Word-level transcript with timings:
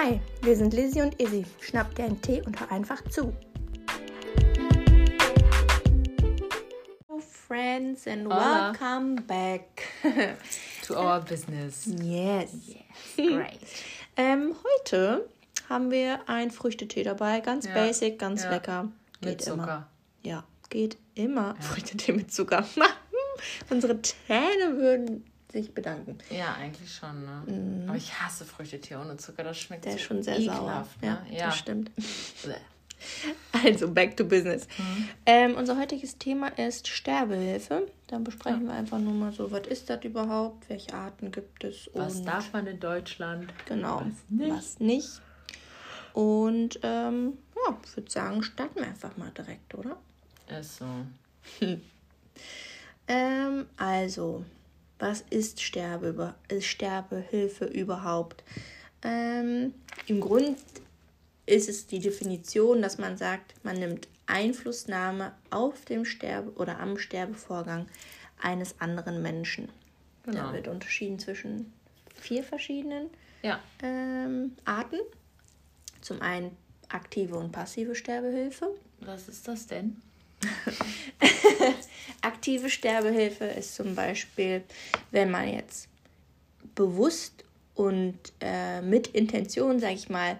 Hi, 0.00 0.20
wir 0.42 0.54
sind 0.54 0.74
Lizzie 0.74 1.02
und 1.02 1.20
Izzy. 1.20 1.44
Schnapp 1.60 1.92
dir 1.96 2.04
einen 2.04 2.22
Tee 2.22 2.40
und 2.42 2.60
hör 2.60 2.70
einfach 2.70 3.02
zu. 3.10 3.34
Hello 7.08 7.18
friends 7.20 8.06
and 8.06 8.26
Hola. 8.26 8.72
welcome 8.78 9.20
back. 9.22 9.64
To 10.86 10.94
our 10.94 11.18
business. 11.20 11.86
yes. 12.00 12.50
Great. 13.16 13.58
Ähm, 14.16 14.54
heute 14.64 15.28
haben 15.68 15.90
wir 15.90 16.28
einen 16.28 16.52
Früchtetee 16.52 17.02
dabei. 17.02 17.40
Ganz 17.40 17.66
Ja, 17.66 17.74
basic, 17.74 18.20
ganz 18.20 18.44
ja. 18.44 18.50
lecker. 18.50 18.88
Mit 19.20 19.44
immer. 19.48 19.56
Zucker. 19.56 19.88
Ja, 20.22 20.44
geht 20.70 20.96
immer. 21.16 21.56
Früchtetee 21.58 22.12
mit 22.12 22.32
Zucker. 22.32 22.64
Unsere 23.70 24.00
Zähne 24.02 24.76
würden 24.76 25.24
sich 25.50 25.72
bedanken. 25.72 26.18
Ja, 26.30 26.54
eigentlich 26.54 26.94
schon, 26.94 27.24
ne? 27.24 27.86
Aber 27.88 27.96
ich 27.96 28.12
hasse 28.20 28.44
Früchtetee 28.44 28.96
ohne 28.96 29.16
Zucker. 29.16 29.44
Das 29.44 29.58
schmeckt. 29.58 29.84
Der 29.84 29.92
so 29.92 29.98
ist 29.98 30.04
schon 30.04 30.22
sehr 30.22 30.38
ekelhaft, 30.38 31.00
sauer. 31.00 31.10
Ne? 31.10 31.26
Ja, 31.30 31.46
das 31.46 31.58
stimmt. 31.58 31.90
Also, 33.52 33.88
back 33.92 34.16
to 34.16 34.24
business. 34.24 34.66
Mhm. 34.76 35.08
Ähm, 35.24 35.54
unser 35.56 35.78
heutiges 35.78 36.18
Thema 36.18 36.48
ist 36.58 36.88
Sterbehilfe. 36.88 37.86
Dann 38.08 38.24
besprechen 38.24 38.66
wir 38.66 38.72
einfach 38.72 38.98
nur 38.98 39.12
mal 39.12 39.30
so, 39.32 39.52
was 39.52 39.68
ist 39.68 39.88
das 39.88 40.04
überhaupt, 40.04 40.68
welche 40.68 40.94
Arten 40.94 41.30
gibt 41.30 41.62
es 41.62 41.88
Was 41.94 42.24
darf 42.24 42.52
man 42.52 42.66
in 42.66 42.80
Deutschland? 42.80 43.52
genau, 43.66 44.02
was 44.04 44.28
nicht? 44.28 44.50
was 44.50 44.80
nicht. 44.80 45.20
Und 46.12 46.80
ähm, 46.82 47.38
ja, 47.54 47.76
ich 47.84 47.96
würde 47.96 48.10
sagen, 48.10 48.42
starten 48.42 48.80
wir 48.80 48.86
einfach 48.88 49.16
mal 49.16 49.30
direkt, 49.30 49.74
oder? 49.76 49.96
Ist 50.48 50.78
so. 50.78 50.86
Ähm, 53.10 53.64
also, 53.78 54.44
was 54.98 55.24
ist 55.30 55.60
Sterbe, 55.62 56.34
ist 56.48 56.66
Sterbehilfe 56.66 57.64
überhaupt? 57.66 58.42
Ähm, 59.02 59.74
Im 60.06 60.20
Grund 60.20 60.58
ist 61.46 61.68
es 61.68 61.86
die 61.86 62.00
Definition, 62.00 62.82
dass 62.82 62.98
man 62.98 63.16
sagt, 63.16 63.54
man 63.64 63.76
nimmt 63.78 64.08
Einflussnahme 64.26 65.32
auf 65.50 65.84
dem 65.84 66.04
Sterbe 66.04 66.50
oder 66.56 66.78
am 66.80 66.98
Sterbevorgang 66.98 67.86
eines 68.40 68.80
anderen 68.80 69.22
Menschen. 69.22 69.68
Da 70.24 70.32
Genau. 70.32 70.52
wird 70.52 70.68
unterschieden 70.68 71.18
zwischen 71.18 71.72
vier 72.14 72.42
verschiedenen 72.44 73.08
Ja. 73.42 73.60
ähm, 73.82 74.56
Arten. 74.64 74.98
Zum 76.02 76.20
einen 76.20 76.56
aktive 76.90 77.36
und 77.36 77.52
passive 77.52 77.94
Sterbehilfe. 77.94 78.68
Was 79.00 79.28
ist 79.28 79.46
das 79.48 79.66
denn? 79.66 79.96
Aktive 82.22 82.70
Sterbehilfe 82.70 83.44
ist 83.44 83.74
zum 83.74 83.94
Beispiel, 83.94 84.62
wenn 85.10 85.30
man 85.30 85.48
jetzt 85.52 85.88
bewusst 86.74 87.44
und 87.74 88.18
äh, 88.40 88.80
mit 88.82 89.08
Intention, 89.08 89.78
sag 89.80 89.92
ich 89.92 90.08
mal, 90.08 90.38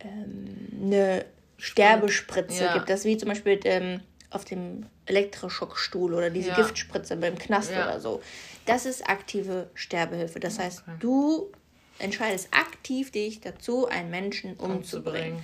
ähm, 0.00 0.68
eine 0.82 1.24
Sterbespritze 1.56 2.64
Ja. 2.64 2.72
gibt. 2.72 2.88
Das 2.88 3.00
ist 3.00 3.06
wie 3.06 3.16
zum 3.16 3.28
Beispiel 3.28 3.58
ähm, 3.64 4.00
auf 4.30 4.44
dem 4.44 4.86
Elektroschockstuhl 5.06 6.14
oder 6.14 6.30
diese 6.30 6.48
Ja. 6.50 6.54
Giftspritze 6.54 7.16
beim 7.16 7.38
Knast 7.38 7.70
Ja. 7.72 7.84
oder 7.84 8.00
so. 8.00 8.22
Das 8.66 8.86
ist 8.86 9.08
aktive 9.08 9.70
Sterbehilfe. 9.74 10.40
Das 10.40 10.58
heißt, 10.58 10.82
Okay. 10.82 10.96
du 11.00 11.50
entscheidest 11.98 12.48
aktiv 12.52 13.10
dich 13.10 13.40
dazu, 13.40 13.86
einen 13.88 14.10
Menschen 14.10 14.54
umzubringen. 14.56 15.42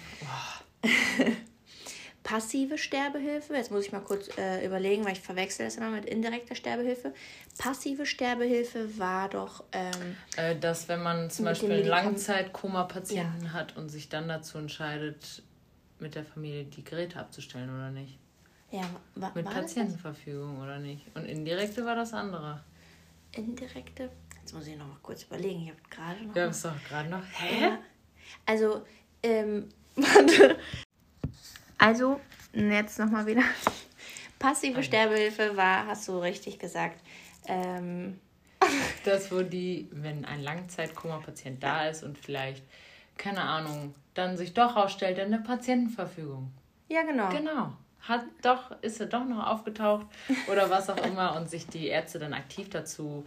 Umzubringen. 0.83 1.37
Passive 2.25 2.79
Sterbehilfe, 2.79 3.55
jetzt 3.55 3.71
muss 3.71 3.85
ich 3.87 3.93
mal 3.93 4.01
kurz 4.01 4.29
äh, 4.39 4.65
überlegen, 4.67 5.05
weil 5.05 5.13
ich 5.13 5.21
verwechsel 5.21 5.67
das 5.67 5.77
immer 5.77 5.91
mit 5.91 6.07
indirekter 6.07 6.55
Sterbehilfe. 6.55 7.13
Passive 7.59 8.07
Sterbehilfe 8.07 8.99
war 8.99 9.29
doch, 9.29 9.63
ähm, 9.73 10.17
Äh, 10.37 10.57
dass 10.59 10.89
wenn 10.89 11.03
man 11.03 11.31
zum 11.31 11.45
Beispiel 11.45 11.71
einen 11.71 11.87
Langzeit-Koma-Patienten 11.87 13.53
hat 13.53 13.77
und 13.77 13.91
sich 13.91 14.09
dann 14.09 14.27
dazu 14.27 14.59
entscheidet, 14.59 15.43
mit 16.01 16.15
der 16.15 16.25
Familie 16.25 16.65
die 16.65 16.83
Geräte 16.83 17.21
abzustellen 17.21 17.69
oder 17.69 17.91
nicht. 17.91 18.19
ja, 18.71 18.83
wa 19.15 19.31
Mit 19.35 19.45
war 19.45 19.53
das 19.55 19.63
Patientenverfügung 19.63 20.61
oder 20.61 20.79
nicht. 20.79 21.05
Und 21.15 21.27
indirekte 21.27 21.85
war 21.85 21.95
das 21.95 22.13
andere. 22.15 22.61
indirekte? 23.33 24.11
Jetzt 24.41 24.53
muss 24.55 24.67
ich 24.67 24.77
noch 24.77 24.87
mal 24.87 24.97
kurz 25.03 25.23
überlegen. 25.25 25.63
Ich 25.65 25.69
habe 25.71 25.81
gerade 25.91 26.25
noch. 26.25 26.35
Wir 26.35 26.43
haben 26.45 26.51
es 26.51 26.63
doch 26.63 26.85
gerade 26.89 27.09
noch. 27.11 27.23
Hä? 27.33 27.63
Ja. 27.63 27.79
Also, 28.47 28.83
ähm, 29.23 29.69
warte. 29.97 30.57
Also, 31.79 32.21
jetzt 32.55 32.99
nochmal 32.99 33.27
wieder. 33.27 33.43
Passive 34.39 34.83
Sterbehilfe 34.83 35.57
war, 35.57 35.87
hast 35.87 36.07
du 36.09 36.19
richtig 36.19 36.59
gesagt. 36.59 37.01
Ähm, 37.47 38.19
Das, 39.05 39.31
wo 39.31 39.43
die, 39.43 39.89
wenn 39.93 40.25
ein 40.25 40.43
Langzeit-Koma-Patient 40.43 41.63
da 41.63 41.89
ist 41.89 42.03
und 42.03 42.19
vielleicht, 42.19 42.63
keine 43.19 43.43
Ahnung, 43.43 43.95
dann 44.15 44.37
sich 44.37 44.55
doch 44.55 44.77
rausstellt, 44.77 45.19
dann 45.19 45.33
eine 45.33 45.43
Patientenverfügung. 45.43 46.51
ja, 46.89 47.03
genau. 47.03 47.29
Genau. 47.31 47.73
Hat 48.01 48.25
doch, 48.43 48.71
ist 48.83 49.01
er 49.01 49.07
doch 49.07 49.25
noch 49.25 49.47
aufgetaucht 49.47 50.07
oder 50.51 50.69
was 50.69 50.91
auch 50.91 51.03
immer 51.07 51.37
und 51.37 51.49
sich 51.49 51.67
die 51.67 51.87
Ärzte 51.87 52.19
dann 52.19 52.35
aktiv 52.35 52.69
dazu 52.69 53.25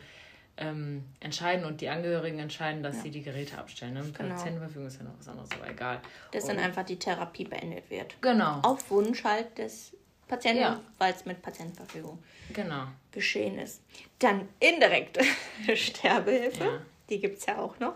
ähm, 0.57 1.03
entscheiden 1.19 1.65
und 1.65 1.81
die 1.81 1.89
Angehörigen 1.89 2.39
entscheiden, 2.39 2.81
dass 2.83 3.01
sie 3.03 3.11
die 3.11 3.21
Geräte 3.21 3.57
abstellen. 3.57 3.93
Ne? 3.93 4.11
Genau. 4.17 4.35
Patientenverfügung 4.35 4.87
ist 4.87 4.97
ja 4.97 5.03
noch 5.03 5.17
was 5.19 5.27
anderes, 5.27 5.49
aber 5.51 5.69
egal. 5.69 6.01
Dass 6.31 6.45
dann 6.45 6.57
Und- 6.57 6.63
einfach 6.63 6.83
die 6.83 6.97
Therapie 6.97 7.45
beendet 7.45 7.89
wird. 7.89 8.15
Genau. 8.21 8.59
Auf 8.63 8.89
Wunsch 8.89 9.23
halt 9.23 9.57
des 9.57 9.95
Patienten, 10.27 10.61
Ja. 10.61 10.81
weil 10.97 11.13
es 11.13 11.25
mit 11.25 11.41
Patientenverfügung 11.41 12.21
Genau. 12.53 12.83
geschehen 13.11 13.59
ist. 13.59 13.81
Dann 14.19 14.49
indirekte 14.59 15.23
Sterbehilfe, 15.75 16.63
Ja. 16.63 16.81
die 17.09 17.19
gibt 17.19 17.37
es 17.39 17.45
ja 17.45 17.59
auch 17.59 17.79
noch. 17.79 17.95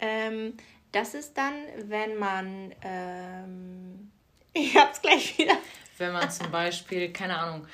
Ähm, 0.00 0.54
das 0.92 1.14
ist 1.14 1.36
dann, 1.36 1.54
wenn 1.84 2.16
man, 2.18 2.74
ähm, 2.82 4.10
ich 4.54 4.76
hab's 4.76 5.02
gleich 5.02 5.36
wieder. 5.36 5.56
Wenn 5.98 6.12
man 6.12 6.30
zum 6.30 6.50
Beispiel, 6.50 7.12
keine 7.12 7.36
Ahnung, 7.36 7.66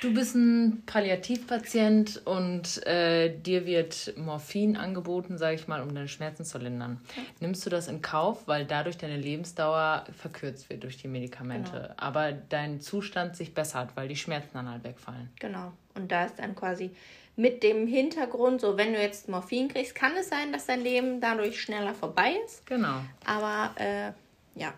du 0.00 0.12
bist 0.14 0.34
ein 0.34 0.82
Palliativpatient 0.86 2.22
und 2.24 2.86
äh, 2.86 3.36
dir 3.36 3.66
wird 3.66 4.14
Morphin 4.16 4.76
angeboten, 4.76 5.38
sage 5.38 5.54
ich 5.56 5.68
mal, 5.68 5.82
um 5.82 5.94
deine 5.94 6.08
Schmerzen 6.08 6.44
zu 6.44 6.58
lindern. 6.58 7.00
Nimmst 7.40 7.64
du 7.66 7.70
das 7.70 7.88
in 7.88 8.02
Kauf, 8.02 8.46
weil 8.46 8.64
dadurch 8.64 8.96
deine 8.98 9.16
Lebensdauer 9.16 10.04
verkürzt 10.16 10.70
wird 10.70 10.82
durch 10.82 10.96
die 10.96 11.08
Medikamente, 11.08 11.70
Genau. 11.72 11.94
aber 11.96 12.32
dein 12.32 12.80
Zustand 12.80 13.36
sich 13.36 13.54
bessert, 13.54 13.90
weil 13.96 14.08
die 14.08 14.16
Schmerzen 14.16 14.50
dann 14.54 14.70
halt 14.70 14.84
wegfallen. 14.84 15.30
Genau. 15.40 15.72
Und 15.94 16.10
da 16.12 16.24
ist 16.26 16.38
dann 16.38 16.54
quasi 16.54 16.90
mit 17.36 17.62
dem 17.62 17.86
Hintergrund, 17.86 18.60
so 18.62 18.76
wenn 18.78 18.92
du 18.94 19.00
jetzt 19.00 19.28
Morphin 19.28 19.68
kriegst, 19.68 19.94
kann 19.94 20.12
es 20.18 20.28
sein, 20.30 20.52
dass 20.52 20.66
dein 20.66 20.80
Leben 20.82 21.20
dadurch 21.20 21.60
schneller 21.60 21.94
vorbei 21.94 22.34
ist. 22.46 22.66
Genau. 22.66 23.00
Aber 23.26 23.74
äh, 23.80 24.12
ja. 24.58 24.72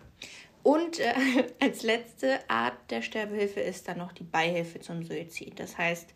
Und 0.63 0.99
äh, 0.99 1.13
als 1.61 1.83
letzte 1.83 2.39
Art 2.49 2.75
der 2.89 3.01
Sterbehilfe 3.01 3.59
ist 3.59 3.87
dann 3.87 3.97
noch 3.97 4.11
die 4.11 4.23
Beihilfe 4.23 4.79
zum 4.79 5.03
Suizid. 5.03 5.59
Das 5.59 5.77
heißt, 5.77 6.13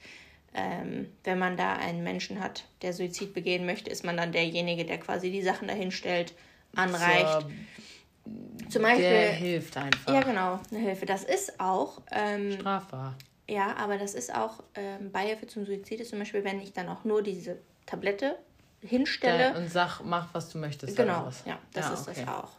ähm, 0.53 1.11
wenn 1.23 1.39
man 1.39 1.57
da 1.57 1.73
einen 1.73 2.03
Menschen 2.03 2.39
hat, 2.39 2.65
der 2.81 2.93
Suizid 2.93 3.33
begehen 3.33 3.65
möchte, 3.65 3.89
ist 3.89 4.03
man 4.03 4.17
dann 4.17 4.31
derjenige, 4.31 4.85
der 4.85 4.99
quasi 4.99 5.31
die 5.31 5.41
Sachen 5.41 5.67
dahinstellt, 5.67 6.33
anreicht. 6.75 7.41
Zur, 7.41 8.69
Zum 8.69 8.81
Beispiel. 8.83 9.03
der 9.03 9.31
hilft 9.31 9.77
einfach. 9.77 10.13
ja, 10.13 10.21
genau, 10.21 10.59
eine 10.69 10.79
Hilfe. 10.79 11.05
Das 11.05 11.23
ist 11.23 11.59
auch, 11.59 12.01
ähm, 12.11 12.53
Strafbar. 12.53 13.15
ja, 13.47 13.75
aber 13.77 13.97
das 13.97 14.13
ist 14.13 14.33
auch 14.33 14.63
ähm, 14.75 15.11
Beihilfe 15.11 15.47
zum 15.47 15.65
Suizid, 15.65 16.01
ist 16.01 16.11
zum 16.11 16.19
Beispiel, 16.19 16.43
wenn 16.43 16.61
ich 16.61 16.73
dann 16.73 16.87
auch 16.89 17.03
nur 17.03 17.23
diese 17.23 17.57
Tablette 17.85 18.37
hinstelle. 18.81 19.53
Da, 19.53 19.59
und 19.59 19.69
sag, 19.69 20.01
mach, 20.01 20.33
was 20.33 20.49
du 20.49 20.57
möchtest. 20.57 20.95
genau, 20.95 21.29
ja, 21.45 21.57
das 21.73 21.91
ist 21.91 22.07
okay. 22.07 22.23
das 22.25 22.27
auch. 22.27 22.51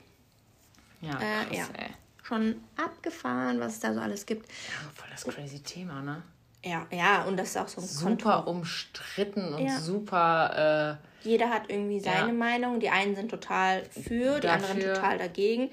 Ja, 1.04 1.12
Äh, 1.19 1.44
krass, 1.47 1.56
ja. 1.59 1.66
ey. 1.82 1.91
Schon 2.22 2.62
abgefahren, 2.76 3.60
was 3.60 3.75
es 3.75 3.81
da 3.81 3.92
so 3.92 4.00
alles 4.00 4.25
gibt. 4.25 4.48
Ja, 4.48 4.91
voll 4.94 5.09
das 5.10 5.25
crazy 5.25 5.60
Thema, 5.60 6.00
ne? 6.00 6.22
Ja, 6.65 6.87
ja, 6.91 7.25
und 7.25 7.37
das 7.37 7.50
ist 7.50 7.56
auch 7.59 7.69
so 7.69 7.82
ein 7.82 7.87
super 7.87 8.37
Konto. 8.37 8.50
umstritten 8.50 9.53
und 9.53 9.66
Ja. 9.66 9.78
super. 9.78 10.98
Jeder 11.22 11.51
hat 11.51 11.65
irgendwie 11.68 12.01
seine 12.01 12.28
Ja. 12.28 12.33
Meinung. 12.33 12.80
Die 12.80 12.89
einen 12.89 13.15
sind 13.15 13.30
total 13.30 13.84
für, 13.84 14.41
die 14.41 14.48
anderen 14.48 14.78
Dafür. 14.78 14.95
total 14.95 15.18
dagegen. 15.18 15.65
Äh, 15.65 15.71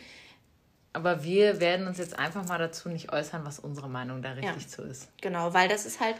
aber 0.94 1.24
wir 1.24 1.62
werden 1.62 1.88
uns 1.88 1.98
jetzt 1.98 2.20
einfach 2.20 2.46
mal 2.48 2.58
dazu 2.58 2.90
nicht 2.90 3.14
äußern, 3.14 3.46
was 3.46 3.60
unsere 3.60 3.88
Meinung 3.88 4.22
da 4.22 4.32
richtig 4.34 4.64
Ja. 4.64 4.68
zu 4.68 4.82
ist. 4.84 5.08
Genau, 5.22 5.54
weil 5.54 5.70
das 5.70 5.86
ist 5.86 6.02
halt. 6.02 6.18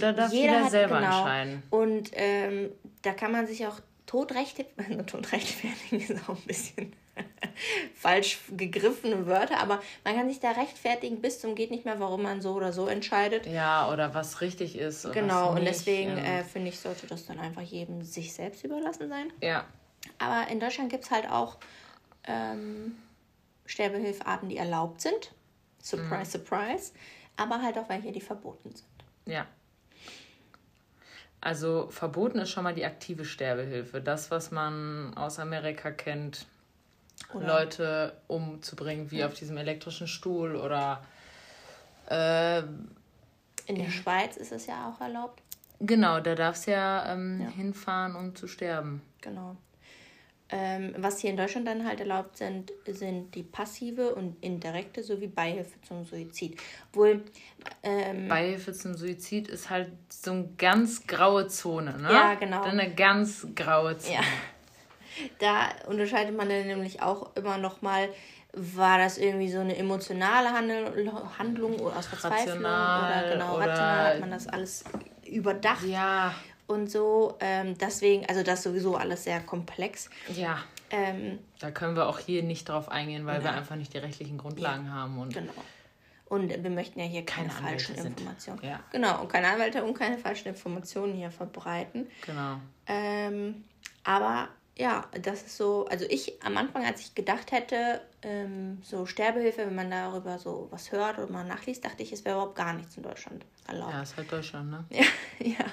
Da 0.00 0.12
darf 0.12 0.30
jeder 0.32 0.52
jeder 0.52 0.64
hat 0.64 0.70
selber 0.70 1.00
genau. 1.00 1.18
entscheiden. 1.20 1.62
Und 1.70 2.10
ähm, 2.12 2.70
da 3.00 3.14
kann 3.14 3.32
man 3.32 3.46
sich 3.46 3.66
auch 3.66 3.80
totrecht, 4.12 4.62
totrechtfertigen, 5.06 6.00
ist 6.16 6.28
auch 6.28 6.36
ein 6.36 6.42
bisschen 6.46 6.92
falsch 7.94 8.40
gegriffene 8.50 9.26
Wörter, 9.26 9.58
aber 9.58 9.80
man 10.04 10.14
kann 10.14 10.28
sich 10.28 10.38
da 10.38 10.50
rechtfertigen 10.50 11.22
bis 11.22 11.40
zum 11.40 11.54
geht 11.54 11.70
nicht 11.70 11.86
mehr, 11.86 11.98
warum 11.98 12.22
man 12.22 12.42
so 12.42 12.52
oder 12.52 12.74
so 12.74 12.86
entscheidet. 12.86 13.46
Ja, 13.46 13.90
oder 13.90 14.14
was 14.14 14.42
richtig 14.42 14.76
ist. 14.76 15.10
Genau, 15.12 15.52
und 15.52 15.64
deswegen 15.64 16.18
ähm, 16.18 16.24
äh, 16.24 16.44
finde 16.44 16.68
ich, 16.68 16.78
sollte 16.78 17.06
das 17.06 17.24
dann 17.24 17.38
einfach 17.38 17.62
jedem 17.62 18.02
sich 18.02 18.34
selbst 18.34 18.64
überlassen 18.64 19.08
sein. 19.08 19.32
ja, 19.40 19.64
Aber 20.18 20.50
in 20.50 20.60
Deutschland 20.60 20.90
gibt 20.90 21.04
es 21.04 21.10
halt 21.10 21.30
auch 21.30 21.56
ähm, 22.24 22.96
Sterbehilfearten, 23.64 24.50
die 24.50 24.58
erlaubt 24.58 25.00
sind. 25.00 25.32
Surprise, 25.82 26.32
surprise. 26.32 26.92
Aber 27.36 27.62
halt 27.62 27.78
auch 27.78 27.88
welche, 27.88 28.12
die 28.12 28.20
verboten 28.20 28.74
sind. 28.74 28.86
ja. 29.24 29.46
Also 31.42 31.88
verboten 31.90 32.38
ist 32.38 32.50
schon 32.50 32.62
mal 32.62 32.72
die 32.72 32.84
aktive 32.84 33.24
Sterbehilfe. 33.24 34.00
Das, 34.00 34.30
was 34.30 34.52
man 34.52 35.12
aus 35.16 35.40
Amerika 35.40 35.90
kennt, 35.90 36.46
oder 37.34 37.46
Leute 37.46 38.16
umzubringen, 38.28 39.10
wie 39.10 39.18
ja. 39.18 39.26
auf 39.26 39.34
diesem 39.34 39.56
elektrischen 39.56 40.06
Stuhl 40.06 40.54
oder. 40.54 41.04
Äh, 42.08 42.60
in 43.66 43.76
der 43.76 43.90
Schweiz 43.90 44.36
ist 44.36 44.52
es 44.52 44.66
ja 44.66 44.88
auch 44.88 45.00
erlaubt. 45.00 45.42
Genau, 45.80 46.20
da 46.20 46.36
darfst 46.36 46.68
du 46.68 46.72
ja, 46.72 47.12
ähm, 47.12 47.40
ja. 47.40 47.48
hinfahren, 47.48 48.14
um 48.14 48.36
zu 48.36 48.46
sterben. 48.46 49.02
Genau. 49.20 49.56
Ähm, 50.54 50.94
was 50.98 51.18
hier 51.18 51.30
in 51.30 51.38
Deutschland 51.38 51.66
dann 51.66 51.86
halt 51.86 52.00
erlaubt 52.00 52.36
sind, 52.36 52.72
sind 52.86 53.34
die 53.34 53.42
passive 53.42 54.14
und 54.14 54.36
indirekte 54.44 55.02
sowie 55.02 55.26
Beihilfe 55.26 55.80
zum 55.80 56.04
Suizid. 56.04 56.60
Wohl. 56.92 57.24
Ähm, 57.82 58.28
Beihilfe 58.28 58.74
zum 58.74 58.94
Suizid 58.94 59.48
ist 59.48 59.70
halt 59.70 59.90
so 60.10 60.32
eine 60.32 60.48
ganz 60.58 61.06
graue 61.06 61.48
Zone, 61.48 61.96
ne? 61.98 62.12
Ja, 62.12 62.34
genau. 62.34 62.62
Eine 62.64 62.94
ganz 62.94 63.46
graue 63.54 63.96
Zone. 63.96 64.14
Ja. 64.14 64.20
Da 65.38 65.68
unterscheidet 65.88 66.34
man 66.34 66.48
dann 66.48 66.66
nämlich 66.66 67.02
auch 67.02 67.36
immer 67.36 67.58
noch 67.58 67.82
mal, 67.82 68.08
war 68.54 68.96
das 68.96 69.18
irgendwie 69.18 69.50
so 69.50 69.60
eine 69.60 69.76
emotionale 69.76 70.50
Handlung 71.38 71.78
oder 71.80 71.98
aus 71.98 72.06
Verzweiflung 72.06 72.64
rational 72.64 73.24
oder 73.24 73.34
genau 73.34 73.56
oder 73.56 73.66
rational 73.68 74.06
hat 74.06 74.20
man 74.20 74.30
das 74.30 74.48
alles 74.48 74.84
überdacht. 75.26 75.84
Ja 75.84 76.34
und 76.72 76.90
so. 76.90 77.36
Ähm, 77.40 77.76
deswegen, 77.78 78.26
also 78.26 78.42
das 78.42 78.60
ist 78.60 78.64
sowieso 78.64 78.96
alles 78.96 79.24
sehr 79.24 79.40
komplex. 79.40 80.10
Ja. 80.34 80.58
Ähm, 80.90 81.38
da 81.58 81.70
können 81.70 81.96
wir 81.96 82.06
auch 82.06 82.18
hier 82.18 82.42
nicht 82.42 82.68
drauf 82.68 82.90
eingehen, 82.90 83.24
weil 83.24 83.38
ja. 83.38 83.44
wir 83.44 83.52
einfach 83.52 83.76
nicht 83.76 83.94
die 83.94 83.98
rechtlichen 83.98 84.36
Grundlagen 84.38 84.86
ja. 84.86 84.92
haben. 84.92 85.18
Und 85.18 85.32
genau. 85.32 85.52
Und 86.26 86.48
wir 86.48 86.70
möchten 86.70 86.98
ja 86.98 87.04
hier 87.04 87.26
keine, 87.26 87.48
keine 87.48 87.68
falschen 87.68 87.94
Informationen. 87.94 88.60
Ja. 88.62 88.80
Genau, 88.90 89.20
und 89.20 89.28
keine 89.28 89.48
Anwälte 89.48 89.84
und 89.84 89.92
keine 89.92 90.16
falschen 90.16 90.48
Informationen 90.48 91.12
hier 91.12 91.30
verbreiten. 91.30 92.06
Genau. 92.24 92.58
Ähm, 92.86 93.64
aber 94.02 94.48
ja, 94.76 95.04
das 95.20 95.42
ist 95.42 95.56
so, 95.56 95.86
also 95.90 96.06
ich 96.08 96.42
am 96.42 96.56
Anfang, 96.56 96.84
als 96.84 97.00
ich 97.00 97.14
gedacht 97.14 97.52
hätte, 97.52 98.00
ähm, 98.22 98.78
so 98.82 99.04
Sterbehilfe, 99.04 99.66
wenn 99.66 99.74
man 99.74 99.90
darüber 99.90 100.38
so 100.38 100.68
was 100.70 100.92
hört 100.92 101.18
oder 101.18 101.30
mal 101.30 101.44
nachliest, 101.44 101.84
dachte 101.84 102.02
ich, 102.02 102.12
es 102.12 102.24
wäre 102.24 102.36
überhaupt 102.36 102.56
gar 102.56 102.72
nichts 102.72 102.96
in 102.96 103.02
Deutschland 103.02 103.44
erlaubt. 103.66 103.92
Ja, 103.92 104.02
ist 104.02 104.16
halt 104.16 104.32
Deutschland, 104.32 104.70
ne? 104.70 104.84
Ja, 104.90 105.04
ja. 105.40 105.64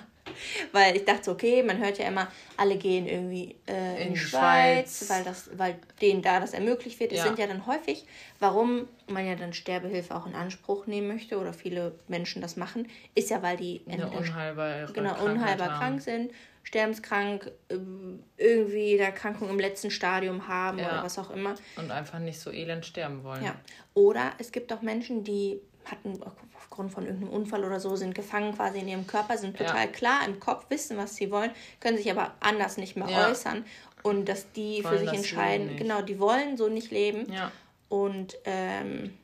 Weil 0.72 0.96
ich 0.96 1.06
dachte, 1.06 1.32
okay, 1.32 1.64
man 1.64 1.80
hört 1.80 1.98
ja 1.98 2.08
immer, 2.08 2.28
alle 2.56 2.78
gehen 2.78 3.08
irgendwie 3.08 3.56
äh, 3.68 4.02
in, 4.02 4.08
in 4.10 4.14
die 4.14 4.20
Schweiz, 4.20 5.00
Schweiz, 5.00 5.10
weil, 5.10 5.24
das, 5.24 5.50
weil 5.58 5.76
denen 6.02 6.22
da 6.22 6.40
das 6.40 6.54
ermöglicht 6.54 7.00
wird. 7.00 7.12
Es 7.12 7.20
ja. 7.20 7.24
sind 7.24 7.40
ja 7.40 7.48
dann 7.48 7.66
häufig, 7.66 8.06
warum 8.40 8.88
man 9.08 9.26
ja 9.26 9.36
dann 9.36 9.54
Sterbehilfe 9.54 10.16
auch 10.16 10.28
in 10.28 10.36
Anspruch 10.36 10.86
nehmen 10.86 11.08
möchte 11.08 11.40
oder 11.40 11.52
viele 11.52 11.94
Menschen 12.08 12.42
das 12.42 12.58
machen, 12.58 12.88
ist 13.16 13.32
ja, 13.32 13.42
weil 13.42 13.58
die 13.58 13.82
unheilbar, 13.88 14.86
genau, 14.94 15.24
unheilbar 15.24 15.80
krank 15.80 16.02
sind, 16.02 16.32
sterbenskrank, 16.70 17.52
ähm, 17.72 18.24
irgendwie 18.38 18.96
der 18.96 19.08
Erkrankung 19.08 19.50
im 19.50 19.60
letzten 19.60 19.90
Stadium 19.90 20.48
haben 20.48 20.78
ja. 20.78 20.86
oder 20.86 21.04
was 21.04 21.18
auch 21.18 21.32
immer. 21.32 21.56
Und 21.78 21.90
einfach 21.90 22.20
nicht 22.20 22.40
so 22.40 22.52
elend 22.52 22.86
sterben 22.86 23.24
wollen. 23.24 23.44
Ja. 23.44 23.56
Oder 23.96 24.34
es 24.38 24.52
gibt 24.52 24.72
auch 24.72 24.84
Menschen, 24.84 25.24
die 25.24 25.60
hatten 25.86 26.20
aufgrund 26.56 26.92
von 26.92 27.08
irgendeinem 27.08 27.34
Unfall 27.34 27.66
oder 27.66 27.80
so, 27.80 27.96
sind 27.96 28.14
gefangen 28.14 28.56
quasi 28.56 28.80
in 28.80 28.88
ihrem 28.88 29.08
Körper, 29.08 29.36
sind 29.40 29.58
total 29.58 29.86
ja. 29.86 29.88
klar 29.88 30.20
im 30.28 30.40
Kopf, 30.40 30.70
wissen, 30.70 30.96
was 30.96 31.16
sie 31.16 31.32
wollen, 31.32 31.50
können 31.80 31.98
sich 31.98 32.12
aber 32.12 32.36
anders 32.40 32.78
nicht 32.78 32.96
mehr 32.96 33.10
ja. 33.10 33.30
äußern. 33.30 33.66
Und 34.04 34.30
dass 34.30 34.52
die 34.52 34.84
wollen 34.84 35.00
für 35.00 35.06
sich 35.06 35.14
entscheiden, 35.14 35.76
genau, 35.76 36.04
die 36.04 36.20
wollen 36.20 36.56
so 36.56 36.70
nicht 36.70 36.92
leben. 36.92 37.34
Ja. 37.34 37.52
Und 37.90 38.38
ähm, 38.46 39.18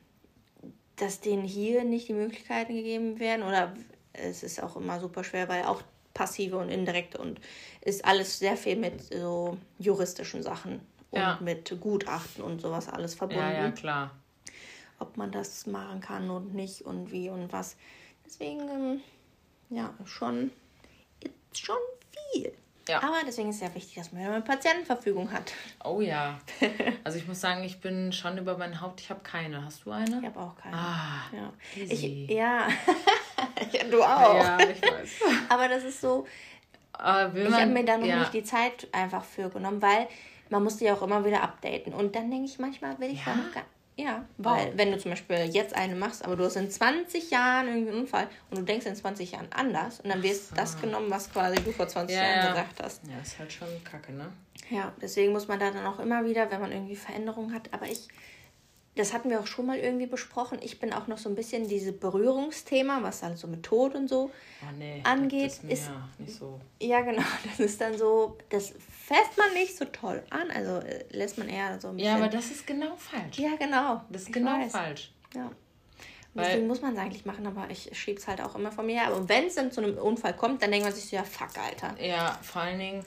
dass 0.96 1.20
denen 1.20 1.44
hier 1.44 1.84
nicht 1.84 2.08
die 2.08 2.14
Möglichkeiten 2.14 2.74
gegeben 2.74 3.20
werden. 3.20 3.44
Oder 3.44 3.72
es 4.12 4.42
ist 4.42 4.60
auch 4.60 4.76
immer 4.76 4.98
super 4.98 5.22
schwer, 5.22 5.48
weil 5.48 5.62
auch 5.64 5.82
passive 6.16 6.56
und 6.56 6.68
indirekte 6.68 7.18
und 7.18 7.40
ist 7.82 8.04
alles 8.04 8.38
sehr 8.38 8.56
viel 8.56 8.76
mit 8.76 9.02
so 9.12 9.56
juristischen 9.78 10.42
Sachen 10.42 10.80
und 11.10 11.20
ja. 11.20 11.38
mit 11.40 11.80
Gutachten 11.80 12.42
und 12.42 12.60
sowas 12.60 12.88
alles 12.88 13.14
verbunden. 13.14 13.42
Ja, 13.42 13.64
ja, 13.64 13.70
klar 13.70 14.10
ob 14.98 15.16
man 15.16 15.30
das 15.30 15.66
machen 15.66 16.00
kann 16.00 16.30
und 16.30 16.54
nicht 16.54 16.82
und 16.82 17.12
wie 17.12 17.28
und 17.28 17.52
was. 17.52 17.76
Deswegen, 18.24 18.60
ähm, 18.68 19.00
ja, 19.70 19.94
schon, 20.04 20.50
schon 21.52 21.76
viel. 22.32 22.52
Ja. 22.88 23.02
Aber 23.02 23.16
deswegen 23.26 23.50
ist 23.50 23.56
es 23.56 23.62
ja 23.62 23.74
wichtig, 23.74 23.96
dass 23.96 24.12
man 24.12 24.22
eine 24.22 24.42
Patientenverfügung 24.42 25.32
hat. 25.32 25.52
Oh 25.84 26.00
ja. 26.00 26.38
Also 27.04 27.18
ich 27.18 27.28
muss 27.28 27.40
sagen, 27.40 27.62
ich 27.62 27.80
bin 27.80 28.12
schon 28.12 28.36
über 28.36 28.58
mein 28.58 28.80
Haupt. 28.80 29.00
Ich 29.00 29.10
habe 29.10 29.20
keine. 29.20 29.64
Hast 29.64 29.84
du 29.84 29.92
eine? 29.92 30.18
Ich 30.18 30.24
habe 30.24 30.40
auch 30.40 30.56
keine. 30.56 30.76
Ah, 30.76 31.22
ja. 31.32 31.52
Ich, 31.76 32.02
ja. 32.28 32.66
ja, 33.72 33.84
du 33.84 34.02
auch. 34.02 34.34
Ja, 34.34 34.58
ich 34.60 34.82
weiß. 34.82 35.10
Aber 35.48 35.68
das 35.68 35.84
ist 35.84 36.00
so. 36.00 36.26
Uh, 36.98 37.36
ich 37.36 37.52
habe 37.52 37.66
mir 37.66 37.84
da 37.84 37.98
noch 37.98 38.06
ja. 38.06 38.20
nicht 38.20 38.32
die 38.32 38.42
Zeit 38.42 38.88
einfach 38.92 39.22
für 39.22 39.50
genommen, 39.50 39.82
weil 39.82 40.08
man 40.48 40.64
musste 40.64 40.86
ja 40.86 40.94
auch 40.94 41.02
immer 41.02 41.24
wieder 41.24 41.42
updaten. 41.42 41.92
Und 41.92 42.16
dann 42.16 42.30
denke 42.30 42.46
ich 42.46 42.58
manchmal, 42.58 42.98
will 42.98 43.10
ich 43.10 43.24
ja? 43.26 43.32
da 43.32 43.34
noch 43.34 43.52
gar 43.52 43.64
ja, 43.98 44.26
weil 44.36 44.68
oh. 44.68 44.72
wenn 44.76 44.92
du 44.92 44.98
zum 44.98 45.12
Beispiel 45.12 45.48
jetzt 45.50 45.74
eine 45.74 45.94
machst, 45.94 46.22
aber 46.22 46.36
du 46.36 46.44
hast 46.44 46.56
in 46.56 46.70
20 46.70 47.30
Jahren 47.30 47.66
irgendwie 47.66 47.90
einen 47.92 48.00
Unfall 48.00 48.28
und 48.50 48.58
du 48.58 48.62
denkst 48.62 48.84
in 48.84 48.94
20 48.94 49.32
Jahren 49.32 49.48
anders 49.54 50.00
und 50.00 50.10
dann 50.10 50.22
wirst 50.22 50.50
so. 50.50 50.54
das 50.54 50.78
genommen, 50.78 51.10
was 51.10 51.32
quasi 51.32 51.56
du 51.62 51.72
vor 51.72 51.88
20 51.88 52.14
ja, 52.14 52.22
Jahren 52.22 52.36
ja. 52.36 52.50
gesagt 52.50 52.82
hast. 52.82 53.02
Ja, 53.06 53.18
ist 53.22 53.38
halt 53.38 53.50
schon 53.50 53.68
kacke, 53.84 54.12
ne? 54.12 54.30
Ja, 54.68 54.92
deswegen 55.00 55.32
muss 55.32 55.48
man 55.48 55.58
da 55.58 55.70
dann 55.70 55.86
auch 55.86 55.98
immer 55.98 56.26
wieder, 56.26 56.50
wenn 56.50 56.60
man 56.60 56.72
irgendwie 56.72 56.96
Veränderungen 56.96 57.54
hat, 57.54 57.72
aber 57.72 57.86
ich 57.86 58.08
das 58.96 59.12
hatten 59.12 59.28
wir 59.28 59.40
auch 59.40 59.46
schon 59.46 59.66
mal 59.66 59.78
irgendwie 59.78 60.06
besprochen. 60.06 60.58
Ich 60.62 60.80
bin 60.80 60.92
auch 60.92 61.06
noch 61.06 61.18
so 61.18 61.28
ein 61.28 61.34
bisschen 61.34 61.68
dieses 61.68 61.98
Berührungsthema, 61.98 63.02
was 63.02 63.20
dann 63.20 63.36
so 63.36 63.46
mit 63.46 63.62
Tod 63.62 63.94
und 63.94 64.08
so 64.08 64.30
oh 64.62 64.72
nee, 64.78 65.02
angeht. 65.04 65.50
Das 65.50 65.58
ist, 65.58 65.72
ist 65.72 65.90
nicht 66.18 66.34
so. 66.34 66.58
Ja, 66.80 67.02
genau. 67.02 67.22
Das 67.44 67.60
ist 67.60 67.80
dann 67.80 67.96
so, 67.98 68.38
das 68.48 68.70
fässt 68.70 69.36
man 69.36 69.52
nicht 69.52 69.76
so 69.76 69.84
toll 69.84 70.22
an. 70.30 70.50
Also 70.50 70.78
äh, 70.78 71.04
lässt 71.10 71.36
man 71.36 71.48
eher 71.48 71.78
so 71.78 71.88
ein 71.88 71.96
bisschen. 71.96 72.10
Ja, 72.10 72.16
aber 72.16 72.28
das 72.28 72.50
ist 72.50 72.66
genau 72.66 72.96
falsch. 72.96 73.38
Ja, 73.38 73.56
genau. 73.56 74.00
Das 74.08 74.22
ist 74.22 74.28
ich 74.28 74.34
genau 74.34 74.58
weiß. 74.58 74.72
falsch. 74.72 75.12
Ja. 75.34 75.50
Deswegen 76.34 76.66
muss 76.66 76.82
man 76.82 76.92
es 76.92 76.98
eigentlich 76.98 77.24
machen, 77.24 77.46
aber 77.46 77.70
ich 77.70 77.90
schiebe 77.96 78.18
es 78.18 78.28
halt 78.28 78.42
auch 78.42 78.54
immer 78.56 78.70
von 78.70 78.84
mir 78.84 79.00
her. 79.00 79.06
Aber 79.06 79.26
wenn 79.26 79.46
es 79.46 79.54
dann 79.54 79.72
zu 79.72 79.82
einem 79.82 79.96
Unfall 79.96 80.34
kommt, 80.34 80.62
dann 80.62 80.70
denkt 80.70 80.86
man 80.86 80.94
sich 80.94 81.06
so, 81.06 81.16
ja, 81.16 81.24
fuck, 81.24 81.56
Alter. 81.58 81.94
Ja, 82.02 82.38
vor 82.42 82.60
allen 82.62 82.78
Dingen, 82.78 83.04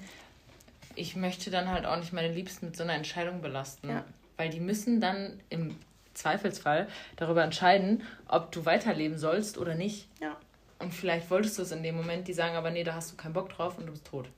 ich 0.95 1.15
möchte 1.15 1.51
dann 1.51 1.69
halt 1.69 1.85
auch 1.85 1.97
nicht 1.97 2.11
meine 2.11 2.33
Liebsten 2.33 2.67
mit 2.67 2.77
so 2.77 2.83
einer 2.83 2.93
Entscheidung 2.93 3.41
belasten. 3.41 3.89
Ja 3.89 4.03
weil 4.39 4.49
die 4.49 4.61
müssen 4.61 5.01
dann 5.01 5.37
im 5.49 5.75
Zweifelsfall 6.13 6.87
darüber 7.17 7.43
entscheiden, 7.43 8.03
ob 8.27 8.53
du 8.53 8.65
weiterleben 8.65 9.17
sollst 9.17 9.57
oder 9.57 9.75
nicht. 9.75 10.07
Ja. 10.21 10.37
Und 10.79 10.93
vielleicht 10.93 11.29
wolltest 11.29 11.57
du 11.57 11.61
es 11.61 11.71
in 11.73 11.83
dem 11.83 11.97
Moment, 11.97 12.27
die 12.29 12.33
sagen 12.33 12.55
aber, 12.55 12.71
nee, 12.71 12.85
da 12.85 12.95
hast 12.95 13.11
du 13.11 13.17
keinen 13.17 13.33
Bock 13.33 13.49
drauf 13.49 13.77
und 13.77 13.85
du 13.85 13.91
bist 13.91 14.05
tot. 14.05 14.29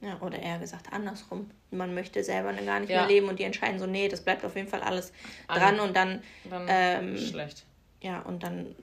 Ja, 0.00 0.18
oder 0.22 0.38
eher 0.38 0.58
gesagt 0.58 0.90
andersrum. 0.90 1.50
Man 1.70 1.94
möchte 1.94 2.24
selber 2.24 2.54
gar 2.54 2.80
nicht 2.80 2.88
ja. 2.88 3.00
mehr 3.00 3.08
leben 3.08 3.28
und 3.28 3.38
die 3.38 3.44
entscheiden 3.44 3.78
so, 3.78 3.86
nee, 3.86 4.08
das 4.08 4.22
bleibt 4.22 4.42
auf 4.42 4.56
jeden 4.56 4.68
Fall 4.68 4.80
alles 4.80 5.12
dran 5.48 5.78
An, 5.78 5.80
und 5.80 5.94
dann, 5.94 6.22
dann 6.48 6.64
ähm, 6.68 7.18
schlecht. 7.18 7.66
Ja, 8.00 8.20
und 8.20 8.42
dann 8.42 8.74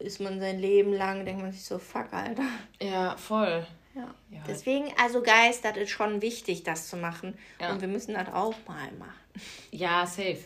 ist 0.00 0.20
man 0.20 0.40
sein 0.40 0.58
Leben 0.58 0.92
lang, 0.92 1.24
denkt 1.24 1.40
man 1.40 1.52
sich 1.52 1.64
so, 1.64 1.78
fuck, 1.78 2.12
Alter. 2.12 2.42
Ja, 2.82 3.16
voll. 3.16 3.64
Ja. 3.94 4.14
ja. 4.30 4.40
Deswegen, 4.46 4.92
also 4.98 5.22
Geist, 5.22 5.64
das 5.64 5.76
ist 5.76 5.90
schon 5.90 6.22
wichtig, 6.22 6.62
das 6.62 6.88
zu 6.88 6.96
machen. 6.96 7.36
Ja. 7.60 7.72
Und 7.72 7.80
wir 7.80 7.88
müssen 7.88 8.14
das 8.14 8.28
auch 8.28 8.54
mal 8.66 8.92
machen. 8.92 9.14
Ja, 9.70 10.06
safe. 10.06 10.38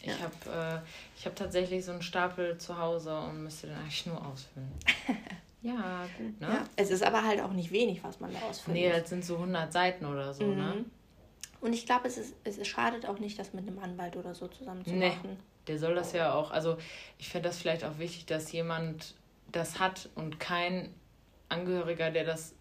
Ich 0.00 0.06
ja. 0.06 0.14
habe 0.20 0.82
äh, 0.84 1.24
hab 1.24 1.36
tatsächlich 1.36 1.84
so 1.84 1.92
einen 1.92 2.02
Stapel 2.02 2.56
zu 2.58 2.78
Hause 2.78 3.18
und 3.18 3.42
müsste 3.42 3.66
den 3.66 3.76
eigentlich 3.76 4.06
nur 4.06 4.24
ausfüllen. 4.24 4.72
ja, 5.62 6.06
gut, 6.16 6.40
ne? 6.40 6.48
Ja. 6.48 6.64
Es 6.76 6.90
ist 6.90 7.02
aber 7.02 7.24
halt 7.24 7.40
auch 7.40 7.52
nicht 7.52 7.72
wenig, 7.72 8.02
was 8.04 8.20
man 8.20 8.32
da 8.32 8.40
ausfüllt. 8.40 8.76
Nee, 8.76 8.90
das 8.90 9.08
sind 9.08 9.24
so 9.24 9.34
100 9.34 9.72
Seiten 9.72 10.06
oder 10.06 10.32
so, 10.32 10.44
ne? 10.44 10.54
mhm. 10.54 10.56
ne? 10.60 10.84
Und 11.60 11.72
ich 11.72 11.86
glaube, 11.86 12.06
es, 12.06 12.16
ist, 12.16 12.34
es 12.44 12.64
schadet 12.66 13.06
auch 13.06 13.18
nicht, 13.18 13.38
das 13.38 13.52
mit 13.52 13.66
einem 13.66 13.80
Anwalt 13.80 14.16
oder 14.16 14.34
so 14.34 14.46
zusammen 14.46 14.84
zu 14.84 14.92
nee, 14.92 15.08
machen. 15.08 15.36
Der 15.66 15.78
soll 15.78 15.96
das 15.96 16.12
ja 16.12 16.32
auch, 16.32 16.52
also 16.52 16.78
ich 17.18 17.28
finde 17.28 17.48
das 17.48 17.58
vielleicht 17.58 17.84
auch 17.84 17.98
wichtig, 17.98 18.26
dass 18.26 18.52
jemand 18.52 19.14
das 19.50 19.80
hat 19.80 20.08
und 20.14 20.38
kein 20.38 20.94
Angehöriger, 21.48 22.10
der 22.10 22.24
das 22.24 22.54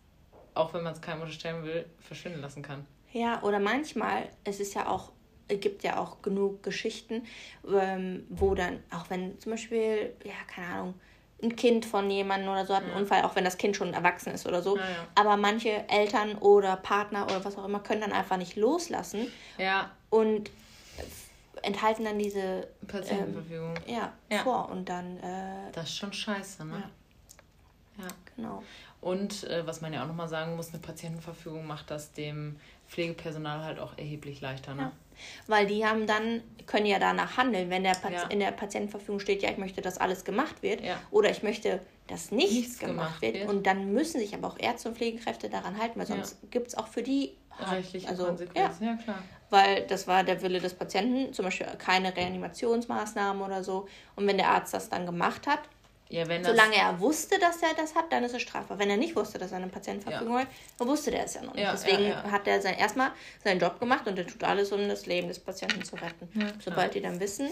auch 0.57 0.73
wenn 0.73 0.83
man 0.83 0.93
es 0.93 1.01
keinem 1.01 1.21
unterstellen 1.21 1.63
will, 1.63 1.85
verschwinden 1.99 2.41
lassen 2.41 2.61
kann. 2.61 2.85
Ja, 3.11 3.41
oder 3.43 3.59
manchmal, 3.59 4.29
es 4.43 4.59
ist 4.59 4.73
ja 4.73 4.87
auch, 4.87 5.11
es 5.47 5.59
gibt 5.59 5.83
ja 5.83 5.97
auch 5.97 6.21
genug 6.21 6.63
Geschichten, 6.63 7.23
ähm, 7.67 8.25
wo 8.29 8.53
dann, 8.53 8.83
auch 8.91 9.09
wenn 9.09 9.39
zum 9.39 9.53
Beispiel, 9.53 10.13
ja, 10.23 10.33
keine 10.53 10.67
Ahnung, 10.67 10.93
ein 11.41 11.55
Kind 11.55 11.85
von 11.85 12.09
jemandem 12.09 12.49
oder 12.49 12.65
so 12.65 12.73
hat 12.73 12.83
einen 12.83 12.91
ja. 12.93 12.97
Unfall, 12.97 13.23
auch 13.23 13.35
wenn 13.35 13.45
das 13.45 13.57
Kind 13.57 13.75
schon 13.75 13.93
erwachsen 13.93 14.33
ist 14.33 14.47
oder 14.47 14.61
so. 14.61 14.75
Ja, 14.75 14.83
ja. 14.83 15.07
Aber 15.15 15.37
manche 15.37 15.87
Eltern 15.87 16.35
oder 16.35 16.75
Partner 16.77 17.25
oder 17.25 17.45
was 17.45 17.57
auch 17.57 17.65
immer 17.65 17.79
können 17.79 18.01
dann 18.01 18.11
einfach 18.11 18.37
nicht 18.37 18.55
loslassen. 18.55 19.31
Ja. 19.57 19.91
Und 20.09 20.49
enthalten 21.61 22.05
dann 22.05 22.17
diese 22.17 22.67
Patientenverfügung 22.87 23.75
ähm, 23.87 23.95
ja, 24.29 24.39
vor 24.43 24.69
und 24.69 24.87
dann. 24.89 25.17
Äh, 25.17 25.71
das 25.73 25.85
ist 25.85 25.97
schon 25.97 26.13
scheiße, 26.13 26.65
ne? 26.65 26.83
Ja. 27.97 28.03
ja. 28.03 28.09
Genau. 28.35 28.63
Und 29.01 29.43
äh, 29.43 29.65
was 29.65 29.81
man 29.81 29.93
ja 29.93 30.03
auch 30.03 30.07
nochmal 30.07 30.27
sagen 30.27 30.55
muss, 30.55 30.69
eine 30.69 30.79
Patientenverfügung 30.79 31.65
macht 31.67 31.91
das 31.91 32.13
dem 32.13 32.59
Pflegepersonal 32.87 33.63
halt 33.63 33.79
auch 33.79 33.97
erheblich 33.97 34.41
leichter. 34.41 34.73
Ne? 34.73 34.81
Ja. 34.81 34.91
Weil 35.47 35.67
die 35.67 35.85
haben 35.85 36.07
dann, 36.07 36.41
können 36.65 36.85
ja 36.85 36.99
danach 36.99 37.37
handeln, 37.37 37.69
wenn 37.69 37.83
der 37.83 37.95
ja. 38.11 38.23
in 38.29 38.39
der 38.39 38.51
Patientenverfügung 38.51 39.19
steht, 39.19 39.43
ja, 39.43 39.49
ich 39.51 39.57
möchte, 39.57 39.81
dass 39.81 39.97
alles 39.97 40.25
gemacht 40.25 40.61
wird. 40.61 40.81
Ja. 40.81 40.99
Oder 41.11 41.29
ich 41.29 41.43
möchte 41.43 41.81
dass 42.07 42.31
nichts, 42.31 42.53
nichts 42.53 42.79
gemacht, 42.79 42.95
gemacht 42.95 43.21
wird. 43.21 43.33
wird. 43.35 43.49
Und 43.49 43.67
dann 43.67 43.93
müssen 43.93 44.19
sich 44.19 44.33
aber 44.33 44.47
auch 44.47 44.59
Ärzte 44.59 44.89
und 44.89 44.97
Pflegekräfte 44.97 45.49
daran 45.49 45.77
halten, 45.77 45.99
weil 45.99 46.07
sonst 46.07 46.37
ja. 46.41 46.47
gibt 46.49 46.67
es 46.67 46.75
auch 46.75 46.87
für 46.87 47.03
die 47.03 47.35
rechtliche 47.59 48.07
also, 48.07 48.25
Konsequenzen. 48.25 48.83
Ja. 48.83 48.91
ja, 48.91 48.97
klar. 48.97 49.23
Weil 49.49 49.87
das 49.87 50.07
war 50.07 50.23
der 50.23 50.41
Wille 50.41 50.59
des 50.59 50.73
Patienten, 50.73 51.33
zum 51.33 51.45
Beispiel 51.45 51.67
keine 51.77 52.15
Reanimationsmaßnahmen 52.15 53.41
oder 53.41 53.63
so. 53.63 53.87
Und 54.15 54.27
wenn 54.27 54.37
der 54.37 54.49
Arzt 54.49 54.73
das 54.73 54.89
dann 54.89 55.05
gemacht 55.05 55.47
hat, 55.47 55.59
ja, 56.09 56.25
solange 56.25 56.75
er 56.75 56.99
wusste, 56.99 57.37
dass 57.39 57.61
er 57.61 57.73
das 57.75 57.93
hat, 57.95 58.11
dann 58.11 58.23
ist 58.23 58.33
es 58.33 58.41
strafbar. 58.41 58.79
Wenn 58.79 58.89
er 58.89 58.97
nicht 58.97 59.15
wusste, 59.15 59.37
dass 59.37 59.51
er 59.51 59.57
eine 59.57 59.67
Patientenverfügung 59.67 60.35
ja. 60.35 60.41
hat, 60.41 60.47
dann 60.77 60.87
wusste 60.87 61.11
der 61.11 61.25
es 61.25 61.33
ja 61.33 61.41
noch 61.41 61.53
nicht. 61.53 61.63
Ja, 61.63 61.71
Deswegen 61.71 62.15
hat 62.31 62.47
er 62.47 62.61
sein, 62.61 62.75
erstmal 62.75 63.11
seinen 63.43 63.59
Job 63.59 63.79
gemacht 63.79 64.07
und 64.07 64.17
er 64.17 64.25
tut 64.25 64.43
alles, 64.43 64.71
um 64.71 64.87
das 64.87 65.05
Leben 65.05 65.27
des 65.27 65.39
Patienten 65.39 65.83
zu 65.83 65.95
retten. 65.95 66.29
Sobald 66.63 66.95
die 66.95 67.01
dann 67.01 67.19
wissen, 67.19 67.49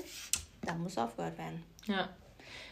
dann 0.61 0.81
muss 0.81 0.97
aufgehört 0.97 1.37
werden. 1.37 1.63
Ja. 1.85 2.09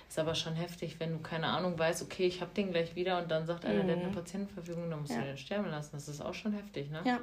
Ist 0.07 0.19
aber 0.19 0.35
schon 0.35 0.53
heftig, 0.53 0.99
wenn 0.99 1.11
du 1.13 1.19
keine 1.19 1.47
Ahnung 1.47 1.77
weißt, 1.77 2.03
okay, 2.03 2.27
ich 2.27 2.39
habe 2.39 2.51
den 2.53 2.71
gleich 2.71 2.95
wieder 2.95 3.17
und 3.17 3.31
dann 3.31 3.47
sagt 3.47 3.65
einer, 3.65 3.81
mhm. 3.81 3.87
der 3.87 3.95
hat 3.95 4.03
eine 4.03 4.11
mhm. 4.11 4.15
Patientenverfügung, 4.15 4.89
dann 4.89 4.99
musst 5.01 5.11
ja. 5.11 5.21
du 5.21 5.25
den 5.25 5.37
sterben 5.37 5.71
lassen. 5.71 5.89
Das 5.93 6.07
ist 6.07 6.21
auch 6.21 6.35
schon 6.35 6.53
heftig, 6.53 6.91
ne? 6.91 7.01
Ja. 7.03 7.19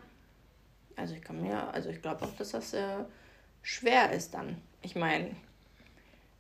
Also 0.97 1.15
ich 1.15 1.23
kann 1.23 1.41
mir, 1.41 1.73
also 1.73 1.89
ich 1.89 2.03
glaube 2.03 2.25
auch, 2.25 2.35
dass 2.37 2.51
das 2.51 2.75
äh, 2.75 3.05
schwer 3.63 4.11
ist 4.11 4.35
dann. 4.35 4.61
Ich 4.83 4.97
meine, 4.97 5.37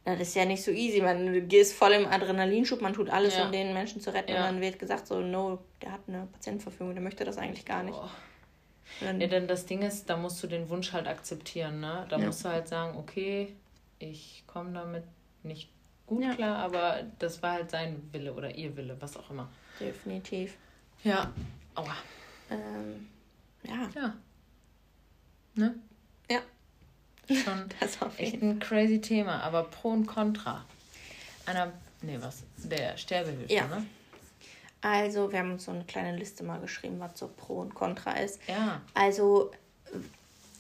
das 0.04 0.21
ist 0.21 0.35
ja 0.35 0.45
nicht 0.45 0.62
so 0.62 0.71
easy. 0.71 1.00
Man 1.00 1.49
gehst 1.49 1.75
voll 1.75 1.92
im 1.92 2.07
Adrenalinschub, 2.07 2.80
man 2.80 2.95
tut 2.95 3.11
alles, 3.11 3.37
ja. 3.37 3.45
um 3.45 3.52
den 3.52 3.73
Menschen 3.75 4.00
zu 4.00 4.12
retten. 4.12 4.33
Ja. 4.33 4.49
Und 4.49 4.54
dann 4.54 4.61
wird 4.61 4.78
gesagt, 4.78 5.07
so, 5.07 5.21
no, 5.21 5.59
der 5.83 5.92
hat 5.92 6.00
eine 6.09 6.26
Patientenverfügung, 6.33 6.95
der 6.95 7.02
möchte 7.02 7.25
das 7.25 7.37
eigentlich 7.38 7.66
gar 7.66 7.83
nicht. 7.83 7.99
Oh. 7.99 9.04
ja, 9.04 9.12
denn 9.12 9.47
das 9.47 9.66
Ding 9.66 9.83
ist, 9.83 10.09
da 10.09 10.16
musst 10.16 10.42
du 10.42 10.47
den 10.47 10.69
Wunsch 10.71 10.92
halt 10.92 11.07
akzeptieren, 11.07 11.80
ne? 11.80 12.07
Da 12.09 12.19
ja. 12.19 12.26
musst 12.26 12.45
du 12.45 12.49
halt 12.49 12.66
sagen, 12.66 12.97
okay, 12.97 13.54
ich 13.99 14.45
komme 14.47 14.73
damit 14.73 15.04
nicht 15.42 15.71
gut 16.07 16.25
ja. 16.25 16.35
klar, 16.35 16.59
aber 16.59 17.04
das 17.19 17.42
war 17.42 17.52
halt 17.52 17.71
sein 17.71 18.02
Wille 18.12 18.33
oder 18.33 18.54
ihr 18.54 18.76
Wille, 18.76 18.97
was 19.00 19.16
auch 19.16 19.30
immer. 19.30 19.49
Definitiv. 19.78 20.57
Ja. 21.04 21.33
Aua. 21.75 21.97
Ähm, 22.50 23.09
ja. 23.62 23.88
Ja. 23.95 24.14
Ne? 25.54 25.75
Schon 27.44 28.10
echt 28.18 28.42
ein 28.42 28.58
crazy 28.58 29.00
Thema, 29.00 29.42
aber 29.42 29.64
Pro 29.64 29.90
und 29.90 30.06
Contra. 30.06 30.64
Einer, 31.46 31.72
nee, 32.02 32.18
was? 32.20 32.42
Der 32.56 32.96
Sterbehilfe, 32.96 33.52
ja. 33.52 33.66
ne? 33.66 33.87
Also, 34.82 35.30
wir 35.30 35.40
haben 35.40 35.52
uns 35.52 35.64
so 35.64 35.72
eine 35.72 35.84
kleine 35.84 36.16
Liste 36.16 36.42
mal 36.42 36.58
geschrieben, 36.58 37.00
was 37.00 37.18
so 37.18 37.28
Pro 37.28 37.60
und 37.60 37.75
Contra 37.75 38.12
ist. 38.12 38.40
Ja. 38.49 38.80
Also, 38.94 39.50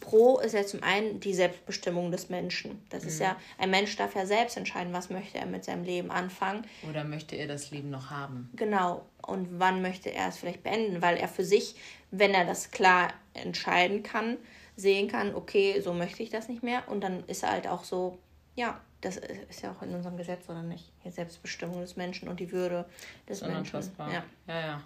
Pro 0.00 0.40
ist 0.40 0.54
ja 0.54 0.64
zum 0.64 0.82
einen 0.82 1.20
die 1.20 1.34
Selbstbestimmung 1.34 2.10
des 2.10 2.28
Menschen. 2.28 2.82
Das 2.90 3.02
mhm. 3.02 3.08
ist 3.08 3.20
ja, 3.20 3.36
ein 3.58 3.70
Mensch 3.70 3.96
darf 3.96 4.14
ja 4.14 4.26
selbst 4.26 4.56
entscheiden, 4.56 4.92
was 4.92 5.10
möchte 5.10 5.38
er 5.38 5.46
mit 5.46 5.64
seinem 5.64 5.84
Leben 5.84 6.10
anfangen. 6.10 6.66
Oder 6.88 7.04
möchte 7.04 7.36
er 7.36 7.46
das 7.46 7.70
Leben 7.70 7.90
noch 7.90 8.10
haben? 8.10 8.50
Genau. 8.54 9.06
Und 9.22 9.48
wann 9.58 9.82
möchte 9.82 10.10
er 10.10 10.28
es 10.28 10.38
vielleicht 10.38 10.62
beenden? 10.62 11.02
Weil 11.02 11.16
er 11.16 11.28
für 11.28 11.44
sich, 11.44 11.76
wenn 12.10 12.34
er 12.34 12.44
das 12.44 12.70
klar 12.70 13.12
entscheiden 13.34 14.02
kann, 14.02 14.36
sehen 14.80 15.08
kann, 15.08 15.34
okay, 15.34 15.80
so 15.80 15.92
möchte 15.92 16.22
ich 16.22 16.30
das 16.30 16.48
nicht 16.48 16.62
mehr. 16.62 16.88
Und 16.88 17.02
dann 17.02 17.24
ist 17.26 17.42
er 17.42 17.52
halt 17.52 17.66
auch 17.66 17.84
so, 17.84 18.18
ja, 18.56 18.80
das 19.00 19.16
ist 19.16 19.62
ja 19.62 19.72
auch 19.72 19.82
in 19.82 19.94
unserem 19.94 20.16
Gesetz, 20.16 20.48
oder 20.48 20.62
nicht? 20.62 20.92
Die 21.04 21.10
Selbstbestimmung 21.10 21.80
des 21.80 21.96
Menschen 21.96 22.28
und 22.28 22.40
die 22.40 22.52
Würde 22.52 22.84
des 23.28 23.42
Menschen. 23.42 23.80
Ja, 23.98 24.24
ja. 24.46 24.60
ja 24.60 24.82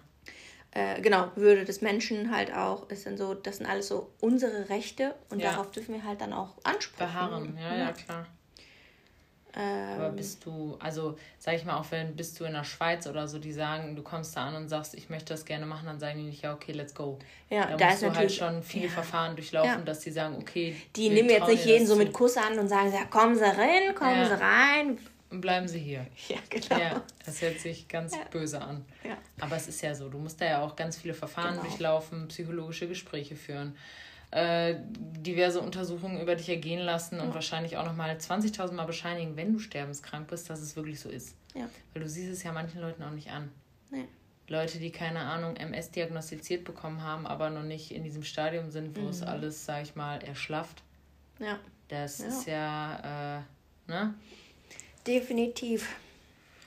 äh, 0.75 1.01
genau, 1.01 1.31
Würde 1.35 1.65
des 1.65 1.81
Menschen 1.81 2.35
halt 2.35 2.53
auch, 2.53 2.89
ist 2.89 3.05
dann 3.05 3.17
so, 3.17 3.33
das 3.33 3.57
sind 3.57 3.65
alles 3.65 3.87
so 3.87 4.11
unsere 4.19 4.69
Rechte 4.69 5.15
und 5.29 5.39
ja. 5.39 5.51
darauf 5.51 5.71
dürfen 5.71 5.95
wir 5.95 6.03
halt 6.03 6.21
dann 6.21 6.33
auch 6.33 6.55
ansprechen. 6.63 7.13
Beharren, 7.13 7.57
ja, 7.57 7.75
ja, 7.75 7.91
klar. 7.93 8.27
Ähm, 9.57 9.99
Aber 9.99 10.09
bist 10.09 10.45
du, 10.45 10.77
also 10.79 11.17
sag 11.39 11.55
ich 11.55 11.63
mal, 11.63 11.77
auch 11.77 11.85
wenn 11.91 12.15
bist 12.15 12.39
du 12.39 12.43
in 12.43 12.53
der 12.53 12.63
Schweiz 12.63 13.07
oder 13.07 13.27
so, 13.27 13.39
die 13.39 13.53
sagen, 13.53 13.95
du 13.95 14.03
kommst 14.03 14.35
da 14.35 14.47
an 14.47 14.55
und 14.55 14.67
sagst, 14.67 14.93
ich 14.95 15.09
möchte 15.09 15.33
das 15.33 15.45
gerne 15.45 15.65
machen, 15.65 15.85
dann 15.85 15.99
sagen 15.99 16.17
die 16.17 16.25
nicht, 16.25 16.43
ja, 16.43 16.53
okay, 16.53 16.73
let's 16.73 16.93
go. 16.93 17.17
Ja, 17.49 17.67
da, 17.67 17.77
da 17.77 17.89
musst 17.89 18.01
du 18.03 18.15
halt 18.15 18.31
schon 18.31 18.63
viele 18.63 18.85
ja. 18.85 18.91
Verfahren 18.91 19.35
durchlaufen, 19.35 19.69
ja. 19.69 19.85
dass 19.85 19.99
die 19.99 20.11
sagen, 20.11 20.35
okay. 20.39 20.75
Die 20.95 21.09
nehmen 21.09 21.29
jetzt 21.29 21.47
nicht 21.47 21.65
jeden 21.65 21.87
so 21.87 21.95
mit 21.95 22.11
Kuss 22.11 22.35
an 22.37 22.59
und 22.59 22.67
sagen, 22.67 22.91
ja, 22.91 23.05
kommen 23.05 23.35
Sie 23.35 23.43
rein, 23.43 23.95
kommen 23.95 24.17
ja. 24.17 24.27
Sie 24.27 24.41
rein, 24.41 24.97
und 25.35 25.41
bleiben 25.41 25.67
Sie 25.67 25.79
hier. 25.79 26.05
Ja, 26.27 26.37
genau. 26.49 26.79
Ja, 26.79 27.03
das 27.25 27.41
hört 27.41 27.59
sich 27.59 27.87
ganz 27.87 28.13
böse 28.31 28.61
an. 28.61 28.85
Ja. 29.03 29.17
Aber 29.39 29.55
es 29.55 29.67
ist 29.67 29.81
ja 29.81 29.93
so, 29.93 30.09
du 30.09 30.17
musst 30.17 30.41
da 30.41 30.45
ja 30.45 30.61
auch 30.61 30.75
ganz 30.75 30.97
viele 30.97 31.13
Verfahren 31.13 31.55
genau. 31.55 31.63
durchlaufen, 31.63 32.27
psychologische 32.29 32.87
Gespräche 32.87 33.35
führen, 33.35 33.75
äh, 34.35 34.75
diverse 34.91 35.61
Untersuchungen 35.61 36.19
über 36.21 36.35
dich 36.35 36.49
ergehen 36.49 36.81
lassen 36.81 37.21
und 37.21 37.33
wahrscheinlich 37.33 37.77
auch 37.77 37.85
nochmal 37.85 38.11
20.000 38.11 38.73
Mal 38.73 38.83
bescheinigen, 38.83 39.37
wenn 39.37 39.53
du 39.53 39.59
sterbenskrank 39.59 40.27
bist, 40.27 40.49
dass 40.49 40.59
es 40.59 40.75
wirklich 40.75 40.99
so 40.99 41.07
ist. 41.07 41.37
Ja. 41.53 41.69
Weil 41.93 42.03
du 42.03 42.09
siehst 42.09 42.33
es 42.33 42.43
ja 42.43 42.51
manchen 42.51 42.81
Leuten 42.81 43.01
auch 43.01 43.11
nicht 43.11 43.31
an. 43.31 43.49
Nee. 43.91 44.03
Leute, 44.49 44.77
die 44.77 44.91
keine 44.91 45.21
Ahnung, 45.21 45.55
MS 45.55 45.91
diagnostiziert 45.91 46.65
bekommen 46.65 47.01
haben, 47.01 47.25
aber 47.25 47.49
noch 47.49 47.63
nicht 47.63 47.91
in 47.91 48.03
diesem 48.03 48.23
Stadium 48.23 48.71
sind, 48.71 48.97
wo 48.97 49.03
mhm. 49.03 49.07
es 49.07 49.23
alles, 49.23 49.65
sag 49.65 49.83
ich 49.83 49.95
mal, 49.95 50.21
erschlafft. 50.21 50.83
Ja. 51.39 51.57
Das 51.87 52.19
ja. 52.19 52.27
ist 52.27 52.45
ja, 52.45 53.37
äh, 53.37 53.89
ne? 53.89 54.13
Definitiv. 55.07 55.95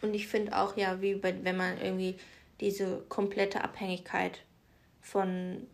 Und 0.00 0.14
ich 0.14 0.26
finde 0.26 0.56
auch 0.56 0.75
ja, 0.78 1.02
wie 1.02 1.16
bei, 1.16 1.34
wenn 1.42 1.58
man 1.58 1.78
irgendwie 1.78 2.16
diese 2.60 3.02
komplette 3.10 3.62
Abhängigkeit 3.62 4.40
von 5.02 5.66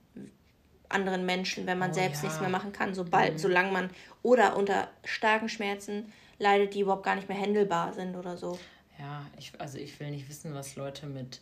anderen 0.94 1.26
Menschen, 1.26 1.66
wenn 1.66 1.78
man 1.78 1.90
oh, 1.90 1.94
selbst 1.94 2.22
ja. 2.22 2.28
nichts 2.28 2.40
mehr 2.40 2.50
machen 2.50 2.72
kann, 2.72 2.94
sobald, 2.94 3.34
mhm. 3.34 3.38
solange 3.38 3.72
man 3.72 3.90
oder 4.22 4.56
unter 4.56 4.88
starken 5.04 5.48
Schmerzen 5.48 6.12
leidet, 6.38 6.74
die 6.74 6.80
überhaupt 6.80 7.04
gar 7.04 7.16
nicht 7.16 7.28
mehr 7.28 7.38
händelbar 7.38 7.92
sind 7.92 8.16
oder 8.16 8.36
so. 8.36 8.58
Ja, 8.98 9.26
ich, 9.38 9.52
also 9.58 9.78
ich 9.78 9.98
will 10.00 10.10
nicht 10.10 10.28
wissen, 10.28 10.54
was 10.54 10.76
Leute 10.76 11.06
mit 11.06 11.40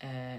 äh, 0.00 0.38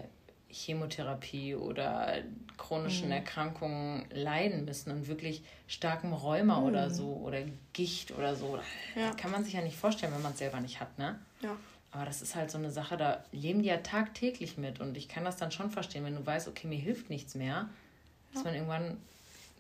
Chemotherapie 0.50 1.56
oder 1.56 2.18
chronischen 2.58 3.08
mhm. 3.08 3.14
Erkrankungen 3.14 4.06
leiden 4.12 4.66
müssen 4.66 4.92
und 4.92 5.08
wirklich 5.08 5.44
starkem 5.68 6.14
Rheuma 6.14 6.60
mhm. 6.60 6.66
oder 6.66 6.90
so 6.90 7.14
oder 7.24 7.40
Gicht 7.74 8.12
oder 8.12 8.36
so. 8.36 8.60
Ja. 8.96 9.12
Kann 9.16 9.32
man 9.32 9.44
sich 9.44 9.54
ja 9.54 9.62
nicht 9.62 9.78
vorstellen, 9.78 10.14
wenn 10.14 10.22
man 10.22 10.34
es 10.34 10.40
selber 10.40 10.60
nicht 10.60 10.80
hat, 10.80 10.98
ne? 10.98 11.20
Ja. 11.42 11.56
Aber 11.92 12.06
das 12.06 12.22
ist 12.22 12.36
halt 12.36 12.52
so 12.52 12.58
eine 12.60 12.70
Sache, 12.70 12.98
da 12.98 13.24
leben 13.32 13.64
die 13.64 13.70
ja 13.70 13.78
tagtäglich 13.78 14.58
mit 14.58 14.80
und 14.80 14.96
ich 14.96 15.10
kann 15.10 15.26
das 15.26 15.38
dann 15.38 15.52
schon 15.52 15.72
verstehen, 15.72 16.04
wenn 16.06 16.16
du 16.16 16.24
weißt, 16.24 16.48
okay, 16.48 16.68
mir 16.68 16.78
hilft 16.78 17.10
nichts 17.10 17.34
mehr, 17.34 17.68
dass 18.34 18.44
man 18.44 18.54
irgendwann 18.54 18.98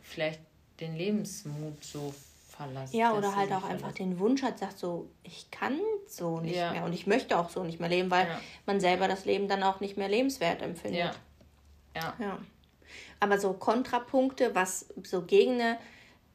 vielleicht 0.04 0.40
den 0.80 0.96
Lebensmut 0.96 1.84
so 1.84 2.14
verlassen. 2.50 2.96
Ja, 2.96 3.14
oder 3.14 3.36
halt 3.36 3.52
auch 3.52 3.64
einfach 3.64 3.92
den 3.94 4.20
Wunsch 4.20 4.44
hat, 4.44 4.60
sagt 4.60 4.78
so, 4.80 5.10
ich 5.24 5.50
kann 5.52 5.80
so 6.08 6.40
nicht 6.40 6.58
ja. 6.58 6.72
mehr 6.72 6.84
und 6.84 6.94
ich 6.94 7.08
möchte 7.08 7.38
auch 7.38 7.50
so 7.50 7.64
nicht 7.64 7.80
mehr 7.80 7.90
leben, 7.90 8.12
weil 8.12 8.28
ja. 8.28 8.40
man 8.66 8.80
selber 8.80 9.08
das 9.08 9.26
Leben 9.26 9.48
dann 9.48 9.64
auch 9.64 9.80
nicht 9.80 9.98
mehr 9.98 10.10
lebenswert 10.10 10.62
empfindet. 10.62 11.00
Ja. 11.00 11.14
ja. 11.96 12.14
ja. 12.20 12.40
Aber 13.20 13.40
so 13.40 13.54
Kontrapunkte, 13.54 14.56
was 14.56 14.88
so 15.04 15.22
gegen 15.22 15.54
eine 15.54 15.78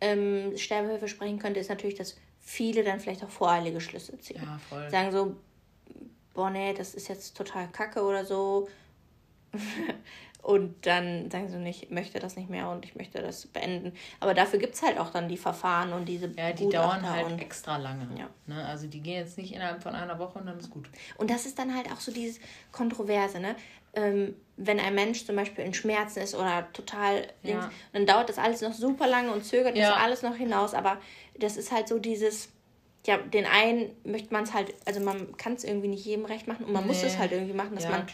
ähm, 0.01 0.57
Sterbehilfe 0.57 1.09
sprechen 1.09 1.39
könnte, 1.39 1.61
ist 1.61 1.71
natürlich, 1.71 1.95
dass 1.95 2.17
viele 2.41 2.85
dann 2.85 3.01
vielleicht 3.01 3.25
auch 3.25 3.31
voreilige 3.31 3.81
Schlüsse 3.81 4.19
ziehen. 4.19 4.43
Ja, 4.43 4.59
voll. 4.69 4.91
Sagen 4.91 5.13
so, 5.13 5.37
boah, 6.35 6.51
nee, 6.51 6.75
das 6.75 6.95
ist 6.95 7.09
jetzt 7.09 7.37
total 7.37 7.69
kacke 7.69 8.03
oder 8.03 8.25
so. 8.25 8.69
Und 10.45 10.87
dann 10.87 11.31
sagen 11.31 11.49
sie 11.49 11.57
nicht, 11.57 11.85
ich 11.85 11.91
möchte 11.91 12.19
das 12.19 12.37
nicht 12.37 12.51
mehr 12.51 12.69
und 12.69 12.85
ich 12.85 12.95
möchte 12.95 13.23
das 13.23 13.47
beenden. 13.47 13.95
Aber 14.21 14.35
dafür 14.35 14.59
gibt 14.59 14.75
es 14.75 14.83
halt 14.83 14.99
auch 14.99 15.09
dann 15.09 15.27
die 15.27 15.39
Verfahren 15.39 15.95
und 15.95 16.05
diese 16.05 16.27
Ja, 16.37 16.53
die 16.53 16.65
Gutachter 16.65 17.01
dauern 17.01 17.11
halt 17.11 17.41
extra 17.41 17.79
lange. 17.79 18.07
Ja. 18.19 18.29
Ne? 18.47 18.63
Also 18.63 18.87
die 18.87 19.01
gehen 19.01 19.25
jetzt 19.25 19.39
nicht 19.39 19.55
innerhalb 19.55 19.83
von 19.83 19.95
einer 19.95 20.19
Woche 20.19 20.39
und 20.39 20.45
dann 20.45 20.59
ist 20.59 20.69
gut. 20.69 20.91
Und 21.17 21.31
das 21.31 21.47
ist 21.47 21.59
dann 21.59 21.75
halt 21.75 21.91
auch 21.91 21.99
so 21.99 22.13
dieses 22.13 22.41
Kontroverse, 22.73 23.41
ne? 23.41 23.57
Ähm, 23.95 24.37
wenn 24.59 24.79
ein 24.81 24.95
Mensch 24.95 25.25
zum 25.25 25.37
Beispiel 25.37 25.65
in 25.65 25.73
Schmerzen 25.73 26.19
ist 26.19 26.35
oder 26.35 26.71
total 26.75 27.29
ja. 27.43 27.71
dann 27.93 28.05
dauert 28.05 28.29
das 28.29 28.39
alles 28.39 28.61
noch 28.61 28.75
super 28.75 29.07
lange 29.07 29.33
und 29.33 29.45
zögert 29.45 29.77
ja. 29.77 29.93
das 29.93 29.99
alles 29.99 30.23
noch 30.23 30.35
hinaus. 30.35 30.75
Aber 30.75 30.99
das 31.39 31.57
ist 31.57 31.73
halt 31.73 31.89
so 31.89 31.99
dieses 31.99 32.51
ja, 33.07 33.19
den 33.19 33.45
einen 33.45 33.91
möchte 34.05 34.33
man 34.33 34.45
es 34.45 34.55
halt, 34.55 34.75
also 34.87 35.01
man 35.01 35.37
kann 35.37 35.55
es 35.55 35.65
irgendwie 35.65 35.89
nicht 35.89 36.07
jedem 36.07 36.25
recht 36.25 36.49
machen 36.49 36.65
und 36.65 36.73
man 36.73 36.85
nee. 36.85 36.89
muss 36.89 37.03
es 37.03 37.19
halt 37.19 37.33
irgendwie 37.33 37.53
machen, 37.53 37.75
dass 37.75 37.85
ja, 37.85 37.91
man 37.91 38.07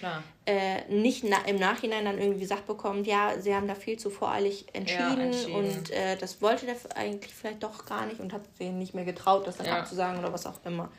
äh, 0.47 0.85
nicht 0.92 1.23
na, 1.23 1.37
im 1.47 1.56
Nachhinein 1.56 2.04
dann 2.04 2.18
irgendwie 2.18 2.40
gesagt 2.40 2.66
bekommt, 2.66 3.06
ja, 3.06 3.38
sie 3.38 3.54
haben 3.54 3.68
da 3.68 3.76
viel 3.76 3.99
zu 3.99 4.11
voreilig 4.11 4.66
entschieden, 4.73 5.18
ja, 5.18 5.25
entschieden. 5.26 5.54
und 5.54 5.90
äh, 5.90 6.16
das 6.16 6.42
wollte 6.42 6.66
der 6.66 6.75
eigentlich 6.97 7.32
vielleicht 7.32 7.62
doch 7.62 7.87
gar 7.87 8.06
nicht 8.06 8.18
und 8.18 8.32
hat 8.32 8.42
sich 8.56 8.70
nicht 8.70 8.94
mehr 8.94 9.04
getraut, 9.04 9.47
das 9.47 9.59
dann 9.59 9.66
ja. 9.66 9.78
abzusagen 9.78 10.18
oder 10.18 10.32
was 10.32 10.44
auch 10.44 10.59
immer. 10.64 10.90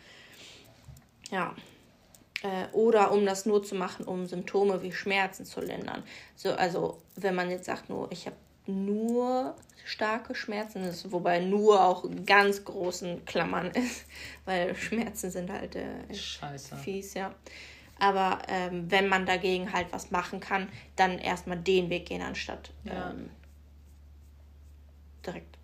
Ja. 1.29 1.53
Äh, 2.43 2.73
oder 2.73 3.11
um 3.11 3.25
das 3.25 3.45
nur 3.45 3.61
zu 3.61 3.75
machen, 3.75 4.05
um 4.05 4.25
Symptome 4.25 4.81
wie 4.83 4.93
Schmerzen 4.93 5.45
zu 5.45 5.59
lindern. 5.59 6.03
So, 6.37 6.53
also 6.53 7.01
wenn 7.17 7.35
man 7.35 7.49
jetzt 7.49 7.65
sagt, 7.65 7.89
nur 7.89 8.09
ich 8.11 8.25
habe 8.25 8.37
nur 8.71 9.55
starke 9.85 10.35
Schmerzen 10.35 10.83
ist, 10.83 11.11
wobei 11.11 11.39
nur 11.39 11.83
auch 11.83 12.05
ganz 12.25 12.63
großen 12.63 13.25
Klammern 13.25 13.71
ist, 13.75 14.05
weil 14.45 14.75
Schmerzen 14.75 15.31
sind 15.31 15.51
halt 15.51 15.75
äh, 15.75 16.13
Scheiße. 16.13 16.75
fies, 16.77 17.13
ja. 17.13 17.33
Aber 17.99 18.39
ähm, 18.47 18.89
wenn 18.89 19.07
man 19.07 19.25
dagegen 19.25 19.73
halt 19.73 19.87
was 19.91 20.09
machen 20.09 20.39
kann, 20.39 20.69
dann 20.95 21.19
erstmal 21.19 21.57
den 21.57 21.89
Weg 21.89 22.07
gehen, 22.07 22.21
anstatt 22.21 22.71
ja. 22.83 23.11
ähm, 23.11 23.29
direkt 25.25 25.57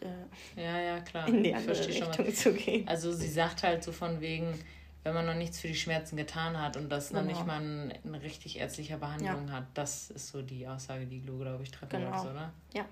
äh, 0.00 0.60
ja, 0.60 0.80
ja, 0.80 1.00
klar. 1.00 1.28
in 1.28 1.42
die 1.42 1.54
andere 1.54 1.86
Richtung 1.86 2.34
zu 2.34 2.54
gehen. 2.54 2.88
Also 2.88 3.12
sie 3.12 3.28
sagt 3.28 3.62
halt 3.62 3.84
so 3.84 3.92
von 3.92 4.20
wegen, 4.20 4.58
wenn 5.02 5.14
man 5.14 5.26
noch 5.26 5.34
nichts 5.34 5.60
für 5.60 5.68
die 5.68 5.74
Schmerzen 5.74 6.16
getan 6.16 6.60
hat 6.60 6.76
und 6.76 6.90
das 6.90 7.08
genau. 7.08 7.20
noch 7.20 7.28
nicht 7.28 7.46
mal 7.46 7.60
eine, 7.60 7.94
eine 8.04 8.22
richtig 8.22 8.58
ärztliche 8.58 8.98
Behandlung 8.98 9.48
ja. 9.48 9.54
hat. 9.54 9.64
Das 9.74 10.10
ist 10.10 10.28
so 10.28 10.42
die 10.42 10.66
Aussage, 10.66 11.06
die 11.06 11.24
du, 11.24 11.38
glaube 11.38 11.62
ich, 11.62 11.70
treffen 11.70 12.00
genau. 12.00 12.10
wolltest, 12.10 12.26
oder? 12.26 12.52
Ja. 12.74 12.84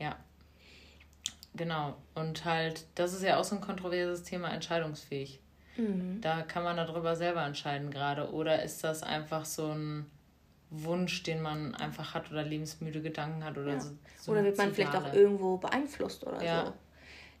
Ja. 0.00 0.16
Genau. 1.54 1.96
Und 2.14 2.44
halt, 2.44 2.86
das 2.94 3.12
ist 3.12 3.22
ja 3.22 3.38
auch 3.38 3.44
so 3.44 3.56
ein 3.56 3.60
kontroverses 3.60 4.22
Thema, 4.22 4.52
entscheidungsfähig. 4.52 5.40
Mhm. 5.76 6.20
Da 6.20 6.42
kann 6.42 6.64
man 6.64 6.76
darüber 6.76 7.14
selber 7.14 7.44
entscheiden 7.44 7.90
gerade. 7.90 8.32
Oder 8.32 8.62
ist 8.62 8.82
das 8.82 9.02
einfach 9.02 9.44
so 9.44 9.68
ein 9.68 10.06
Wunsch, 10.70 11.22
den 11.22 11.42
man 11.42 11.74
einfach 11.74 12.14
hat 12.14 12.30
oder 12.30 12.42
lebensmüde 12.42 13.02
Gedanken 13.02 13.44
hat 13.44 13.58
oder 13.58 13.74
ja. 13.74 13.80
so, 13.80 13.90
so. 14.18 14.32
Oder 14.32 14.44
wird 14.44 14.56
man 14.56 14.72
vielleicht 14.72 14.96
auch 14.96 15.12
irgendwo 15.12 15.58
beeinflusst 15.58 16.26
oder 16.26 16.42
ja. 16.42 16.66
so. 16.66 16.72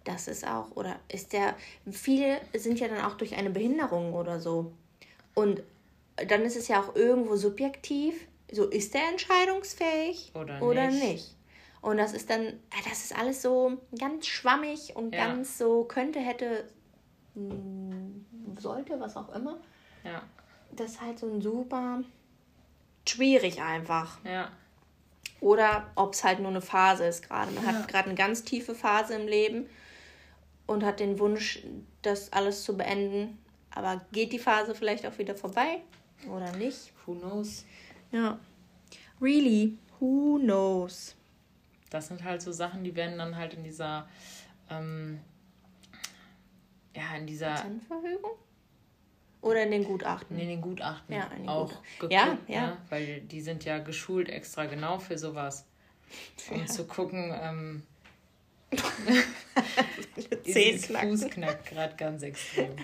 Das 0.04 0.28
ist 0.28 0.46
auch, 0.46 0.70
oder 0.74 0.96
ist 1.08 1.32
der, 1.32 1.54
viele 1.90 2.40
sind 2.54 2.80
ja 2.80 2.88
dann 2.88 3.04
auch 3.04 3.16
durch 3.16 3.36
eine 3.36 3.50
Behinderung 3.50 4.14
oder 4.14 4.40
so. 4.40 4.72
Und 5.34 5.62
dann 6.16 6.42
ist 6.42 6.56
es 6.56 6.68
ja 6.68 6.80
auch 6.80 6.94
irgendwo 6.94 7.36
subjektiv, 7.36 8.26
so 8.50 8.66
ist 8.66 8.94
der 8.94 9.08
entscheidungsfähig 9.08 10.32
oder, 10.34 10.62
oder 10.62 10.88
nicht. 10.88 11.02
nicht. 11.02 11.36
Und 11.80 11.96
das 11.96 12.12
ist 12.12 12.30
dann, 12.30 12.60
das 12.88 13.04
ist 13.04 13.18
alles 13.18 13.42
so 13.42 13.78
ganz 13.98 14.26
schwammig 14.26 14.94
und 14.94 15.14
ja. 15.14 15.26
ganz 15.26 15.58
so 15.58 15.84
könnte, 15.84 16.20
hätte, 16.20 16.68
hm, 17.34 18.24
sollte, 18.58 19.00
was 19.00 19.16
auch 19.16 19.34
immer. 19.34 19.58
Ja. 20.04 20.22
Das 20.70 20.92
ist 20.92 21.00
halt 21.00 21.18
so 21.18 21.26
ein 21.26 21.42
super 21.42 22.02
schwierig 23.08 23.60
einfach. 23.60 24.18
Ja. 24.24 24.50
Oder 25.40 25.90
ob 25.96 26.14
es 26.14 26.22
halt 26.22 26.38
nur 26.38 26.50
eine 26.50 26.60
Phase 26.60 27.04
ist 27.04 27.26
gerade. 27.26 27.50
Man 27.50 27.64
ja. 27.64 27.72
hat 27.72 27.88
gerade 27.88 28.06
eine 28.06 28.14
ganz 28.14 28.44
tiefe 28.44 28.74
Phase 28.74 29.14
im 29.14 29.26
Leben 29.26 29.68
und 30.66 30.84
hat 30.84 31.00
den 31.00 31.18
Wunsch, 31.18 31.62
das 32.02 32.32
alles 32.32 32.64
zu 32.64 32.76
beenden. 32.76 33.38
Aber 33.70 34.04
geht 34.12 34.32
die 34.32 34.38
Phase 34.38 34.74
vielleicht 34.74 35.06
auch 35.06 35.18
wieder 35.18 35.34
vorbei 35.34 35.80
oder 36.30 36.52
nicht? 36.52 36.92
Who 37.06 37.14
knows? 37.14 37.64
Ja. 38.10 38.38
Really, 39.20 39.78
who 39.98 40.38
knows? 40.38 41.16
Das 41.90 42.08
sind 42.08 42.24
halt 42.24 42.42
so 42.42 42.52
Sachen, 42.52 42.84
die 42.84 42.94
werden 42.94 43.18
dann 43.18 43.36
halt 43.36 43.54
in 43.54 43.64
dieser, 43.64 44.08
ähm, 44.70 45.20
ja, 46.94 47.16
in 47.16 47.26
dieser. 47.26 47.50
Patientenverfügung? 47.54 48.32
Oder 49.42 49.64
in 49.64 49.72
den 49.72 49.84
Gutachten? 49.84 50.38
in 50.38 50.48
den 50.48 50.60
Gutachten 50.60 51.14
ja, 51.14 51.24
in 51.36 51.42
den 51.42 51.48
auch 51.48 51.72
Gutachten. 51.98 52.38
ja, 52.46 52.54
ja. 52.54 52.66
Ne? 52.68 52.76
Weil 52.88 53.20
die 53.22 53.40
sind 53.40 53.64
ja 53.64 53.78
geschult 53.78 54.28
extra 54.28 54.66
genau 54.66 55.00
für 55.00 55.18
sowas. 55.18 55.66
Um 56.50 56.60
ja. 56.60 56.66
zu 56.66 56.86
gucken, 56.86 57.34
ähm, 57.40 57.82
dieses 60.46 60.86
Fuß 60.86 61.28
knackt 61.30 61.66
gerade 61.66 61.96
ganz 61.96 62.22
extrem. 62.22 62.76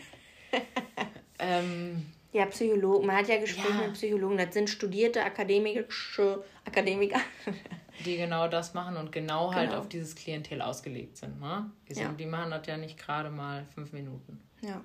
ähm, 1.38 2.06
ja, 2.32 2.46
Psychologen. 2.46 3.06
Man 3.06 3.16
hat 3.16 3.28
ja 3.28 3.38
Gespräche 3.38 3.68
ja. 3.68 3.86
mit 3.86 3.94
Psychologen. 3.94 4.36
Das 4.36 4.52
sind 4.52 4.68
studierte 4.68 5.24
akademische 5.24 6.44
Akademiker. 6.64 7.20
die 8.04 8.16
genau 8.16 8.48
das 8.48 8.74
machen 8.74 8.96
und 8.96 9.12
genau, 9.12 9.52
halt 9.52 9.62
genau. 9.62 9.72
halt 9.72 9.80
auf 9.80 9.88
dieses 9.88 10.14
Klientel 10.14 10.62
ausgelegt 10.62 11.16
sind. 11.16 11.40
Ne? 11.40 11.70
Die, 11.88 11.94
sind, 11.94 12.04
ja. 12.04 12.12
die 12.12 12.26
machen 12.26 12.50
das 12.50 12.66
ja 12.66 12.76
nicht 12.76 12.98
gerade 12.98 13.30
mal 13.30 13.64
fünf 13.74 13.92
Minuten. 13.92 14.40
Ja. 14.60 14.82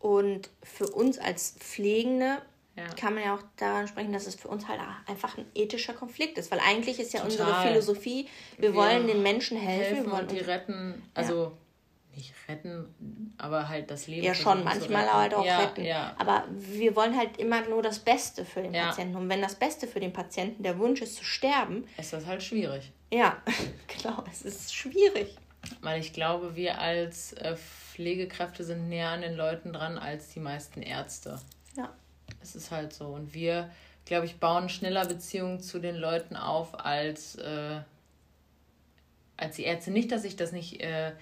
Und 0.00 0.50
für 0.62 0.88
uns 0.88 1.18
als 1.18 1.56
Pflegende 1.58 2.42
ja. 2.80 2.94
kann 2.94 3.14
man 3.14 3.24
ja 3.24 3.34
auch 3.34 3.42
daran 3.56 3.88
sprechen, 3.88 4.12
dass 4.12 4.26
es 4.26 4.34
für 4.34 4.48
uns 4.48 4.68
halt 4.68 4.80
einfach 5.06 5.36
ein 5.38 5.46
ethischer 5.54 5.92
Konflikt 5.92 6.38
ist. 6.38 6.50
Weil 6.50 6.60
eigentlich 6.60 6.98
ist 6.98 7.12
ja 7.12 7.20
Total. 7.20 7.46
unsere 7.46 7.62
Philosophie, 7.68 8.28
wir, 8.56 8.70
wir, 8.70 8.74
wollen 8.74 9.06
den 9.06 9.22
Menschen 9.22 9.58
helfen. 9.58 9.84
helfen 9.84 10.04
wir 10.06 10.12
wollen 10.12 10.22
und 10.22 10.32
die 10.32 10.38
retten, 10.38 11.02
also 11.14 11.44
ja. 11.44 12.16
nicht 12.16 12.34
retten, 12.48 13.34
aber 13.38 13.68
halt 13.68 13.90
das 13.90 14.06
Leben. 14.06 14.24
Ja, 14.24 14.34
schon, 14.34 14.64
manchmal 14.64 15.12
halt 15.12 15.34
auch 15.34 15.44
ja, 15.44 15.58
retten. 15.58 15.84
Ja. 15.84 16.14
Aber 16.18 16.44
wir 16.50 16.96
wollen 16.96 17.16
halt 17.16 17.36
immer 17.36 17.60
nur 17.68 17.82
das 17.82 17.98
Beste 17.98 18.44
für 18.44 18.62
den 18.62 18.72
Patienten. 18.72 19.16
Und 19.16 19.28
wenn 19.28 19.42
das 19.42 19.54
Beste 19.54 19.86
für 19.86 20.00
den 20.00 20.12
Patienten 20.12 20.62
der 20.62 20.78
Wunsch 20.78 21.02
ist 21.02 21.16
zu 21.16 21.24
sterben, 21.24 21.86
ist 21.96 22.12
das 22.12 22.26
halt 22.26 22.42
schwierig. 22.42 22.92
Ja, 23.12 23.42
genau, 24.02 24.24
es 24.30 24.42
ist 24.42 24.74
schwierig. 24.74 25.36
Weil 25.82 26.00
ich 26.00 26.12
glaube, 26.12 26.56
wir 26.56 26.80
als 26.80 27.34
äh, 27.34 27.56
Pflegekräfte 27.56 28.64
sind 28.64 28.88
näher 28.88 29.10
an 29.10 29.20
den 29.20 29.36
Leuten 29.36 29.72
dran 29.72 29.98
als 29.98 30.28
die 30.28 30.40
meisten 30.40 30.80
Ärzte. 30.82 31.38
Es 32.42 32.54
ist 32.54 32.70
halt 32.70 32.92
so. 32.92 33.06
Und 33.06 33.34
wir, 33.34 33.70
glaube 34.04 34.26
ich, 34.26 34.38
bauen 34.38 34.68
schneller 34.68 35.06
Beziehungen 35.06 35.60
zu 35.60 35.78
den 35.78 35.96
Leuten 35.96 36.36
auf 36.36 36.84
als, 36.84 37.36
äh, 37.36 37.80
als 39.36 39.56
die 39.56 39.64
Ärzte. 39.64 39.90
Nicht, 39.90 40.12
dass 40.12 40.24
ich 40.24 40.36
das 40.36 40.52
nicht 40.52 40.80
äh, 40.80 41.12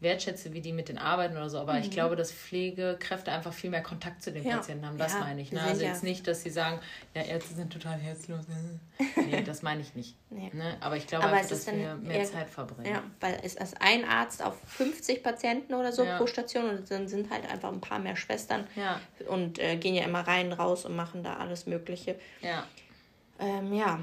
wertschätze, 0.00 0.52
wie 0.52 0.60
die 0.60 0.72
mit 0.72 0.88
den 0.88 0.98
arbeiten 0.98 1.36
oder 1.36 1.50
so, 1.50 1.58
aber 1.58 1.74
mhm. 1.74 1.80
ich 1.80 1.90
glaube, 1.90 2.14
dass 2.14 2.30
Pflegekräfte 2.30 3.32
einfach 3.32 3.52
viel 3.52 3.70
mehr 3.70 3.82
Kontakt 3.82 4.22
zu 4.22 4.30
den 4.30 4.44
ja. 4.44 4.56
Patienten 4.56 4.86
haben. 4.86 4.96
Das 4.96 5.14
ja, 5.14 5.20
meine 5.20 5.40
ich. 5.40 5.50
Ne? 5.50 5.60
Also 5.60 5.82
jetzt 5.82 6.04
nicht, 6.04 6.26
dass 6.26 6.42
sie 6.42 6.50
sagen, 6.50 6.78
ja, 7.14 7.22
Ärzte 7.22 7.54
sind 7.54 7.72
total 7.72 7.98
herzlos. 7.98 8.44
nee, 9.16 9.42
das 9.42 9.62
meine 9.62 9.80
ich 9.80 9.94
nicht. 9.94 10.14
Nee. 10.30 10.50
Ne? 10.52 10.76
Aber 10.80 10.96
ich 10.96 11.06
glaube, 11.06 11.24
aber 11.24 11.36
einfach, 11.36 11.50
dass 11.50 11.66
wir 11.66 11.96
mehr 11.96 12.24
Zeit 12.24 12.48
verbringen. 12.48 12.94
Ja, 12.94 13.02
weil 13.20 13.40
es 13.42 13.54
ist 13.54 13.80
ein 13.80 14.04
Arzt 14.04 14.42
auf 14.42 14.56
50 14.66 15.22
Patienten 15.22 15.74
oder 15.74 15.92
so 15.92 16.04
ja. 16.04 16.16
pro 16.16 16.26
Station 16.26 16.70
und 16.70 16.90
dann 16.90 17.08
sind 17.08 17.30
halt 17.30 17.50
einfach 17.50 17.72
ein 17.72 17.80
paar 17.80 17.98
mehr 17.98 18.16
Schwestern 18.16 18.66
und 19.28 19.58
äh, 19.58 19.76
gehen 19.76 19.94
ja 19.94 20.04
immer 20.04 20.20
rein, 20.20 20.52
raus 20.52 20.84
und 20.84 20.94
machen 20.94 21.24
da 21.24 21.38
alles 21.38 21.66
Mögliche. 21.66 22.16
Ja. 22.40 22.64
Ähm, 23.40 23.72
ja. 23.72 24.00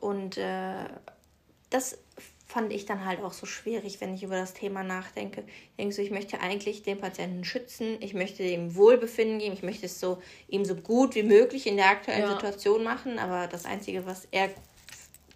Und 0.00 0.36
äh, 0.36 0.84
das 1.70 1.98
fand 2.50 2.72
ich 2.72 2.84
dann 2.84 3.04
halt 3.04 3.22
auch 3.22 3.32
so 3.32 3.46
schwierig, 3.46 4.00
wenn 4.00 4.12
ich 4.12 4.24
über 4.24 4.34
das 4.34 4.54
Thema 4.54 4.82
nachdenke. 4.82 5.44
Ich 5.46 5.76
denke 5.78 5.94
so, 5.94 6.02
ich 6.02 6.10
möchte 6.10 6.40
eigentlich 6.40 6.82
den 6.82 6.98
Patienten 6.98 7.44
schützen, 7.44 7.96
ich 8.00 8.12
möchte 8.12 8.42
ihm 8.42 8.74
Wohlbefinden 8.74 9.38
geben, 9.38 9.52
ich 9.52 9.62
möchte 9.62 9.86
es 9.86 10.00
so 10.00 10.20
ihm 10.48 10.64
so 10.64 10.74
gut 10.74 11.14
wie 11.14 11.22
möglich 11.22 11.68
in 11.68 11.76
der 11.76 11.88
aktuellen 11.88 12.22
ja. 12.22 12.32
Situation 12.32 12.82
machen, 12.82 13.20
aber 13.20 13.46
das 13.46 13.66
Einzige, 13.66 14.04
was 14.04 14.26
er 14.32 14.50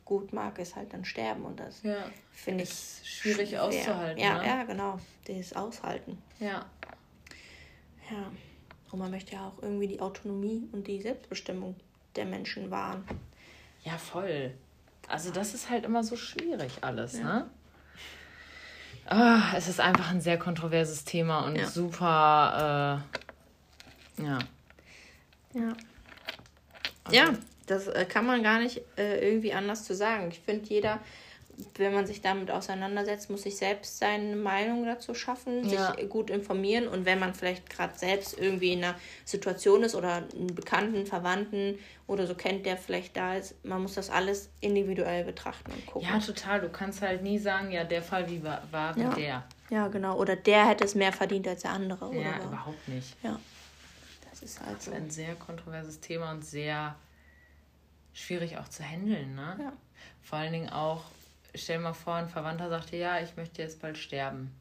gut 0.05 0.33
mag, 0.33 0.59
ist 0.59 0.75
halt 0.75 0.93
dann 0.93 1.05
sterben 1.05 1.45
und 1.45 1.61
das 1.61 1.85
ja. 1.85 2.11
finde 2.33 2.65
ich 2.65 2.73
schwierig 3.05 3.51
schwer. 3.51 3.65
auszuhalten. 3.65 4.21
Ja, 4.21 4.39
ne? 4.39 4.47
ja, 4.47 4.65
genau, 4.65 4.99
das 5.27 5.53
Aushalten. 5.53 6.19
Ja. 6.41 6.67
Ja. 8.11 8.31
Und 8.91 8.99
man 8.99 9.13
möchte 9.13 9.35
ja 9.35 9.49
auch 9.49 9.63
irgendwie 9.63 9.87
die 9.87 10.01
Autonomie 10.01 10.69
und 10.73 10.89
die 10.89 11.01
Selbstbestimmung 11.01 11.77
der 12.17 12.25
Menschen 12.25 12.73
wahren. 12.73 13.05
Ja, 13.85 13.99
voll. 13.99 14.53
Also 15.09 15.31
das 15.31 15.55
ist 15.55 15.71
halt 15.71 15.85
immer 15.85 16.03
so 16.03 16.17
schwierig 16.17 16.79
alles, 16.83 17.19
ja. 17.19 17.25
ne? 17.25 17.51
Oh, 19.11 19.57
es 19.57 19.69
ist 19.69 19.81
einfach 19.81 20.11
ein 20.11 20.23
sehr 20.23 20.39
kontroverses 20.39 21.05
Thema 21.05 21.41
und 21.41 21.57
ja. 21.57 21.67
super, 21.67 23.03
äh, 24.19 24.23
ja. 24.23 24.39
Ja. 25.53 25.73
Also. 27.05 27.17
Ja, 27.17 27.35
das 27.67 27.87
äh, 27.89 28.07
kann 28.09 28.27
man 28.27 28.43
gar 28.43 28.61
nicht 28.61 28.81
äh, 28.97 29.29
irgendwie 29.29 29.53
anders 29.53 29.85
zu 29.85 29.95
sagen. 29.95 30.29
Ich 30.31 30.41
finde, 30.41 30.67
jeder 30.69 31.01
wenn 31.77 31.95
man 31.95 32.07
sich 32.07 32.21
damit 32.21 32.51
auseinandersetzt, 32.51 33.31
muss 33.31 33.43
sich 33.43 33.57
selbst 33.57 33.99
seine 33.99 34.37
Meinung 34.37 34.85
dazu 34.85 35.15
schaffen, 35.15 35.69
ja. 35.69 35.95
sich 35.95 36.09
gut 36.09 36.31
informieren 36.31 36.89
und 36.89 37.05
wenn 37.05 37.19
man 37.19 37.35
vielleicht 37.35 37.69
gerade 37.71 37.97
selbst 37.97 38.39
irgendwie 38.39 38.73
in 38.73 38.85
einer 38.85 38.95
Situation 39.25 39.83
ist 39.83 39.95
oder 39.95 40.25
einen 40.35 40.55
Bekannten, 40.55 41.07
Verwandten 41.07 41.79
oder 42.07 42.27
so 42.27 42.35
kennt, 42.35 42.67
der 42.67 42.77
vielleicht 42.77 43.17
da 43.17 43.35
ist, 43.35 43.65
man 43.65 43.83
muss 43.83 43.95
das 43.95 44.11
alles 44.11 44.51
individuell 44.61 45.25
betrachten 45.25 45.73
und 45.73 45.87
gucken. 45.87 46.09
Ja, 46.09 46.19
total. 46.19 46.61
Du 46.61 46.69
kannst 46.69 47.03
halt 47.03 47.23
nie 47.23 47.39
sagen, 47.39 47.71
ja, 47.71 47.85
der 47.85 48.03
Fall 48.03 48.29
wie 48.29 48.43
war, 48.43 48.63
war 48.71 48.95
wie 48.97 49.01
ja. 49.01 49.15
der. 49.15 49.45
Ja, 49.71 49.89
genau. 49.89 50.17
Oder 50.19 50.37
der 50.37 50.69
hätte 50.69 50.85
es 50.85 50.95
mehr 50.95 51.13
verdient 51.13 51.49
als 51.49 51.63
der 51.63 51.73
andere. 51.73 52.15
Ja, 52.15 52.37
oder 52.37 52.45
überhaupt 52.45 52.89
nicht. 52.89 53.17
Ja. 53.23 53.39
Das 54.31 54.43
ist 54.43 54.61
halt 54.61 54.77
das 54.77 54.87
ist 54.87 54.93
so. 54.93 54.93
ein 54.93 55.11
sehr 55.11 55.35
kontroverses 55.37 56.01
Thema 56.01 56.33
und 56.33 56.45
sehr 56.45 56.97
schwierig 58.13 58.59
auch 58.59 58.69
zu 58.69 58.83
handeln, 58.83 59.35
ne? 59.35 59.57
Ja. 59.61 59.73
Vor 60.23 60.39
allen 60.39 60.53
Dingen 60.53 60.71
auch, 60.71 61.05
stell 61.55 61.79
dir 61.79 61.85
mal 61.85 61.93
vor, 61.93 62.15
ein 62.15 62.29
Verwandter 62.29 62.69
sagte, 62.69 62.97
ja, 62.97 63.21
ich 63.21 63.37
möchte 63.37 63.63
jetzt 63.63 63.81
bald 63.81 63.99
sterben. 63.99 64.55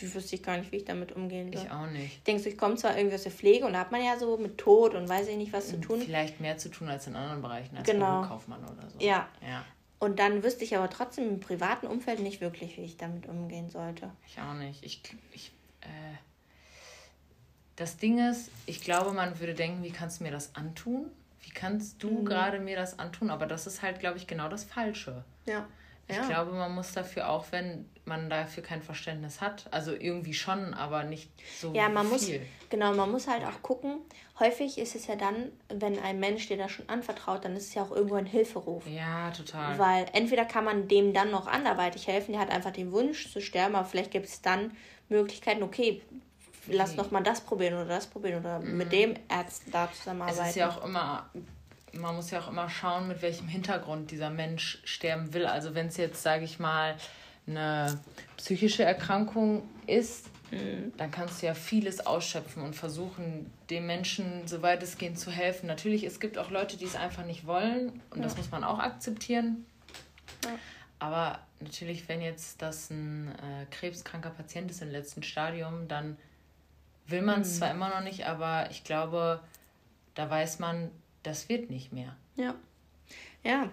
Du 0.00 0.14
wüsste 0.14 0.36
ich 0.36 0.42
gar 0.44 0.56
nicht, 0.56 0.70
wie 0.70 0.76
ich 0.76 0.84
damit 0.84 1.12
umgehen 1.12 1.52
soll. 1.52 1.64
Ich 1.64 1.70
auch 1.70 1.86
nicht. 1.86 2.24
Denkst 2.26 2.44
du, 2.44 2.50
ich 2.50 2.58
komme 2.58 2.76
zwar 2.76 2.96
irgendwie 2.96 3.16
aus 3.16 3.24
der 3.24 3.32
Pflege 3.32 3.66
und 3.66 3.72
da 3.72 3.80
hat 3.80 3.90
man 3.90 4.04
ja 4.04 4.16
so 4.16 4.36
mit 4.36 4.56
Tod 4.56 4.94
und 4.94 5.08
weiß 5.08 5.26
ich 5.26 5.36
nicht, 5.36 5.52
was 5.52 5.68
zu 5.68 5.74
hm, 5.74 5.82
tun. 5.82 6.00
Vielleicht 6.00 6.40
mehr 6.40 6.56
zu 6.56 6.68
tun 6.68 6.88
als 6.88 7.08
in 7.08 7.16
anderen 7.16 7.42
Bereichen, 7.42 7.76
als 7.76 7.88
genau. 7.88 8.22
Kaufmann 8.22 8.62
oder 8.62 8.88
so. 8.88 8.98
Ja. 9.00 9.28
ja. 9.42 9.64
Und 9.98 10.20
dann 10.20 10.44
wüsste 10.44 10.62
ich 10.62 10.76
aber 10.76 10.88
trotzdem 10.88 11.28
im 11.28 11.40
privaten 11.40 11.88
Umfeld 11.88 12.20
nicht 12.20 12.40
wirklich, 12.40 12.76
wie 12.76 12.82
ich 12.82 12.96
damit 12.96 13.26
umgehen 13.26 13.68
sollte. 13.70 14.10
Ich 14.28 14.40
auch 14.40 14.54
nicht. 14.54 14.84
Ich, 14.84 15.02
ich, 15.32 15.50
äh, 15.80 15.86
das 17.74 17.96
Ding 17.96 18.18
ist, 18.30 18.50
ich 18.66 18.80
glaube, 18.80 19.12
man 19.12 19.40
würde 19.40 19.54
denken, 19.54 19.82
wie 19.82 19.90
kannst 19.90 20.20
du 20.20 20.24
mir 20.24 20.30
das 20.30 20.54
antun? 20.54 21.10
Wie 21.48 21.54
kannst 21.54 22.02
du 22.02 22.10
mhm. 22.10 22.24
gerade 22.26 22.60
mir 22.60 22.76
das 22.76 22.98
antun? 22.98 23.30
Aber 23.30 23.46
das 23.46 23.66
ist 23.66 23.80
halt, 23.80 24.00
glaube 24.00 24.18
ich, 24.18 24.26
genau 24.26 24.50
das 24.50 24.64
Falsche. 24.64 25.24
Ja. 25.46 25.66
Ich 26.06 26.16
ja. 26.16 26.26
glaube, 26.26 26.52
man 26.52 26.74
muss 26.74 26.92
dafür 26.92 27.30
auch, 27.30 27.46
wenn 27.52 27.88
man 28.04 28.28
dafür 28.28 28.62
kein 28.62 28.82
Verständnis 28.82 29.40
hat, 29.40 29.66
also 29.70 29.92
irgendwie 29.92 30.32
schon, 30.34 30.74
aber 30.74 31.04
nicht 31.04 31.30
so 31.58 31.72
ja, 31.74 31.88
man 31.88 32.06
viel. 32.06 32.40
Muss, 32.40 32.48
genau, 32.68 32.94
man 32.94 33.10
muss 33.10 33.28
halt 33.28 33.44
auch 33.44 33.62
gucken. 33.62 33.98
Häufig 34.38 34.78
ist 34.78 34.94
es 34.94 35.06
ja 35.06 35.16
dann, 35.16 35.52
wenn 35.68 35.98
ein 35.98 36.20
Mensch 36.20 36.48
dir 36.48 36.56
das 36.58 36.70
schon 36.70 36.88
anvertraut, 36.88 37.44
dann 37.44 37.56
ist 37.56 37.68
es 37.68 37.74
ja 37.74 37.82
auch 37.82 37.90
irgendwo 37.90 38.16
ein 38.16 38.26
Hilferuf. 38.26 38.86
Ja, 38.86 39.30
total. 39.30 39.78
Weil 39.78 40.06
entweder 40.12 40.44
kann 40.44 40.64
man 40.64 40.88
dem 40.88 41.14
dann 41.14 41.30
noch 41.30 41.46
anderweitig 41.46 42.06
helfen, 42.06 42.32
der 42.32 42.40
hat 42.42 42.50
einfach 42.50 42.72
den 42.72 42.92
Wunsch 42.92 43.30
zu 43.30 43.40
sterben, 43.40 43.74
aber 43.74 43.86
vielleicht 43.86 44.10
gibt 44.10 44.26
es 44.26 44.42
dann 44.42 44.76
Möglichkeiten, 45.08 45.62
okay, 45.62 46.02
lass 46.70 46.96
noch 46.96 47.10
mal 47.10 47.22
das 47.22 47.40
probieren 47.40 47.74
oder 47.74 47.86
das 47.86 48.06
probieren 48.06 48.40
oder 48.40 48.60
mhm. 48.60 48.76
mit 48.76 48.92
dem 48.92 49.14
Arzt 49.28 49.64
da 49.72 49.90
zusammenarbeiten. 49.92 50.40
Es 50.42 50.48
ist 50.50 50.56
ja 50.56 50.68
auch 50.68 50.84
immer, 50.84 51.28
man 51.92 52.16
muss 52.16 52.30
ja 52.30 52.40
auch 52.40 52.48
immer 52.48 52.68
schauen, 52.68 53.08
mit 53.08 53.22
welchem 53.22 53.48
Hintergrund 53.48 54.10
dieser 54.10 54.30
Mensch 54.30 54.80
sterben 54.84 55.32
will. 55.34 55.46
Also 55.46 55.74
wenn 55.74 55.88
es 55.88 55.96
jetzt, 55.96 56.22
sage 56.22 56.44
ich 56.44 56.58
mal, 56.58 56.96
eine 57.46 57.98
psychische 58.36 58.84
Erkrankung 58.84 59.62
ist, 59.86 60.26
mhm. 60.50 60.92
dann 60.96 61.10
kannst 61.10 61.42
du 61.42 61.46
ja 61.46 61.54
vieles 61.54 62.06
ausschöpfen 62.06 62.62
und 62.62 62.74
versuchen, 62.76 63.50
dem 63.70 63.86
Menschen, 63.86 64.46
soweit 64.46 64.82
es 64.82 64.98
geht, 64.98 65.18
zu 65.18 65.30
helfen. 65.30 65.66
Natürlich, 65.66 66.04
es 66.04 66.20
gibt 66.20 66.38
auch 66.38 66.50
Leute, 66.50 66.76
die 66.76 66.84
es 66.84 66.94
einfach 66.94 67.24
nicht 67.24 67.46
wollen 67.46 68.00
und 68.10 68.18
ja. 68.18 68.22
das 68.22 68.36
muss 68.36 68.50
man 68.50 68.64
auch 68.64 68.78
akzeptieren. 68.78 69.66
Ja. 70.44 70.50
Aber 71.00 71.38
natürlich, 71.60 72.08
wenn 72.08 72.20
jetzt 72.20 72.60
das 72.60 72.90
ein 72.90 73.28
äh, 73.28 73.66
krebskranker 73.70 74.30
Patient 74.30 74.70
ist 74.70 74.82
im 74.82 74.90
letzten 74.90 75.22
Stadium, 75.22 75.88
dann 75.88 76.16
will 77.08 77.22
man 77.22 77.40
es 77.40 77.54
mhm. 77.54 77.58
zwar 77.58 77.70
immer 77.70 77.88
noch 77.88 78.02
nicht, 78.02 78.26
aber 78.26 78.70
ich 78.70 78.84
glaube, 78.84 79.40
da 80.14 80.28
weiß 80.28 80.58
man, 80.58 80.90
das 81.22 81.48
wird 81.48 81.70
nicht 81.70 81.92
mehr. 81.92 82.16
Ja. 82.36 82.54
Ja, 83.44 83.68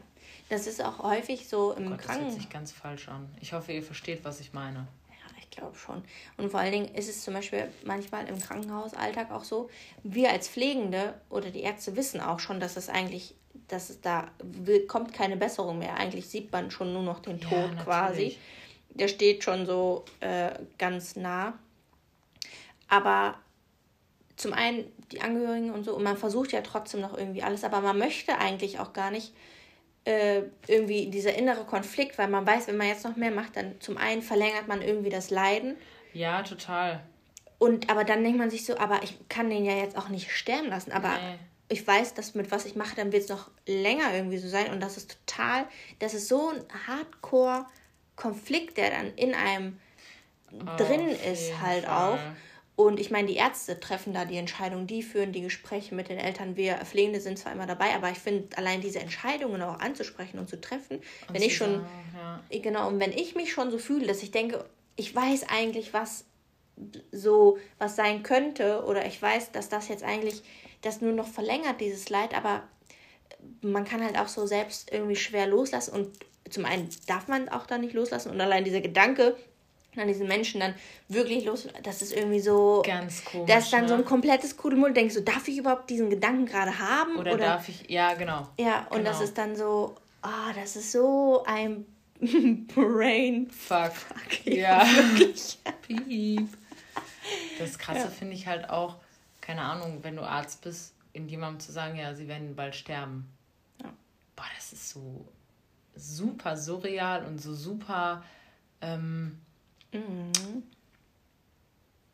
das 0.49 0.67
ist 0.67 0.83
auch 0.83 0.99
häufig 0.99 1.47
so 1.47 1.73
im 1.73 1.93
oh 1.93 1.97
Krankenhaus. 1.97 2.07
Das 2.07 2.21
hört 2.21 2.33
sich 2.33 2.49
ganz 2.49 2.71
falsch 2.71 3.09
an. 3.09 3.27
Ich 3.41 3.53
hoffe, 3.53 3.71
ihr 3.71 3.83
versteht, 3.83 4.23
was 4.23 4.39
ich 4.39 4.53
meine. 4.53 4.87
Ja, 5.09 5.37
ich 5.39 5.49
glaube 5.49 5.75
schon. 5.75 6.03
Und 6.37 6.51
vor 6.51 6.59
allen 6.59 6.71
Dingen 6.71 6.95
ist 6.95 7.09
es 7.09 7.23
zum 7.23 7.33
Beispiel 7.33 7.67
manchmal 7.83 8.27
im 8.27 8.39
Krankenhausalltag 8.39 9.31
auch 9.31 9.43
so, 9.43 9.69
wir 10.03 10.31
als 10.31 10.47
Pflegende 10.47 11.15
oder 11.29 11.49
die 11.49 11.61
Ärzte 11.61 11.95
wissen 11.95 12.21
auch 12.21 12.39
schon, 12.39 12.59
dass 12.59 12.77
es 12.77 12.89
eigentlich, 12.89 13.33
dass 13.67 13.89
es 13.89 14.01
da 14.01 14.29
kommt 14.87 15.13
keine 15.13 15.37
Besserung 15.37 15.79
mehr. 15.79 15.95
Eigentlich 15.95 16.27
sieht 16.27 16.51
man 16.51 16.69
schon 16.69 16.93
nur 16.93 17.03
noch 17.03 17.19
den 17.19 17.41
Tod 17.41 17.71
ja, 17.75 17.83
quasi. 17.83 18.37
Der 18.91 19.07
steht 19.07 19.43
schon 19.43 19.65
so 19.65 20.05
äh, 20.19 20.51
ganz 20.77 21.15
nah. 21.15 21.57
Aber 22.87 23.35
zum 24.35 24.53
einen 24.53 24.91
die 25.11 25.21
Angehörigen 25.21 25.71
und 25.71 25.83
so, 25.83 25.95
und 25.95 26.03
man 26.03 26.17
versucht 26.17 26.51
ja 26.51 26.61
trotzdem 26.61 27.01
noch 27.01 27.17
irgendwie 27.17 27.43
alles, 27.43 27.63
aber 27.63 27.81
man 27.81 27.97
möchte 27.97 28.37
eigentlich 28.37 28.79
auch 28.79 28.93
gar 28.93 29.11
nicht 29.11 29.33
äh, 30.05 30.43
irgendwie 30.67 31.07
dieser 31.07 31.33
innere 31.35 31.65
Konflikt, 31.65 32.17
weil 32.17 32.27
man 32.27 32.45
weiß, 32.45 32.67
wenn 32.67 32.77
man 32.77 32.87
jetzt 32.87 33.03
noch 33.03 33.15
mehr 33.15 33.31
macht, 33.31 33.55
dann 33.55 33.79
zum 33.81 33.97
einen 33.97 34.21
verlängert 34.21 34.67
man 34.67 34.81
irgendwie 34.81 35.09
das 35.09 35.29
Leiden. 35.29 35.77
Ja, 36.13 36.43
total. 36.43 37.01
Und 37.57 37.89
aber 37.89 38.03
dann 38.03 38.23
denkt 38.23 38.37
man 38.37 38.49
sich 38.49 38.65
so, 38.65 38.77
aber 38.77 39.01
ich 39.03 39.17
kann 39.29 39.49
den 39.49 39.65
ja 39.65 39.73
jetzt 39.73 39.97
auch 39.97 40.09
nicht 40.09 40.31
sterben 40.31 40.67
lassen, 40.67 40.91
aber 40.91 41.09
nee. 41.09 41.39
ich 41.69 41.87
weiß, 41.87 42.13
dass 42.13 42.35
mit 42.35 42.51
was 42.51 42.65
ich 42.65 42.75
mache, 42.75 42.95
dann 42.95 43.11
wird 43.11 43.23
es 43.23 43.29
noch 43.29 43.49
länger 43.65 44.13
irgendwie 44.13 44.37
so 44.37 44.47
sein 44.47 44.71
und 44.71 44.81
das 44.81 44.97
ist 44.97 45.17
total, 45.25 45.65
das 45.99 46.13
ist 46.13 46.27
so 46.27 46.49
ein 46.49 46.63
Hardcore-Konflikt, 46.87 48.77
der 48.77 48.91
dann 48.91 49.13
in 49.15 49.33
einem 49.33 49.79
oh, 50.51 50.77
drin 50.77 51.07
ist 51.07 51.59
halt 51.61 51.85
Fall. 51.85 52.13
auch. 52.13 52.19
Und 52.75 52.99
ich 52.99 53.09
meine, 53.09 53.27
die 53.27 53.37
Ärzte 53.37 53.79
treffen 53.79 54.13
da 54.13 54.25
die 54.25 54.35
Entscheidung, 54.35 54.85
die 54.85 55.01
führen 55.01 55.31
die 55.31 55.41
Gespräche 55.41 55.95
mit 55.95 56.09
den 56.09 56.17
Eltern. 56.17 56.57
Wir 56.57 56.75
Pflegende 56.77 57.21
sind 57.21 57.39
zwar 57.39 57.53
immer 57.53 57.67
dabei, 57.67 57.95
aber 57.95 58.11
ich 58.11 58.19
finde, 58.19 58.57
allein 58.57 58.81
diese 58.81 58.99
Entscheidungen 58.99 59.61
auch 59.61 59.79
anzusprechen 59.79 60.39
und 60.39 60.49
zu 60.49 60.59
treffen, 60.59 60.97
und 60.97 61.33
wenn 61.33 61.41
ich 61.41 61.55
schon, 61.55 61.75
sagen, 61.75 61.85
ja. 62.51 62.59
genau, 62.59 62.87
und 62.89 62.99
wenn 62.99 63.13
ich 63.13 63.33
mich 63.35 63.53
schon 63.53 63.71
so 63.71 63.77
fühle, 63.77 64.07
dass 64.07 64.21
ich 64.23 64.31
denke, 64.31 64.65
ich 64.97 65.15
weiß 65.15 65.45
eigentlich, 65.49 65.93
was 65.93 66.25
so 67.13 67.57
was 67.77 67.95
sein 67.95 68.23
könnte, 68.23 68.83
oder 68.83 69.05
ich 69.05 69.21
weiß, 69.21 69.53
dass 69.53 69.69
das 69.69 69.87
jetzt 69.87 70.03
eigentlich 70.03 70.43
das 70.81 70.99
nur 70.99 71.13
noch 71.13 71.27
verlängert, 71.27 71.79
dieses 71.79 72.09
Leid, 72.09 72.35
aber 72.35 72.63
man 73.61 73.85
kann 73.85 74.03
halt 74.03 74.17
auch 74.17 74.27
so 74.27 74.45
selbst 74.45 74.91
irgendwie 74.91 75.15
schwer 75.15 75.47
loslassen 75.47 75.93
und 75.93 76.09
zum 76.49 76.65
einen 76.65 76.89
darf 77.07 77.27
man 77.27 77.47
auch 77.49 77.65
da 77.65 77.77
nicht 77.77 77.93
loslassen 77.93 78.31
und 78.31 78.41
allein 78.41 78.65
dieser 78.65 78.81
Gedanke, 78.81 79.37
an 79.99 80.07
diesen 80.07 80.27
Menschen 80.27 80.59
dann 80.59 80.73
wirklich 81.07 81.45
los. 81.45 81.67
Das 81.83 82.01
ist 82.01 82.13
irgendwie 82.13 82.39
so. 82.39 82.83
Ganz 82.85 83.23
komisch. 83.25 83.47
Das 83.47 83.65
ist 83.65 83.73
dann 83.73 83.83
ne? 83.83 83.89
so 83.89 83.93
ein 83.95 84.05
komplettes 84.05 84.57
Kuddelmuddel. 84.57 84.93
Denkst 84.93 85.15
du, 85.15 85.21
darf 85.21 85.47
ich 85.47 85.57
überhaupt 85.57 85.89
diesen 85.89 86.09
Gedanken 86.09 86.45
gerade 86.45 86.77
haben? 86.79 87.17
Oder, 87.17 87.33
oder, 87.33 87.45
darf 87.45 87.69
ich. 87.69 87.89
Ja, 87.89 88.13
genau. 88.13 88.47
Ja, 88.59 88.87
und 88.89 88.97
genau. 88.97 89.09
das 89.09 89.21
ist 89.21 89.37
dann 89.37 89.55
so. 89.55 89.95
Ah, 90.21 90.49
oh, 90.49 90.53
das 90.55 90.75
ist 90.75 90.91
so 90.91 91.43
ein 91.45 91.85
Brain. 92.75 93.49
Fuck. 93.49 93.93
Fuck 93.93 94.45
ja. 94.45 94.85
Wirklich. 94.85 95.59
Piep. 95.81 96.49
Das 97.59 97.77
Krasse 97.77 97.99
ja. 97.99 98.07
finde 98.07 98.33
ich 98.33 98.47
halt 98.47 98.69
auch, 98.69 98.97
keine 99.41 99.61
Ahnung, 99.61 99.99
wenn 100.01 100.15
du 100.15 100.23
Arzt 100.23 100.61
bist, 100.61 100.93
in 101.13 101.27
jemandem 101.27 101.59
zu 101.59 101.71
sagen, 101.71 101.97
ja, 101.97 102.13
sie 102.13 102.27
werden 102.27 102.55
bald 102.55 102.75
sterben. 102.75 103.29
Ja. 103.81 103.93
Boah, 104.35 104.45
das 104.55 104.73
ist 104.73 104.89
so 104.89 105.25
super 105.95 106.57
surreal 106.57 107.25
und 107.25 107.39
so 107.39 107.53
super. 107.53 108.23
Ähm, 108.81 109.39
Mhm. 109.99 110.63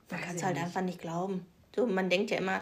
Man 0.10 0.22
kann 0.22 0.36
es 0.36 0.44
halt 0.44 0.56
nicht. 0.56 0.66
einfach 0.66 0.82
nicht 0.82 1.00
glauben. 1.00 1.46
So, 1.76 1.86
man 1.88 2.10
denkt 2.10 2.32
ja 2.32 2.38
immer, 2.38 2.62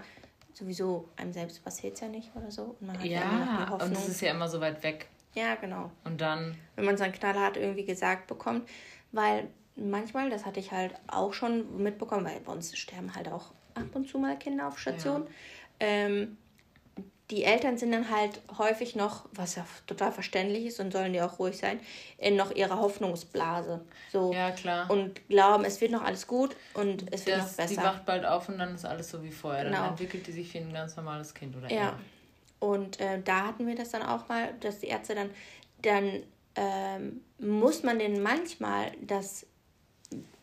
sowieso, 0.54 1.10
einem 1.16 1.34
selbst 1.34 1.64
passiert 1.64 1.96
es 1.96 2.02
ja 2.02 2.08
nicht 2.08 2.30
oder 2.36 2.52
so. 2.52 2.76
Und 2.80 2.88
man 2.88 2.98
hat 2.98 3.06
ja, 3.06 3.22
ja 3.22 3.74
und 3.74 3.92
es 3.92 4.08
ist 4.08 4.22
ja 4.22 4.32
immer 4.32 4.48
so 4.48 4.60
weit 4.60 4.84
weg. 4.84 5.08
Ja, 5.34 5.56
genau. 5.56 5.92
Und 6.04 6.22
dann. 6.22 6.56
Wenn 6.76 6.86
man 6.86 6.96
es 6.96 7.02
dann 7.02 7.12
knallhart 7.12 7.58
irgendwie 7.58 7.86
gesagt 7.86 8.28
bekommt, 8.28 8.68
weil 9.12 9.48
manchmal, 9.76 10.30
das 10.30 10.46
hatte 10.46 10.60
ich 10.60 10.72
halt 10.72 10.94
auch 11.08 11.34
schon 11.34 11.82
mitbekommen, 11.82 12.26
weil 12.26 12.40
bei 12.42 12.52
uns 12.52 12.78
sterben 12.78 13.16
halt 13.16 13.30
auch 13.30 13.52
ab 13.76 13.96
und 13.96 14.08
zu 14.08 14.20
mal 14.20 14.38
Kinder 14.38 14.68
auf 14.68 14.78
Station. 14.80 15.24
Ja. 15.24 15.28
Ähm, 15.80 16.38
die 17.32 17.44
Eltern 17.44 17.78
sind 17.78 17.92
dann 17.92 18.10
halt 18.10 18.42
häufig 18.58 18.96
noch, 18.96 19.26
was 19.34 19.56
ja 19.56 19.66
total 19.86 20.12
verständlich 20.12 20.66
ist 20.66 20.80
und 20.80 20.92
sollen 20.92 21.14
ja 21.14 21.28
auch 21.28 21.38
ruhig 21.38 21.58
sein, 21.58 21.80
in 22.18 22.36
noch 22.36 22.52
ihrer 22.52 22.80
Hoffnungsblase. 22.80 23.82
So. 24.12 24.34
Ja, 24.34 24.52
klar. 24.52 24.90
Und 24.90 25.28
glauben, 25.30 25.64
es 25.64 25.80
wird 25.80 25.92
noch 25.92 26.04
alles 26.04 26.26
gut 26.26 26.56
und 26.74 27.14
es 27.14 27.28
wird 27.28 27.38
das, 27.38 27.52
noch 27.52 27.58
besser. 27.58 27.70
Die 27.70 27.78
wacht 27.78 28.06
bald 28.06 28.26
auf 28.26 28.50
und 28.50 28.58
dann 28.58 28.74
ist 28.74 28.86
alles 28.86 29.12
so 29.12 29.22
wie 29.24 29.32
vorher. 29.32 29.66
Genau. 29.66 29.78
Dann 29.78 29.90
entwickelt 29.90 30.26
die 30.26 30.32
sich 30.32 30.54
wie 30.54 30.58
ein 30.58 30.74
ganz 30.74 30.96
normales 30.96 31.34
Kind 31.34 31.56
oder 31.56 31.70
Ja. 31.70 31.78
Eher. 31.78 32.00
Und 32.60 33.00
äh, 33.00 33.22
da 33.24 33.46
hatten 33.46 33.68
wir 33.68 33.76
das 33.76 33.92
dann 33.92 34.02
auch 34.02 34.28
mal, 34.28 34.54
dass 34.60 34.80
die 34.80 34.88
Ärzte 34.88 35.16
dann, 35.16 35.30
dann 35.82 36.24
ähm, 36.56 37.22
muss 37.38 37.84
man 37.84 38.00
denen 38.00 38.22
manchmal 38.24 38.92
das 39.02 39.46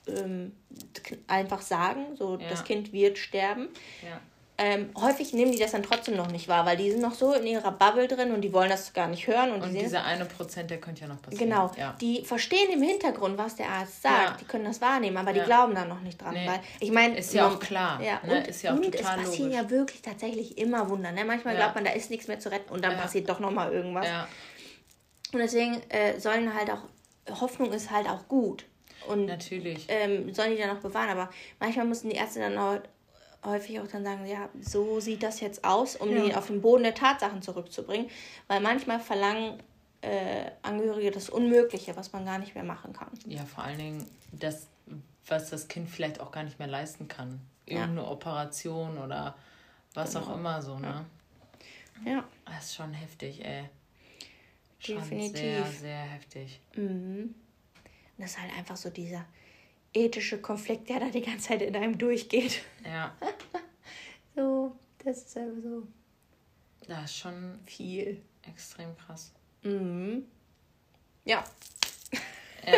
ähm, 0.07 0.53
einfach 1.27 1.63
sagen, 1.63 2.17
so 2.17 2.39
ja. 2.39 2.49
das 2.49 2.65
Kind 2.65 2.93
wird 2.93 3.19
sterben. 3.19 3.69
Ja 4.03 4.21
ähm, 4.59 4.91
häufig 4.99 5.35
nehmen 5.35 5.53
die 5.53 5.59
das 5.59 5.73
dann 5.73 5.83
trotzdem 5.83 6.17
noch 6.17 6.31
nicht 6.31 6.49
wahr, 6.49 6.65
weil 6.65 6.79
die 6.79 6.91
sind 6.91 7.03
noch 7.03 7.15
so 7.15 7.35
in 7.35 7.47
ihrer 7.47 7.73
Bubble 7.73 8.09
drin 8.09 8.33
und 8.33 8.41
die 8.41 8.53
wollen 8.53 8.71
das 8.71 8.93
gar 8.95 9.07
nicht 9.07 9.27
hören. 9.27 9.53
Und, 9.53 9.63
und 9.63 9.75
die 9.75 9.81
dieser 9.81 10.05
eine 10.05 10.25
Prozent, 10.25 10.71
der 10.71 10.81
könnte 10.81 11.03
ja 11.03 11.09
noch 11.09 11.21
passieren. 11.21 11.51
Genau. 11.51 11.71
Ja. 11.77 11.95
Die 12.01 12.25
verstehen 12.25 12.71
im 12.73 12.81
Hintergrund, 12.81 13.37
was 13.37 13.57
der 13.57 13.69
Arzt 13.69 14.03
sagt. 14.03 14.31
Ja. 14.31 14.37
Die 14.41 14.45
können 14.47 14.65
das 14.65 14.81
wahrnehmen, 14.81 15.17
aber 15.19 15.33
ja. 15.33 15.43
die 15.43 15.47
glauben 15.47 15.75
da 15.75 15.85
noch 15.85 16.01
nicht 16.01 16.21
dran. 16.21 16.33
Nee. 16.33 16.49
Weil, 16.49 16.61
ich 16.81 16.91
meine, 16.91 17.19
ist 17.19 17.35
ja 17.35 17.49
auch 17.49 17.59
klar. 17.59 18.01
Ja, 18.03 18.21
ne? 18.27 18.39
und, 18.39 18.47
ist 18.47 18.63
ja 18.63 18.73
auch 18.73 18.77
und 18.77 18.85
total 18.85 19.01
es 19.01 19.25
passieren 19.27 19.51
logisch. 19.51 19.63
ja 19.63 19.71
wirklich 19.71 20.03
tatsächlich 20.03 20.57
immer 20.57 20.89
Wunder. 20.89 21.13
Ne? 21.13 21.25
Manchmal 21.25 21.55
glaubt 21.57 21.75
man, 21.75 21.85
da 21.85 21.93
ist 21.93 22.11
nichts 22.11 22.27
mehr 22.27 22.41
zu 22.41 22.51
retten 22.51 22.73
und 22.73 22.83
dann 22.83 22.97
passiert 22.97 23.29
doch 23.29 23.41
noch 23.41 23.51
mal 23.51 23.71
irgendwas. 23.73 24.07
Und 25.33 25.41
deswegen 25.41 25.83
äh, 25.91 26.19
sollen 26.19 26.55
halt 26.55 26.71
auch, 26.71 27.41
Hoffnung 27.41 27.73
ist 27.73 27.91
halt 27.91 28.09
auch 28.09 28.27
gut. 28.29 28.65
Und 29.09 29.27
Natürlich. 29.27 29.87
Ähm, 29.89 30.33
sollen 30.33 30.53
die 30.53 30.59
dann 30.59 30.77
auch 30.77 30.81
bewahren. 30.81 31.11
Aber 31.11 31.31
manchmal 31.61 31.85
müssen 31.85 32.09
die 32.09 32.17
Ärzte 32.17 32.41
dann 32.41 32.57
auch 32.57 32.79
häufig 33.45 33.81
auch 33.81 33.87
dann 33.87 34.05
sagen, 34.05 34.27
ja, 34.27 34.49
so 34.61 35.01
sieht 35.01 35.23
das 35.23 35.41
jetzt 35.41 35.65
aus, 35.65 35.97
um 35.97 36.11
ja. 36.11 36.25
die 36.25 36.35
auf 36.35 36.49
den 36.49 36.61
Boden 36.61 36.83
der 36.83 36.95
Tatsachen 36.95 37.43
zurückzubringen. 37.43 38.09
Weil 38.49 38.61
manchmal 38.61 39.01
verlangen 39.01 39.63
äh, 40.03 40.51
Angehörige 40.63 41.11
das 41.11 41.29
Unmögliche, 41.29 41.97
was 41.97 42.13
man 42.13 42.25
gar 42.25 42.39
nicht 42.39 42.55
mehr 42.55 42.65
machen 42.65 42.93
kann. 42.93 43.11
Ja, 43.27 43.45
vor 43.45 43.65
allen 43.65 43.79
Dingen 43.79 44.07
das, 44.33 44.67
was 45.27 45.51
das 45.51 45.69
Kind 45.69 45.89
vielleicht 45.89 46.21
auch 46.21 46.31
gar 46.31 46.45
nicht 46.45 46.59
mehr 46.59 46.69
leisten 46.69 47.09
kann. 47.09 47.41
Irgendeine 47.65 48.03
ja. 48.03 48.11
Operation 48.11 48.99
oder 48.99 49.37
was 49.95 50.15
genau. 50.15 50.27
auch 50.27 50.35
immer 50.35 50.63
so, 50.63 50.79
ne? 50.79 51.05
Ja. 52.05 52.25
Das 52.45 52.67
ist 52.67 52.75
schon 52.75 52.93
heftig, 52.93 53.45
ey. 53.45 53.69
Schon 54.79 54.97
Definitiv. 54.97 55.39
sehr, 55.39 55.65
sehr 55.65 56.01
heftig. 56.03 56.61
Mhm. 56.77 57.35
Das 58.19 58.33
ist 58.33 58.41
halt 58.41 58.53
einfach 58.57 58.77
so 58.77 58.91
dieser 58.91 59.25
ethische 59.97 60.41
Konflikt, 60.41 60.89
der 60.89 61.01
da 61.01 61.09
die 61.09 61.23
ganze 61.23 61.49
Zeit 61.49 61.63
in 61.63 61.75
einem 61.75 61.97
durchgeht. 61.97 62.63
Ja. 62.85 63.15
so, 64.37 64.77
das 65.05 65.19
ist 65.19 65.37
einfach 65.37 65.63
so. 65.63 65.87
Das 66.87 67.05
ist 67.05 67.17
schon 67.17 67.59
viel. 67.67 68.23
Extrem 68.49 68.97
krass. 68.97 69.33
Mhm. 69.63 70.25
Ja. 71.25 71.43
ja. 72.67 72.73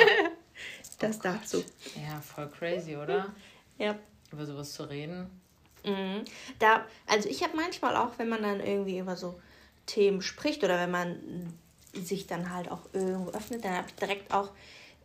das 0.98 1.18
oh 1.18 1.20
dazu. 1.22 1.64
Ja, 1.94 2.20
voll 2.20 2.48
crazy, 2.48 2.96
oder? 2.96 3.34
ja. 3.76 3.98
Über 4.32 4.46
sowas 4.46 4.72
zu 4.72 4.84
reden. 4.84 5.30
Mhm. 5.84 6.24
Da, 6.58 6.86
also 7.06 7.28
ich 7.28 7.42
habe 7.42 7.56
manchmal 7.56 7.96
auch, 7.96 8.18
wenn 8.18 8.28
man 8.28 8.42
dann 8.42 8.60
irgendwie 8.60 8.98
über 8.98 9.16
so 9.16 9.40
Themen 9.86 10.22
spricht 10.22 10.64
oder 10.64 10.78
wenn 10.78 10.90
man 10.90 11.52
sich 11.94 12.26
dann 12.26 12.52
halt 12.52 12.70
auch 12.70 12.80
irgendwo 12.92 13.30
öffnet, 13.30 13.64
dann 13.64 13.76
habe 13.76 13.88
ich 13.88 13.94
direkt 13.94 14.32
auch 14.32 14.50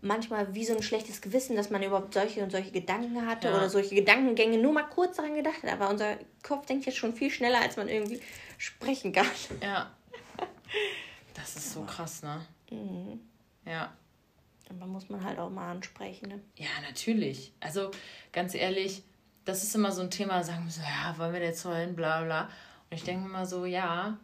manchmal 0.03 0.53
wie 0.53 0.65
so 0.65 0.75
ein 0.75 0.83
schlechtes 0.83 1.21
Gewissen, 1.21 1.55
dass 1.55 1.69
man 1.69 1.81
überhaupt 1.81 2.13
solche 2.13 2.43
und 2.43 2.51
solche 2.51 2.71
Gedanken 2.71 3.25
hatte 3.25 3.47
ja. 3.47 3.55
oder 3.55 3.69
solche 3.69 3.95
Gedankengänge 3.95 4.57
nur 4.57 4.73
mal 4.73 4.83
kurz 4.83 5.15
daran 5.15 5.35
gedacht 5.35 5.63
hat. 5.63 5.71
Aber 5.71 5.89
unser 5.89 6.17
Kopf 6.43 6.65
denkt 6.65 6.85
jetzt 6.85 6.97
schon 6.97 7.15
viel 7.15 7.31
schneller, 7.31 7.61
als 7.61 7.77
man 7.77 7.87
irgendwie 7.87 8.21
sprechen 8.57 9.11
kann. 9.11 9.27
Ja. 9.61 9.91
Das 11.35 11.55
ist 11.55 11.73
so 11.73 11.81
krass, 11.81 12.21
ne? 12.21 12.45
Mhm. 12.69 13.19
Ja. 13.65 13.91
Aber 14.69 14.85
muss 14.85 15.09
man 15.09 15.23
halt 15.23 15.39
auch 15.39 15.49
mal 15.49 15.71
ansprechen, 15.71 16.29
ne? 16.29 16.39
Ja, 16.55 16.69
natürlich. 16.87 17.53
Also 17.59 17.89
ganz 18.31 18.53
ehrlich, 18.53 19.03
das 19.43 19.63
ist 19.63 19.75
immer 19.75 19.91
so 19.91 20.01
ein 20.01 20.11
Thema, 20.11 20.43
sagen 20.43 20.65
wir 20.65 20.71
so, 20.71 20.81
ja, 20.81 21.17
wollen 21.17 21.33
wir 21.33 21.41
jetzt 21.41 21.65
heulen, 21.65 21.95
bla 21.95 22.23
bla. 22.23 22.43
Und 22.89 22.97
ich 22.97 23.03
denke 23.03 23.27
immer 23.27 23.47
so, 23.47 23.65
ja, 23.65 24.17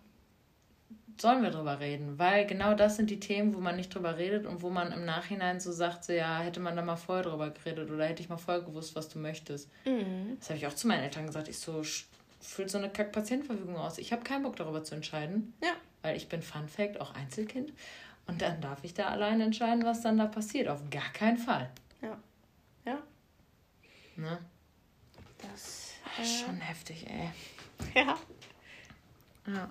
sollen 1.21 1.43
wir 1.43 1.51
drüber 1.51 1.79
reden, 1.79 2.17
weil 2.17 2.45
genau 2.45 2.73
das 2.73 2.95
sind 2.95 3.10
die 3.10 3.19
Themen, 3.19 3.53
wo 3.53 3.60
man 3.60 3.75
nicht 3.75 3.93
drüber 3.93 4.17
redet 4.17 4.45
und 4.45 4.62
wo 4.62 4.69
man 4.69 4.91
im 4.91 5.05
Nachhinein 5.05 5.60
so 5.60 5.71
sagt, 5.71 6.03
so 6.03 6.13
ja, 6.13 6.39
hätte 6.39 6.60
man 6.60 6.75
da 6.75 6.82
mal 6.82 6.95
vorher 6.95 7.23
drüber 7.23 7.49
geredet 7.49 7.89
oder 7.89 8.05
hätte 8.05 8.21
ich 8.21 8.29
mal 8.29 8.38
vorher 8.38 8.63
gewusst, 8.63 8.95
was 8.95 9.10
du 9.10 9.19
möchtest. 9.19 9.69
Mhm. 9.86 10.38
Das 10.39 10.49
habe 10.49 10.58
ich 10.58 10.67
auch 10.67 10.73
zu 10.73 10.88
meinen 10.88 11.03
Eltern 11.03 11.27
gesagt. 11.27 11.47
Ich 11.47 11.60
so, 11.60 11.84
füllt 12.39 12.69
so 12.69 12.77
eine 12.77 12.89
Kack-Patientenverfügung 12.89 13.75
aus. 13.75 13.97
Ich 13.97 14.12
habe 14.12 14.23
keinen 14.23 14.43
Bock 14.43 14.55
darüber 14.55 14.84
zu 14.84 14.95
entscheiden. 14.95 15.53
Ja. 15.62 15.73
Weil 16.01 16.15
ich 16.15 16.29
bin 16.29 16.41
Fun 16.41 16.67
Fact, 16.67 16.99
auch 17.01 17.13
Einzelkind. 17.15 17.73
Und 18.27 18.41
dann 18.41 18.62
darf 18.62 18.84
ich 18.84 18.93
da 18.93 19.08
allein 19.08 19.41
entscheiden, 19.41 19.84
was 19.84 20.01
dann 20.01 20.17
da 20.17 20.27
passiert. 20.27 20.67
Auf 20.67 20.82
gar 20.89 21.12
keinen 21.13 21.38
Fall. 21.38 21.69
Ja. 22.01 22.17
Ja. 22.86 22.99
Ne? 24.15 24.38
Das 25.39 25.93
äh, 26.19 26.23
schon 26.23 26.58
heftig, 26.58 27.08
ey. 27.10 27.29
Ja. 27.95 28.17
Ja 29.47 29.69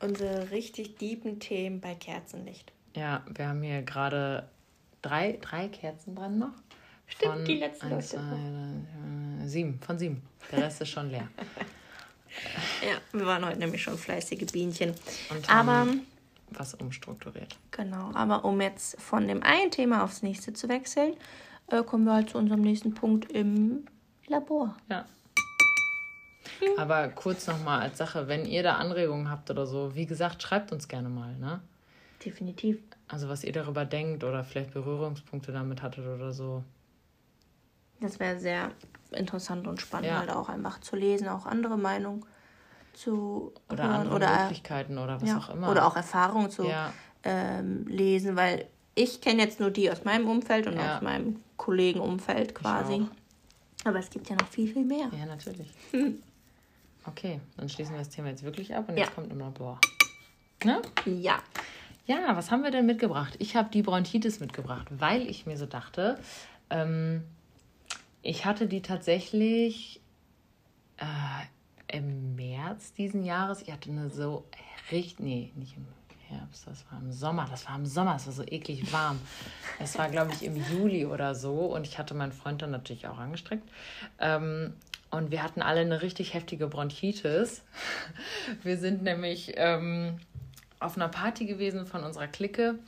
unsere 0.00 0.50
richtig 0.50 0.96
tiefen 0.96 1.40
Themen 1.40 1.80
bei 1.80 1.94
Kerzenlicht. 1.94 2.72
Ja, 2.94 3.24
wir 3.28 3.48
haben 3.48 3.62
hier 3.62 3.82
gerade 3.82 4.48
drei, 5.02 5.38
drei 5.40 5.68
Kerzen 5.68 6.14
dran 6.14 6.38
noch. 6.38 6.52
Stimmt, 7.06 7.32
von 7.32 7.44
die 7.44 7.54
letzten 7.54 7.92
eins, 7.92 8.08
zwei, 8.10 8.18
drei, 8.18 9.46
sieben, 9.46 9.80
von 9.80 9.98
sieben. 9.98 10.22
Der 10.52 10.64
Rest 10.64 10.80
ist 10.82 10.90
schon 10.90 11.10
leer. 11.10 11.28
ja, 12.82 13.18
wir 13.18 13.26
waren 13.26 13.44
heute 13.46 13.58
nämlich 13.58 13.82
schon 13.82 13.96
fleißige 13.96 14.46
Bienchen. 14.52 14.94
Und 15.30 15.48
aber 15.50 15.86
was 16.50 16.74
umstrukturiert. 16.74 17.56
Genau, 17.70 18.10
aber 18.14 18.44
um 18.44 18.60
jetzt 18.60 19.00
von 19.00 19.28
dem 19.28 19.42
einen 19.42 19.70
Thema 19.70 20.04
aufs 20.04 20.22
nächste 20.22 20.52
zu 20.52 20.68
wechseln, 20.68 21.14
äh, 21.68 21.82
kommen 21.82 22.04
wir 22.04 22.14
halt 22.14 22.30
zu 22.30 22.38
unserem 22.38 22.62
nächsten 22.62 22.94
Punkt 22.94 23.30
im 23.32 23.86
Labor. 24.26 24.76
Ja, 24.88 25.06
aber 26.76 27.08
kurz 27.08 27.46
nochmal 27.46 27.80
als 27.80 27.98
Sache, 27.98 28.28
wenn 28.28 28.44
ihr 28.44 28.62
da 28.62 28.76
Anregungen 28.76 29.30
habt 29.30 29.50
oder 29.50 29.66
so, 29.66 29.94
wie 29.94 30.06
gesagt, 30.06 30.42
schreibt 30.42 30.72
uns 30.72 30.88
gerne 30.88 31.08
mal, 31.08 31.36
ne? 31.36 31.60
Definitiv. 32.24 32.78
Also 33.06 33.28
was 33.28 33.44
ihr 33.44 33.52
darüber 33.52 33.84
denkt 33.84 34.24
oder 34.24 34.44
vielleicht 34.44 34.72
Berührungspunkte 34.72 35.52
damit 35.52 35.82
hattet 35.82 36.06
oder 36.06 36.32
so. 36.32 36.64
Das 38.00 38.20
wäre 38.20 38.38
sehr 38.38 38.72
interessant 39.12 39.66
und 39.66 39.80
spannend, 39.80 40.08
ja. 40.08 40.18
halt 40.18 40.30
auch 40.30 40.48
einfach 40.48 40.80
zu 40.80 40.96
lesen, 40.96 41.28
auch 41.28 41.46
andere 41.46 41.78
Meinungen 41.78 42.24
zu 42.92 43.52
oder 43.70 43.84
hören 43.84 43.94
andere 43.94 44.16
oder 44.16 44.40
Möglichkeiten 44.42 44.98
oder 44.98 45.20
was 45.20 45.28
ja, 45.28 45.38
auch 45.38 45.48
immer. 45.50 45.70
Oder 45.70 45.86
auch 45.86 45.96
Erfahrungen 45.96 46.50
zu 46.50 46.64
ja. 46.64 46.92
ähm, 47.22 47.86
lesen, 47.86 48.36
weil 48.36 48.66
ich 48.94 49.20
kenne 49.20 49.42
jetzt 49.42 49.60
nur 49.60 49.70
die 49.70 49.90
aus 49.90 50.04
meinem 50.04 50.28
Umfeld 50.28 50.66
und 50.66 50.78
aus 50.78 51.02
meinem 51.02 51.36
Kollegenumfeld 51.56 52.54
quasi. 52.54 53.06
Aber 53.84 54.00
es 54.00 54.10
gibt 54.10 54.28
ja 54.28 54.36
noch 54.36 54.48
viel, 54.48 54.72
viel 54.72 54.84
mehr. 54.84 55.08
Ja, 55.16 55.26
natürlich. 55.26 55.70
Okay, 57.08 57.40
dann 57.56 57.68
schließen 57.68 57.94
wir 57.94 57.98
das 57.98 58.10
Thema 58.10 58.28
jetzt 58.28 58.42
wirklich 58.42 58.74
ab 58.74 58.88
und 58.88 58.96
ja. 58.96 59.04
jetzt 59.04 59.14
kommt 59.14 59.30
immer 59.32 59.50
Boah. 59.50 59.80
Ne? 60.64 60.82
Ja. 61.06 61.38
Ja, 62.06 62.36
was 62.36 62.50
haben 62.50 62.62
wir 62.62 62.70
denn 62.70 62.86
mitgebracht? 62.86 63.36
Ich 63.38 63.54
habe 63.54 63.68
die 63.70 63.82
Bronchitis 63.82 64.40
mitgebracht, 64.40 64.86
weil 64.90 65.28
ich 65.28 65.46
mir 65.46 65.56
so 65.56 65.66
dachte, 65.66 66.18
ähm, 66.70 67.22
ich 68.22 68.44
hatte 68.44 68.66
die 68.66 68.82
tatsächlich 68.82 70.00
äh, 70.96 71.96
im 71.96 72.34
März 72.34 72.92
diesen 72.94 73.24
Jahres. 73.24 73.62
Ich 73.62 73.72
hatte 73.72 73.90
eine 73.90 74.10
so 74.10 74.46
richtig, 74.90 75.18
nee, 75.20 75.52
nicht 75.54 75.76
im 75.76 75.86
Herbst, 76.28 76.66
das 76.66 76.84
war 76.90 76.98
im 77.00 77.12
Sommer, 77.12 77.46
das 77.50 77.66
war 77.66 77.76
im 77.76 77.86
Sommer, 77.86 78.16
es 78.16 78.26
war 78.26 78.32
so 78.32 78.42
eklig 78.42 78.92
warm. 78.92 79.18
Das 79.78 79.96
war, 79.98 80.08
glaube 80.08 80.32
ich, 80.32 80.42
im 80.44 80.56
Juli 80.56 81.06
oder 81.06 81.34
so 81.34 81.74
und 81.74 81.86
ich 81.86 81.98
hatte 81.98 82.14
meinen 82.14 82.32
Freund 82.32 82.60
dann 82.60 82.70
natürlich 82.70 83.06
auch 83.06 83.18
angestreckt. 83.18 83.66
Ähm, 84.18 84.74
und 85.10 85.30
wir 85.30 85.42
hatten 85.42 85.62
alle 85.62 85.80
eine 85.80 86.02
richtig 86.02 86.34
heftige 86.34 86.66
Bronchitis. 86.66 87.62
Wir 88.62 88.76
sind 88.76 89.02
nämlich 89.02 89.54
ähm, 89.56 90.18
auf 90.80 90.96
einer 90.96 91.08
Party 91.08 91.46
gewesen 91.46 91.86
von 91.86 92.04
unserer 92.04 92.26
Clique. 92.26 92.78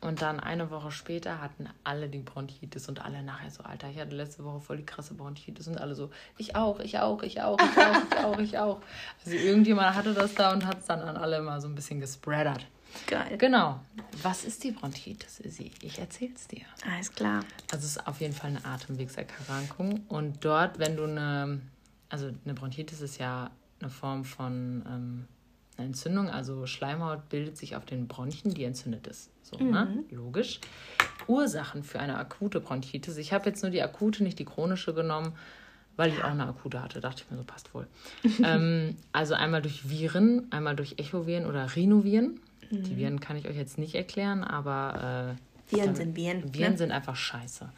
Und 0.00 0.22
dann 0.22 0.40
eine 0.40 0.70
Woche 0.70 0.90
später 0.90 1.42
hatten 1.42 1.68
alle 1.84 2.08
die 2.08 2.20
Bronchitis 2.20 2.88
und 2.88 3.04
alle 3.04 3.22
nachher 3.22 3.50
so, 3.50 3.62
Alter, 3.62 3.90
ich 3.90 3.98
hatte 3.98 4.16
letzte 4.16 4.42
Woche 4.42 4.60
voll 4.60 4.78
die 4.78 4.86
krasse 4.86 5.12
Bronchitis 5.12 5.68
und 5.68 5.78
alle 5.78 5.94
so, 5.94 6.10
ich 6.38 6.56
auch, 6.56 6.80
ich 6.80 6.98
auch, 6.98 7.22
ich 7.22 7.42
auch, 7.42 7.58
ich 7.60 7.78
auch, 7.78 8.00
ich 8.10 8.24
auch, 8.24 8.38
ich 8.38 8.58
auch. 8.58 8.80
Also 9.24 9.36
irgendjemand 9.36 9.94
hatte 9.94 10.14
das 10.14 10.34
da 10.34 10.52
und 10.52 10.64
hat 10.66 10.78
es 10.78 10.86
dann 10.86 11.02
an 11.02 11.18
alle 11.18 11.42
mal 11.42 11.60
so 11.60 11.68
ein 11.68 11.74
bisschen 11.74 12.00
gespreadert. 12.00 12.66
Geil. 13.06 13.36
Genau. 13.38 13.80
Was 14.22 14.44
ist 14.44 14.64
die 14.64 14.72
Bronchitis, 14.72 15.40
Izzy? 15.40 15.70
Ich 15.82 15.98
erzähl's 15.98 16.46
dir. 16.48 16.64
Alles 16.90 17.12
klar. 17.12 17.44
Also 17.70 17.84
es 17.84 17.96
ist 17.96 18.06
auf 18.06 18.20
jeden 18.20 18.34
Fall 18.34 18.50
eine 18.50 18.64
Atemwegserkrankung. 18.64 20.04
Und 20.08 20.44
dort, 20.44 20.78
wenn 20.78 20.96
du 20.96 21.04
eine, 21.04 21.60
also 22.08 22.30
eine 22.44 22.54
Bronchitis 22.54 23.00
ist 23.00 23.18
ja 23.18 23.50
eine 23.80 23.90
Form 23.90 24.24
von 24.24 24.84
ähm, 24.86 25.28
eine 25.76 25.88
Entzündung, 25.88 26.28
also 26.28 26.66
Schleimhaut 26.66 27.28
bildet 27.28 27.56
sich 27.56 27.76
auf 27.76 27.84
den 27.84 28.08
Bronchien, 28.08 28.54
die 28.54 28.64
entzündet 28.64 29.06
ist. 29.06 29.30
So, 29.42 29.56
ne? 29.56 29.64
mhm. 29.64 29.72
ne? 29.72 30.04
Logisch. 30.10 30.60
Ursachen 31.26 31.82
für 31.82 32.00
eine 32.00 32.16
akute 32.18 32.60
Bronchitis. 32.60 33.16
Ich 33.16 33.32
habe 33.32 33.48
jetzt 33.48 33.62
nur 33.62 33.70
die 33.70 33.82
akute, 33.82 34.22
nicht 34.22 34.38
die 34.38 34.44
chronische 34.44 34.92
genommen, 34.92 35.32
weil 35.96 36.12
ich 36.12 36.22
auch 36.22 36.30
eine 36.30 36.46
akute 36.46 36.82
hatte. 36.82 37.00
Dachte 37.00 37.22
ich 37.24 37.30
mir 37.30 37.36
so, 37.36 37.44
passt 37.44 37.72
wohl. 37.74 37.86
ähm, 38.44 38.96
also 39.12 39.34
einmal 39.34 39.62
durch 39.62 39.88
Viren, 39.88 40.50
einmal 40.50 40.76
durch 40.76 40.98
Echoviren 40.98 41.46
oder 41.46 41.74
Rhinoviren. 41.74 42.40
Mhm. 42.72 42.82
Die 42.84 42.96
Viren 42.96 43.20
kann 43.20 43.36
ich 43.36 43.46
euch 43.46 43.56
jetzt 43.56 43.78
nicht 43.78 43.94
erklären, 43.94 44.42
aber 44.42 45.36
äh, 45.36 45.74
Viren 45.74 45.94
sind 45.94 46.16
Viren. 46.16 46.54
Viren 46.54 46.72
ne? 46.72 46.78
sind 46.78 46.92
einfach 46.92 47.16
scheiße. 47.16 47.68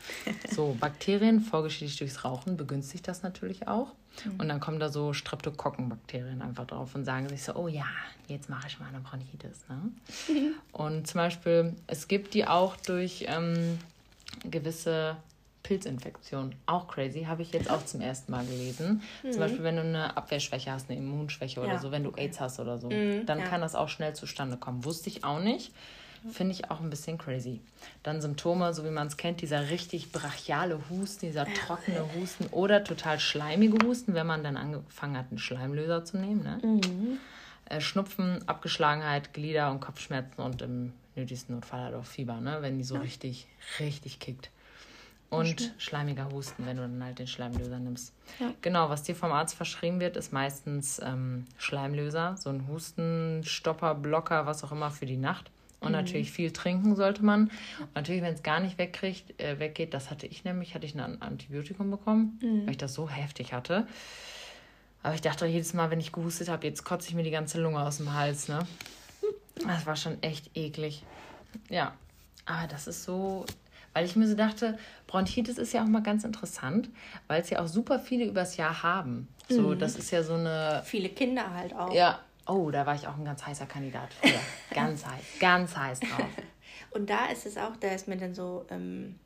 So, 0.51 0.77
Bakterien, 0.81 1.41
vorgeschichtlich 1.41 1.99
durchs 1.99 2.25
Rauchen, 2.25 2.57
begünstigt 2.57 3.07
das 3.07 3.23
natürlich 3.23 3.69
auch. 3.69 3.93
Mhm. 4.25 4.41
Und 4.41 4.49
dann 4.49 4.61
kommen 4.61 4.81
da 4.81 4.89
so 4.89 5.13
Streptokokkenbakterien 5.13 6.43
einfach 6.43 6.67
drauf 6.67 6.95
und 6.95 7.05
sagen 7.05 7.29
sich 7.29 7.43
so, 7.43 7.55
oh 7.55 7.69
ja, 7.69 7.87
jetzt 8.29 8.49
mache 8.49 8.69
ich 8.69 8.79
mal 8.79 8.89
eine 8.89 9.01
Bronchitis. 9.01 9.65
Ne? 9.69 10.53
Und 10.73 11.07
zum 11.07 11.19
Beispiel, 11.19 11.75
es 11.87 12.09
gibt 12.09 12.35
die 12.35 12.47
auch 12.47 12.77
durch 12.77 13.27
ähm, 13.29 13.79
gewisse 14.49 15.17
Pilzinfektion. 15.65 16.55
Auch 16.67 16.87
crazy, 16.87 17.25
habe 17.25 17.43
ich 17.43 17.53
jetzt 17.53 17.69
auch 17.69 17.85
zum 17.85 18.01
ersten 18.01 18.31
Mal 18.31 18.45
gelesen. 18.47 19.03
Mhm. 19.23 19.33
Zum 19.33 19.41
Beispiel, 19.41 19.65
wenn 19.65 19.77
du 19.77 19.83
eine 19.83 20.17
Abwehrschwäche 20.17 20.71
hast, 20.71 20.89
eine 20.89 20.99
Immunschwäche 20.99 21.59
oder 21.59 21.73
ja. 21.73 21.79
so, 21.79 21.91
wenn 21.91 22.05
du 22.05 22.13
AIDS 22.13 22.39
hast 22.39 22.61
oder 22.61 22.79
so, 22.79 22.91
mhm, 22.91 23.27
dann 23.27 23.41
ja. 23.41 23.47
kann 23.47 23.63
das 23.63 23.75
auch 23.75 23.89
schnell 23.89 24.15
zustande 24.15 24.57
kommen. 24.57 24.85
Wusste 24.85 25.09
ich 25.09 25.25
auch 25.25 25.41
nicht. 25.41 25.73
Finde 26.33 26.53
ich 26.53 26.71
auch 26.71 26.81
ein 26.81 26.89
bisschen 26.89 27.19
crazy. 27.19 27.61
Dann 28.03 28.23
Symptome, 28.23 28.73
so 28.73 28.83
wie 28.85 28.91
man 28.91 29.09
es 29.09 29.19
kennt, 29.19 29.43
dieser 29.43 29.69
richtig 29.69 30.11
brachiale 30.11 30.79
Husten, 30.89 31.27
dieser 31.27 31.45
trockene 31.45 32.03
Husten 32.15 32.47
oder 32.47 32.83
total 32.83 33.21
schleimige 33.21 33.87
Husten, 33.87 34.15
wenn 34.15 34.27
man 34.27 34.43
dann 34.43 34.57
angefangen 34.57 35.19
hat, 35.19 35.27
einen 35.29 35.39
Schleimlöser 35.39 36.03
zu 36.05 36.17
nehmen. 36.17 36.43
Ne? 36.43 36.61
Mhm. 36.63 37.19
Äh, 37.67 37.81
Schnupfen, 37.83 38.47
Abgeschlagenheit, 38.49 39.35
Glieder- 39.35 39.71
und 39.71 39.81
Kopfschmerzen 39.81 40.41
und 40.41 40.63
im 40.63 40.95
nötigsten 41.15 41.57
Notfall 41.57 41.81
halt 41.81 41.95
auch 41.95 42.07
Fieber, 42.07 42.41
ne? 42.41 42.59
wenn 42.61 42.79
die 42.79 42.85
so 42.85 42.95
ja. 42.95 43.03
richtig, 43.03 43.47
richtig 43.79 44.19
kickt. 44.19 44.51
Und 45.37 45.75
schleimiger 45.79 46.31
Husten, 46.31 46.67
wenn 46.67 46.77
du 46.77 46.83
dann 46.83 47.03
halt 47.03 47.19
den 47.19 47.27
Schleimlöser 47.27 47.79
nimmst. 47.79 48.13
Ja. 48.41 48.53
Genau, 48.63 48.89
was 48.91 49.03
dir 49.03 49.15
vom 49.15 49.33
Arzt 49.33 49.55
verschrieben 49.55 50.01
wird, 50.01 50.17
ist 50.17 50.33
meistens 50.33 51.01
ähm, 51.05 51.45
Schleimlöser, 51.59 52.37
so 52.39 52.51
ein 52.51 52.67
Hustenstopper, 52.69 53.95
Blocker, 53.95 54.47
was 54.47 54.65
auch 54.65 54.73
immer 54.73 54.91
für 54.91 55.07
die 55.07 55.17
Nacht. 55.17 55.51
Und 55.81 55.89
mhm. 55.89 55.99
natürlich 55.99 56.33
viel 56.33 56.51
trinken 56.51 56.97
sollte 56.97 57.25
man. 57.25 57.51
Und 57.79 57.95
natürlich, 57.95 58.23
wenn 58.23 58.35
es 58.35 58.43
gar 58.43 58.61
nicht 58.61 58.79
wegkriegt, 58.79 59.41
äh, 59.41 59.59
weggeht, 59.59 59.93
das 59.95 60.11
hatte 60.11 60.27
ich 60.27 60.45
nämlich, 60.45 60.75
hatte 60.75 60.87
ich 60.87 60.99
ein 60.99 61.23
Antibiotikum 61.23 61.91
bekommen, 61.91 62.39
mhm. 62.43 62.63
weil 62.65 62.73
ich 62.73 62.79
das 62.79 62.95
so 62.95 63.09
heftig 63.09 63.53
hatte. 63.53 63.87
Aber 65.03 65.15
ich 65.15 65.21
dachte 65.21 65.45
jedes 65.45 65.75
Mal, 65.75 65.91
wenn 65.91 66.01
ich 66.01 66.13
gehustet 66.13 66.49
habe, 66.49 66.67
jetzt 66.67 66.85
kotze 66.85 67.09
ich 67.11 67.15
mir 67.15 67.25
die 67.25 67.31
ganze 67.31 67.61
Lunge 67.61 67.81
aus 67.81 67.99
dem 67.99 68.15
Hals, 68.15 68.49
ne? 68.49 68.67
Das 69.67 69.87
war 69.87 69.97
schon 69.97 70.23
echt 70.23 70.57
eklig. 70.57 71.03
Ja, 71.69 71.95
aber 72.47 72.67
das 72.67 72.87
ist 72.87 73.05
so, 73.05 73.45
weil 73.95 74.05
ich 74.05 74.17
mir 74.17 74.27
so 74.27 74.35
dachte, 74.35 74.77
Bronchitis 75.07 75.57
ist 75.57 75.73
ja 75.73 75.83
auch 75.83 75.89
mal 75.89 76.03
ganz 76.03 76.25
interessant, 76.25 76.91
weil 77.29 77.41
es 77.41 77.51
ja 77.51 77.63
auch 77.63 77.69
super 77.69 77.99
viele 77.99 78.27
übers 78.27 78.57
Jahr 78.57 78.83
haben. 78.83 79.29
So, 79.49 79.69
mhm. 79.69 79.79
das 79.79 79.97
ist 79.97 80.11
ja 80.11 80.23
so 80.23 80.35
eine. 80.35 80.83
Viele 80.85 81.09
Kinder 81.09 81.55
halt 81.55 81.75
auch. 81.75 81.95
Ja. 81.95 82.21
Oh, 82.47 82.71
da 82.71 82.85
war 82.85 82.95
ich 82.95 83.07
auch 83.07 83.17
ein 83.17 83.25
ganz 83.25 83.47
heißer 83.47 83.65
Kandidat 83.65 84.13
früher. 84.13 84.33
ganz 84.75 85.07
heiß, 85.07 85.23
ganz 85.41 85.75
heiß 85.75 86.01
drauf. 86.01 86.29
Und 86.91 87.09
da 87.09 87.27
ist 87.27 87.47
es 87.47 87.57
auch, 87.57 87.75
da 87.81 87.89
ist 87.89 88.07
mir 88.07 88.19
dann 88.19 88.35
so 88.35 88.67
ähm, 88.69 89.19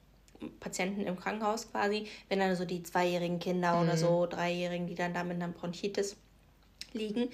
Patienten 0.61 1.01
im 1.03 1.19
Krankenhaus 1.19 1.71
quasi, 1.71 2.07
wenn 2.29 2.39
dann 2.39 2.55
so 2.55 2.65
die 2.65 2.83
zweijährigen 2.83 3.41
Kinder 3.41 3.75
mhm. 3.75 3.83
oder 3.83 3.97
so, 3.97 4.27
dreijährigen, 4.27 4.87
die 4.87 4.95
dann 4.95 5.15
da 5.15 5.25
mit 5.25 5.43
einer 5.43 5.49
Bronchitis 5.49 6.17
liegen, 6.93 7.29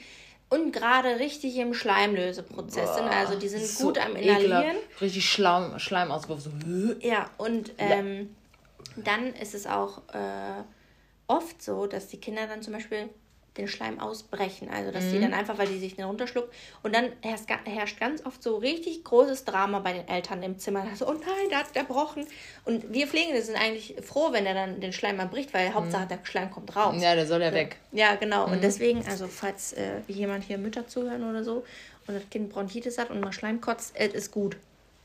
und 0.49 0.73
gerade 0.73 1.19
richtig 1.19 1.57
im 1.57 1.75
Schleimlöseprozess 1.75 2.95
sind. 2.97 3.09
Also 3.09 3.39
die 3.39 3.49
sind 3.49 3.67
so 3.67 3.87
gut 3.87 3.99
am 3.99 4.15
Inhalieren. 4.17 4.63
Ekelhaft. 4.63 5.01
Richtig 5.01 5.29
Schleim, 5.29 5.79
Schleimauswurf. 5.79 6.41
So. 6.41 6.51
Ja, 7.01 7.31
und 7.39 7.73
ähm, 7.79 8.35
dann 8.97 9.35
ist 9.35 9.55
es 9.55 9.67
auch 9.67 9.99
äh, 10.13 10.63
oft 11.27 11.63
so, 11.63 11.87
dass 11.87 12.09
die 12.09 12.19
Kinder 12.19 12.47
dann 12.47 12.63
zum 12.63 12.73
Beispiel 12.73 13.09
den 13.57 13.69
Schleim 13.69 14.01
ausbrechen. 14.01 14.69
Also, 14.69 14.91
dass 14.91 15.05
Mhm. 15.05 15.13
die 15.13 15.21
dann 15.21 15.35
einfach, 15.35 15.59
weil 15.59 15.69
die 15.69 15.79
sich 15.79 15.95
den 15.97 16.05
runterschluckt. 16.07 16.53
Und 16.83 16.95
dann 16.95 17.13
herrscht, 17.23 17.47
ga- 17.47 17.61
herrscht 17.65 18.01
ganz 18.01 18.25
oft 18.27 18.43
so 18.43 18.57
richtig 18.57 19.05
großes 19.05 19.45
Drama 19.45 19.79
bei 19.79 19.93
den 19.93 20.09
Eltern 20.09 20.43
im 20.43 20.59
Zimmer. 20.59 20.85
So, 20.97 21.07
oh 21.09 21.13
nein, 21.13 21.49
der 21.51 21.59
hat 21.59 21.73
gebrochen. 21.73 22.27
Und 22.65 22.93
wir 22.93 23.07
Pflegende 23.07 23.41
sind 23.43 23.57
eigentlich 23.57 23.95
froh, 24.03 24.29
wenn 24.33 24.45
er 24.47 24.55
dann 24.55 24.81
den 24.81 24.93
Schleim 24.93 25.17
mal 25.17 25.27
bricht, 25.27 25.55
weil 25.55 25.73
Hauptsache 25.73 26.07
der 26.07 26.19
Schleim 26.25 26.51
kommt 26.51 26.75
raus. 26.75 26.97
Mhm. 26.97 27.03
Ja, 27.03 27.15
der 27.15 27.27
soll 27.27 27.43
ja 27.43 27.53
weg. 27.53 27.77
Ja, 27.93 28.17
genau. 28.17 28.47
Mhm. 28.47 28.55
Und 28.55 28.65
deswegen, 28.65 29.07
also 29.07 29.29
falls 29.29 29.73
äh, 29.75 30.01
jemand 30.09 30.45
hier 30.45 30.59
Mütter 30.59 30.89
zuhören 30.89 31.23
oder 31.29 31.45
so 31.45 31.65
und 32.07 32.15
das 32.15 32.29
Kind 32.31 32.51
Bronchitis 32.53 32.99
hat 32.99 33.11
und 33.11 33.21
mal 33.21 33.33
Schleim 33.33 33.61
kotzt, 33.61 33.95
es 33.97 34.13
ist 34.15 34.31
gut. 34.33 34.57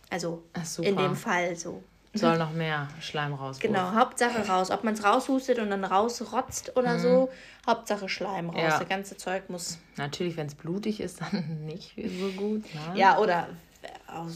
Also 0.09 0.41
Ach, 0.53 0.65
in 0.79 0.97
dem 0.97 1.15
Fall 1.15 1.55
so. 1.55 1.83
Soll 2.13 2.37
noch 2.39 2.51
mehr 2.51 2.87
Schleim 3.01 3.33
raus. 3.33 3.59
Genau, 3.59 3.91
Hauptsache 3.93 4.47
raus. 4.47 4.71
Ob 4.71 4.83
man 4.83 4.95
es 4.95 5.03
raushustet 5.03 5.59
und 5.59 5.69
dann 5.69 5.83
rausrotzt 5.85 6.75
oder 6.75 6.97
so, 6.99 7.29
Hauptsache 7.67 8.09
Schleim 8.09 8.49
raus. 8.49 8.55
Mhm. 8.57 8.67
Ja. 8.69 8.79
Das 8.79 8.89
ganze 8.89 9.15
Zeug 9.17 9.49
muss. 9.49 9.77
Natürlich, 9.97 10.35
wenn 10.35 10.47
es 10.47 10.55
blutig 10.55 11.01
ist, 11.01 11.21
dann 11.31 11.65
nicht 11.65 11.93
so 11.95 12.29
gut. 12.31 12.63
Ne? 12.73 12.81
Ja, 12.99 13.19
oder 13.19 13.47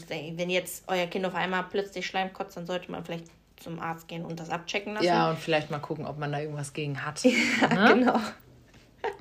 wenn 0.08 0.50
jetzt 0.50 0.84
euer 0.86 1.06
Kind 1.06 1.26
auf 1.26 1.34
einmal 1.34 1.64
plötzlich 1.64 2.06
Schleim 2.06 2.32
kotzt, 2.32 2.56
dann 2.56 2.66
sollte 2.66 2.90
man 2.92 3.04
vielleicht 3.04 3.26
zum 3.56 3.80
Arzt 3.80 4.08
gehen 4.08 4.24
und 4.24 4.38
das 4.38 4.50
abchecken 4.50 4.94
lassen. 4.94 5.06
Ja, 5.06 5.30
und 5.30 5.38
vielleicht 5.38 5.70
mal 5.70 5.78
gucken, 5.80 6.06
ob 6.06 6.18
man 6.18 6.30
da 6.32 6.38
irgendwas 6.40 6.72
gegen 6.72 7.04
hat. 7.04 7.22
Ja, 7.60 7.68
ne? 7.88 7.94
genau. 7.94 8.20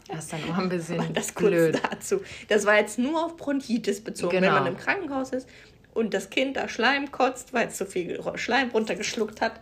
Das 0.08 0.20
ist 0.26 0.34
dann 0.34 0.44
immer 0.46 0.60
ein 0.60 0.70
bisschen 0.70 1.02
Das 1.14 1.34
kurz 1.34 1.50
blöd. 1.50 1.82
dazu. 1.92 2.22
Das 2.50 2.66
war 2.66 2.76
jetzt 2.76 3.00
nur 3.00 3.26
auf 3.26 3.36
Bronchitis 3.36 4.04
bezogen. 4.04 4.34
Wenn 4.34 4.44
Genau. 4.44 4.56
man 4.60 4.68
im 4.68 4.78
Krankenhaus 4.78 5.32
ist 5.32 5.48
und 5.94 6.14
das 6.14 6.30
Kind 6.30 6.58
da 6.58 6.68
Schleim 6.68 7.12
kotzt, 7.12 7.54
weil 7.54 7.68
es 7.68 7.78
so 7.78 7.86
viel 7.86 8.22
Schleim 8.36 8.70
runtergeschluckt 8.70 9.42
hat, 9.42 9.60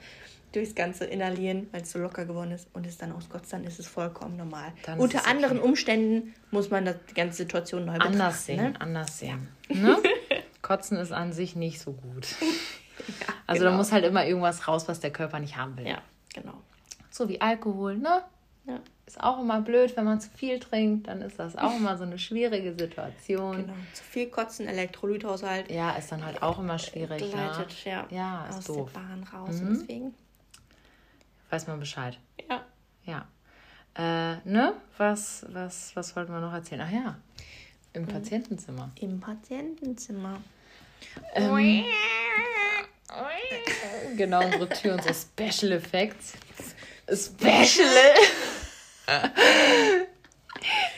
durchs 0.54 0.76
ganze 0.76 1.06
Inhalieren, 1.06 1.68
weil 1.72 1.82
es 1.82 1.92
so 1.92 2.00
locker 2.00 2.26
geworden 2.26 2.52
ist 2.52 2.68
und 2.74 2.86
es 2.86 2.98
dann 2.98 3.12
auskotzt, 3.14 3.54
dann 3.54 3.64
ist 3.64 3.80
es 3.80 3.88
vollkommen 3.88 4.36
normal. 4.38 4.74
Dann 4.86 5.00
Unter 5.00 5.20
es 5.20 5.24
okay. 5.24 5.32
anderen 5.32 5.60
Umständen 5.60 6.34
muss 6.52 6.70
man 6.70 6.86
das, 6.86 6.96
die 7.10 7.14
ganze 7.14 7.38
Situation 7.38 7.86
neu 7.86 7.94
betrachten. 7.94 8.14
Anders 8.14 8.46
sehen, 8.46 8.58
Ne? 8.58 8.74
anders 8.82 9.20
sehen. 9.20 9.48
Ne? 9.70 9.98
Kotzen 10.62 10.98
ist 10.98 11.12
an 11.12 11.32
sich 11.34 11.56
nicht 11.56 11.80
so 11.80 11.94
gut. 11.94 12.28
Also 13.48 13.64
da 13.64 13.70
genau. 13.70 13.78
muss 13.78 13.92
halt 13.92 14.06
immer 14.06 14.26
irgendwas 14.26 14.68
raus, 14.68 14.88
was 14.88 15.00
der 15.00 15.12
Körper 15.12 15.40
nicht 15.40 15.56
haben 15.58 15.78
will. 15.78 15.88
Ja, 15.88 16.02
genau. 16.34 16.54
So 17.10 17.30
wie 17.30 17.42
Alkohol, 17.42 17.98
ne? 17.98 18.22
Ja, 18.66 18.80
Ist 19.08 19.20
auch 19.22 19.40
immer 19.40 19.60
blöd, 19.62 19.98
wenn 19.98 20.06
man 20.06 20.22
zu 20.22 20.30
viel 20.30 20.60
trinkt, 20.60 21.08
dann 21.08 21.22
ist 21.22 21.40
das 21.40 21.56
auch 21.58 21.76
immer 21.76 21.98
so 21.98 22.04
eine 22.04 22.20
schwierige 22.20 22.74
Situation. 22.74 23.58
genau. 23.58 23.74
Zu 23.94 24.04
viel 24.04 24.28
Kotzen, 24.30 24.68
Elektrolythaushalt 24.68 25.70
Ja, 25.72 25.92
ist 25.94 26.12
dann 26.12 26.24
halt 26.24 26.44
auch 26.44 26.60
immer 26.60 26.78
schwierig. 26.78 27.22
Ne? 27.24 27.30
gleitet 27.30 27.84
ja, 27.86 28.06
Ja, 28.12 28.46
ist 28.50 28.58
aus 28.60 28.66
doof. 28.66 28.92
der 28.94 29.00
Bahn 29.00 29.24
raus. 29.34 29.56
Mhm. 29.62 29.70
Deswegen, 29.80 30.14
Weiß 31.50 31.68
man 31.68 31.80
Bescheid. 31.80 32.18
ja. 32.50 32.64
Ja. 33.04 33.26
Äh, 33.96 34.38
ne? 34.48 34.74
Was, 34.98 35.46
was, 35.50 35.96
was 35.96 36.16
wollten 36.16 36.32
wir 36.32 36.40
noch 36.40 36.54
erzählen? 36.54 36.82
Ach 36.86 36.92
ja. 36.92 37.18
Im 37.94 38.06
Patientenzimmer. 38.08 38.92
Im 39.02 39.20
Patientenzimmer. 39.20 40.40
Ähm, 41.34 41.84
genau, 44.16 44.46
unsere 44.46 44.70
Tür, 44.70 44.94
unsere 44.94 45.14
Special 45.14 45.74
Effects. 45.74 46.34
Special! 47.12 47.88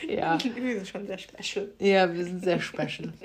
Ja. 0.08 0.38
Wir 0.42 0.74
sind 0.76 0.88
schon 0.88 1.06
sehr 1.06 1.18
special. 1.18 1.68
ja, 1.78 2.12
wir 2.12 2.24
sind 2.24 2.44
sehr 2.44 2.60
special. 2.60 3.12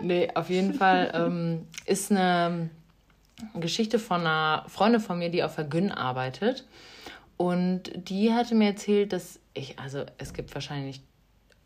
Nee, 0.00 0.30
auf 0.34 0.50
jeden 0.50 0.72
Fall 0.74 1.10
ähm, 1.14 1.66
ist 1.84 2.10
eine 2.10 2.70
Geschichte 3.54 3.98
von 3.98 4.20
einer 4.20 4.64
Freundin 4.68 5.00
von 5.00 5.18
mir, 5.18 5.30
die 5.30 5.42
auf 5.42 5.56
der 5.56 5.64
Gün 5.64 5.90
arbeitet. 5.90 6.66
Und 7.36 7.90
die 7.94 8.32
hatte 8.32 8.54
mir 8.54 8.68
erzählt, 8.68 9.12
dass 9.12 9.40
ich, 9.52 9.78
also 9.78 10.04
es 10.18 10.32
gibt 10.32 10.54
wahrscheinlich 10.54 11.02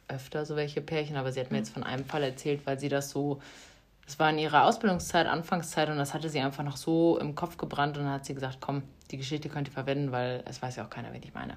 öfter 0.09 0.47
so 0.47 0.57
welche 0.57 0.81
Pärchen, 0.81 1.17
aber 1.17 1.33
sie 1.33 1.41
hat 1.41 1.51
mir 1.51 1.59
jetzt 1.59 1.73
von 1.73 1.83
einem 1.83 2.05
Fall 2.05 2.23
erzählt, 2.23 2.63
weil 2.65 2.79
sie 2.79 2.89
das 2.89 3.11
so, 3.11 3.41
das 4.07 4.19
war 4.21 4.31
in 4.31 4.39
ihrer 4.39 4.65
Ausbildungszeit, 4.65 5.27
Anfangszeit 5.27 5.89
und 5.91 5.99
das 5.99 6.15
hatte 6.15 6.31
sie 6.31 6.41
einfach 6.41 6.63
noch 6.63 6.77
so 6.77 7.19
im 7.19 7.35
Kopf 7.35 7.57
gebrannt 7.57 7.99
und 7.99 8.05
dann 8.05 8.13
hat 8.13 8.25
sie 8.25 8.35
gesagt, 8.35 8.59
komm, 8.61 8.83
die 9.11 9.17
Geschichte 9.17 9.49
könnt 9.49 9.69
ihr 9.69 9.73
verwenden, 9.73 10.13
weil 10.13 10.43
es 10.47 10.63
weiß 10.63 10.77
ja 10.77 10.85
auch 10.85 10.91
keiner, 10.91 11.13
wen 11.13 11.23
ich 11.23 11.35
meine. 11.35 11.57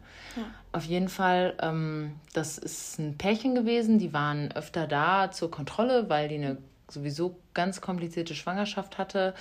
Auf 0.71 0.83
jeden 0.83 1.09
Fall, 1.09 1.55
ähm, 1.61 2.15
das 2.33 2.57
ist 2.57 2.99
ein 2.99 3.17
Pärchen 3.17 3.55
gewesen, 3.55 3.99
die 3.99 4.13
waren 4.13 4.51
öfter 4.51 4.87
da 4.87 5.31
zur 5.31 5.51
Kontrolle, 5.51 6.09
weil 6.09 6.27
die 6.27 6.35
eine 6.35 6.57
sowieso 6.87 7.37
ganz 7.53 7.81
komplizierte 7.81 8.35
Schwangerschaft 8.35 8.97
hatte. 8.97 9.33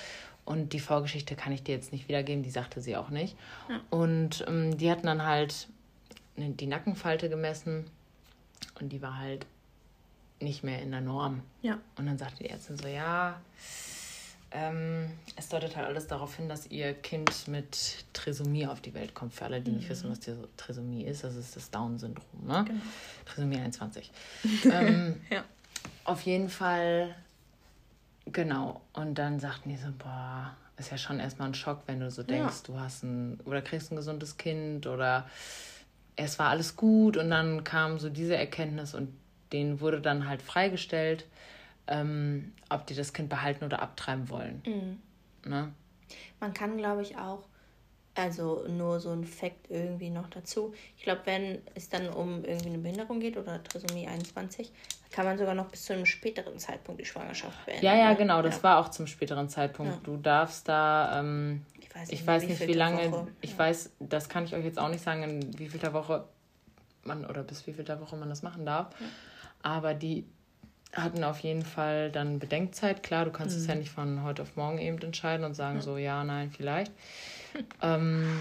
Und 0.44 0.72
die 0.72 0.80
Vorgeschichte 0.80 1.34
kann 1.34 1.52
ich 1.52 1.62
dir 1.62 1.74
jetzt 1.74 1.92
nicht 1.92 2.08
wiedergeben, 2.08 2.42
die 2.42 2.50
sagte 2.50 2.80
sie 2.80 2.96
auch 2.96 3.10
nicht. 3.10 3.36
Und 3.90 4.44
ähm, 4.48 4.78
die 4.78 4.90
hatten 4.90 5.06
dann 5.06 5.26
halt 5.26 5.68
die 6.36 6.66
Nackenfalte 6.66 7.28
gemessen 7.28 7.90
und 8.80 8.90
die 8.90 9.02
war 9.02 9.18
halt 9.18 9.46
nicht 10.40 10.62
mehr 10.64 10.80
in 10.82 10.90
der 10.90 11.00
Norm. 11.00 11.42
Ja. 11.62 11.78
Und 11.96 12.06
dann 12.06 12.18
sagte 12.18 12.44
die 12.44 12.50
Ärztin 12.50 12.76
so, 12.76 12.88
ja, 12.88 13.40
ähm, 14.50 15.10
es 15.36 15.48
deutet 15.48 15.76
halt 15.76 15.86
alles 15.86 16.06
darauf 16.06 16.36
hin, 16.36 16.48
dass 16.48 16.66
ihr 16.68 16.94
Kind 16.94 17.48
mit 17.48 18.06
Trisomie 18.14 18.66
auf 18.66 18.80
die 18.80 18.94
Welt 18.94 19.14
kommt. 19.14 19.34
Für 19.34 19.44
alle, 19.44 19.60
die 19.60 19.72
nicht 19.72 19.88
wissen, 19.88 20.10
was 20.10 20.20
Trisomie 20.56 21.04
ist, 21.04 21.22
das 21.24 21.36
ist 21.36 21.54
das 21.54 21.70
Down-Syndrom, 21.70 22.46
ne? 22.46 22.64
Trisomie 23.26 23.58
21. 23.58 24.10
ähm, 24.64 25.20
Ja. 25.30 25.44
Auf 26.04 26.22
jeden 26.22 26.48
Fall, 26.48 27.14
genau. 28.24 28.80
Und 28.94 29.16
dann 29.16 29.40
sagten 29.40 29.68
die 29.68 29.76
so, 29.76 29.88
boah, 29.98 30.56
ist 30.78 30.90
ja 30.90 30.96
schon 30.96 31.20
erstmal 31.20 31.48
ein 31.48 31.54
Schock, 31.54 31.82
wenn 31.86 32.00
du 32.00 32.10
so 32.10 32.22
denkst, 32.22 32.62
du 32.62 32.80
hast 32.80 33.02
ein, 33.02 33.38
oder 33.44 33.60
kriegst 33.60 33.92
ein 33.92 33.96
gesundes 33.96 34.38
Kind 34.38 34.86
oder 34.86 35.28
es 36.16 36.38
war 36.38 36.48
alles 36.48 36.76
gut 36.76 37.16
und 37.16 37.30
dann 37.30 37.62
kam 37.64 37.98
so 37.98 38.08
diese 38.08 38.36
Erkenntnis 38.36 38.94
und 38.94 39.12
denen 39.52 39.80
wurde 39.80 40.00
dann 40.00 40.28
halt 40.28 40.42
freigestellt, 40.42 41.26
ähm, 41.86 42.52
ob 42.68 42.86
die 42.86 42.94
das 42.94 43.12
Kind 43.12 43.28
behalten 43.28 43.64
oder 43.64 43.80
abtreiben 43.82 44.28
wollen. 44.28 44.62
Ne? 45.44 45.72
Man 46.40 46.54
kann, 46.54 46.76
glaube 46.76 47.02
ich, 47.02 47.16
auch, 47.16 47.44
also 48.14 48.66
nur 48.68 48.98
so 49.00 49.10
ein 49.10 49.24
Fakt 49.24 49.70
irgendwie 49.70 50.10
noch 50.10 50.28
dazu. 50.28 50.74
Ich 50.96 51.04
glaube, 51.04 51.20
wenn 51.24 51.58
es 51.74 51.88
dann 51.88 52.08
um 52.08 52.44
irgendwie 52.44 52.68
eine 52.68 52.78
Behinderung 52.78 53.20
geht 53.20 53.36
oder 53.36 53.62
Trisomie 53.62 54.06
21, 54.08 54.72
kann 55.10 55.24
man 55.24 55.38
sogar 55.38 55.54
noch 55.54 55.68
bis 55.68 55.84
zu 55.84 55.94
einem 55.94 56.04
späteren 56.04 56.58
Zeitpunkt 56.58 57.00
die 57.00 57.04
Schwangerschaft 57.06 57.64
beenden. 57.64 57.84
Ja, 57.84 57.94
ja, 57.96 58.10
ne? 58.10 58.16
genau, 58.16 58.42
das 58.42 58.56
Ja. 58.58 58.62
war 58.64 58.78
auch 58.78 58.88
zum 58.90 59.06
späteren 59.06 59.48
Zeitpunkt. 59.48 59.94
Ja. 59.94 60.00
Du 60.02 60.16
darfst 60.16 60.68
da, 60.68 61.20
ähm, 61.20 61.64
Ich 61.80 61.94
weiß 61.94 62.08
ich 62.08 62.18
nicht, 62.18 62.26
weiß 62.26 62.42
wie 62.42 62.46
nicht, 62.46 62.66
wie 62.68 62.72
lange, 62.74 63.12
Woche. 63.12 63.28
ich 63.40 63.56
weiß, 63.56 63.92
das 64.00 64.28
kann 64.28 64.44
ich 64.44 64.54
euch 64.54 64.64
jetzt 64.64 64.78
auch 64.78 64.88
nicht 64.90 65.02
sagen, 65.02 65.22
in 65.22 65.58
wie 65.58 65.68
vielter 65.68 65.92
Woche 65.94 66.24
man 67.04 67.24
oder 67.24 67.42
bis 67.42 67.66
wie 67.66 67.72
vielter 67.72 68.00
Woche 68.00 68.16
man 68.16 68.28
das 68.28 68.42
machen 68.42 68.66
darf. 68.66 68.88
Aber 69.62 69.94
die 69.94 70.24
hatten 70.92 71.22
auf 71.24 71.40
jeden 71.40 71.62
Fall 71.62 72.10
dann 72.10 72.38
Bedenkzeit. 72.38 73.02
Klar, 73.02 73.24
du 73.24 73.30
kannst 73.30 73.56
es 73.56 73.64
Mhm. 73.64 73.68
ja 73.68 73.74
nicht 73.76 73.90
von 73.90 74.22
heute 74.22 74.42
auf 74.42 74.56
morgen 74.56 74.78
eben 74.78 74.98
entscheiden 74.98 75.44
und 75.44 75.54
sagen 75.54 75.80
so, 75.80 75.96
ja, 75.98 76.24
nein, 76.24 76.50
vielleicht. 76.50 76.92
ähm, 77.82 78.40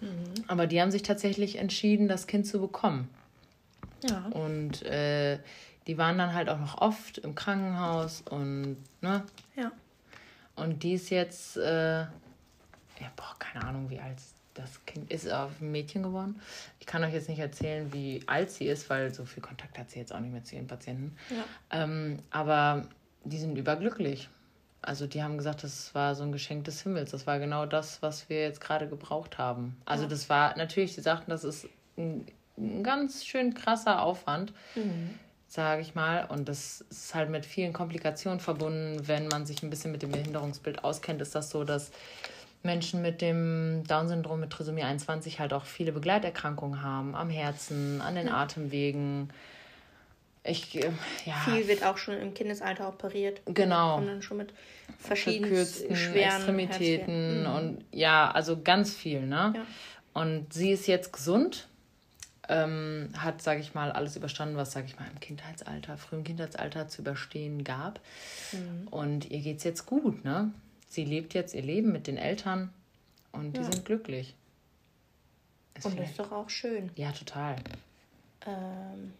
Mhm. 0.00 0.44
Aber 0.46 0.68
die 0.68 0.80
haben 0.80 0.92
sich 0.92 1.02
tatsächlich 1.02 1.56
entschieden, 1.56 2.06
das 2.06 2.28
Kind 2.28 2.46
zu 2.46 2.60
bekommen. 2.60 3.08
Ja. 4.08 4.26
Und 4.26 4.82
äh, 4.82 5.40
die 5.88 5.98
waren 5.98 6.18
dann 6.18 6.34
halt 6.34 6.48
auch 6.48 6.58
noch 6.60 6.80
oft 6.80 7.18
im 7.18 7.34
Krankenhaus 7.34 8.22
und, 8.30 8.76
ne? 9.00 9.24
Ja. 9.56 9.72
Und 10.54 10.84
die 10.84 10.92
ist 10.94 11.10
jetzt, 11.10 11.56
äh, 11.56 12.02
ja, 12.02 12.08
boah, 13.16 13.34
keine 13.40 13.64
Ahnung, 13.64 13.90
wie 13.90 13.98
alt 13.98 14.20
das 14.58 14.84
Kind 14.86 15.10
ist, 15.10 15.30
auf 15.30 15.50
ein 15.60 15.70
Mädchen 15.70 16.02
geworden. 16.02 16.40
Ich 16.80 16.86
kann 16.86 17.02
euch 17.04 17.12
jetzt 17.12 17.28
nicht 17.28 17.38
erzählen, 17.38 17.92
wie 17.92 18.22
alt 18.26 18.50
sie 18.50 18.66
ist, 18.66 18.90
weil 18.90 19.12
so 19.14 19.24
viel 19.24 19.42
Kontakt 19.42 19.78
hat 19.78 19.90
sie 19.90 19.98
jetzt 19.98 20.12
auch 20.12 20.20
nicht 20.20 20.32
mehr 20.32 20.44
zu 20.44 20.56
ihren 20.56 20.66
Patienten. 20.66 21.16
Ja. 21.30 21.44
Ähm, 21.70 22.18
aber 22.30 22.86
die 23.24 23.38
sind 23.38 23.56
überglücklich. 23.56 24.28
Also 24.82 25.06
die 25.06 25.22
haben 25.22 25.36
gesagt, 25.38 25.64
das 25.64 25.94
war 25.94 26.14
so 26.14 26.22
ein 26.22 26.32
Geschenk 26.32 26.64
des 26.64 26.82
Himmels. 26.82 27.10
Das 27.10 27.26
war 27.26 27.38
genau 27.38 27.66
das, 27.66 28.00
was 28.02 28.28
wir 28.28 28.42
jetzt 28.42 28.60
gerade 28.60 28.88
gebraucht 28.88 29.38
haben. 29.38 29.76
Also 29.84 30.04
Ja. 30.04 30.08
das 30.10 30.28
war 30.28 30.56
natürlich, 30.56 30.94
sie 30.94 31.00
sagten, 31.02 31.30
das 31.30 31.44
ist 31.44 31.66
ein, 31.96 32.26
ein 32.56 32.82
ganz 32.84 33.24
schön 33.24 33.54
krasser 33.54 34.02
Aufwand, 34.02 34.52
Mhm. 34.76 35.10
sage 35.48 35.82
ich 35.82 35.94
mal. 35.94 36.24
Und 36.26 36.48
das 36.48 36.82
ist 36.90 37.14
halt 37.14 37.28
mit 37.30 37.44
vielen 37.44 37.72
Komplikationen 37.72 38.38
verbunden. 38.40 39.06
Wenn 39.08 39.26
man 39.28 39.46
sich 39.46 39.62
ein 39.62 39.70
bisschen 39.70 39.90
mit 39.92 40.02
dem 40.02 40.12
Behinderungsbild 40.12 40.84
auskennt, 40.84 41.20
ist 41.22 41.34
das 41.34 41.50
so, 41.50 41.64
dass 41.64 41.90
Menschen 42.62 43.02
mit 43.02 43.20
dem 43.20 43.84
Down-Syndrom, 43.86 44.40
mit 44.40 44.50
Trisomie 44.50 44.82
21 44.82 45.40
halt 45.40 45.52
auch 45.52 45.64
viele 45.64 45.92
Begleiterkrankungen 45.92 46.82
haben. 46.82 47.14
Am 47.14 47.30
Herzen, 47.30 48.00
an 48.00 48.14
den 48.14 48.28
Atemwegen. 48.28 49.30
Ich, 50.44 50.76
äh, 50.76 50.90
ja, 51.24 51.34
Viel 51.44 51.68
wird 51.68 51.84
auch 51.84 51.98
schon 51.98 52.14
im 52.14 52.34
Kindesalter 52.34 52.88
operiert. 52.88 53.42
Genau. 53.46 53.98
Und 53.98 54.06
dann 54.06 54.22
schon 54.22 54.38
mit 54.38 54.52
verschiedenen 54.98 55.66
schweren 55.66 56.36
Extremitäten 56.36 57.14
Herzfehlern. 57.14 57.46
und 57.46 57.84
ja, 57.92 58.30
also 58.30 58.60
ganz 58.60 58.94
viel, 58.94 59.22
ne? 59.22 59.52
Ja. 59.54 59.66
Und 60.14 60.52
sie 60.52 60.72
ist 60.72 60.86
jetzt 60.86 61.12
gesund, 61.12 61.68
ähm, 62.48 63.10
hat, 63.16 63.42
sage 63.42 63.60
ich 63.60 63.74
mal, 63.74 63.92
alles 63.92 64.16
überstanden, 64.16 64.56
was, 64.56 64.72
sage 64.72 64.86
ich 64.86 64.98
mal, 64.98 65.06
im 65.12 65.20
Kindheitsalter, 65.20 65.96
frühem 65.96 66.24
Kindheitsalter 66.24 66.88
zu 66.88 67.02
überstehen 67.02 67.62
gab. 67.62 68.00
Mhm. 68.52 68.88
Und 68.88 69.30
ihr 69.30 69.40
geht's 69.40 69.64
jetzt 69.64 69.86
gut, 69.86 70.24
ne? 70.24 70.50
Sie 70.88 71.04
lebt 71.04 71.34
jetzt 71.34 71.54
ihr 71.54 71.62
Leben 71.62 71.92
mit 71.92 72.06
den 72.06 72.16
Eltern 72.16 72.72
und 73.32 73.52
die 73.56 73.60
Ja. 73.60 73.70
sind 73.70 73.84
glücklich. 73.84 74.34
Ist 75.74 75.86
Und 75.86 75.98
das 75.98 76.10
ist 76.10 76.18
doch 76.18 76.32
auch 76.32 76.48
schön. 76.50 76.90
ja, 76.96 77.12
total. 77.12 77.56
Ähm, 78.46 79.12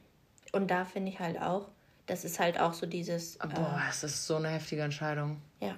und 0.52 0.70
da 0.70 0.84
finde 0.84 1.10
ich 1.12 1.20
halt 1.20 1.40
auch, 1.40 1.68
das 2.06 2.24
ist 2.24 2.40
halt 2.40 2.58
auch 2.58 2.72
so 2.74 2.86
dieses. 2.86 3.38
Boah, 3.38 3.48
äh, 3.48 3.86
das 3.86 4.02
ist 4.02 4.26
so 4.26 4.36
eine 4.36 4.48
heftige 4.48 4.82
Entscheidung. 4.82 5.40
Ja. 5.60 5.76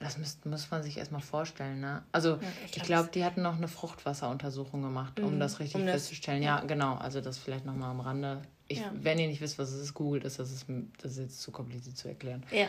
Das 0.00 0.18
müsst, 0.18 0.44
muss 0.46 0.68
man 0.70 0.82
sich 0.82 0.96
erstmal 0.96 1.20
vorstellen, 1.20 1.78
ne? 1.80 2.02
Also, 2.10 2.30
ja, 2.36 2.40
ich, 2.66 2.78
ich 2.78 2.82
glaube, 2.82 3.10
die 3.14 3.24
hatten 3.24 3.42
noch 3.42 3.56
eine 3.56 3.68
Fruchtwasseruntersuchung 3.68 4.82
gemacht, 4.82 5.20
um 5.20 5.34
mhm, 5.36 5.40
das 5.40 5.60
richtig 5.60 5.80
um 5.80 5.86
festzustellen. 5.86 6.42
ja. 6.42 6.58
ja, 6.58 6.64
genau. 6.64 6.96
Also, 6.96 7.20
das 7.20 7.38
vielleicht 7.38 7.64
nochmal 7.64 7.90
am 7.90 8.00
Rande. 8.00 8.42
Ich, 8.66 8.80
ja. 8.80 8.90
Wenn 8.94 9.18
ihr 9.20 9.28
nicht 9.28 9.40
wisst, 9.40 9.58
was 9.58 9.70
es 9.70 9.80
ist, 9.80 9.94
googelt 9.94 10.24
es. 10.24 10.38
Das 10.38 10.50
ist, 10.50 10.66
das 11.00 11.12
ist 11.12 11.18
jetzt 11.18 11.42
zu 11.42 11.52
kompliziert 11.52 11.96
zu 11.96 12.08
erklären. 12.08 12.42
Ja. 12.50 12.66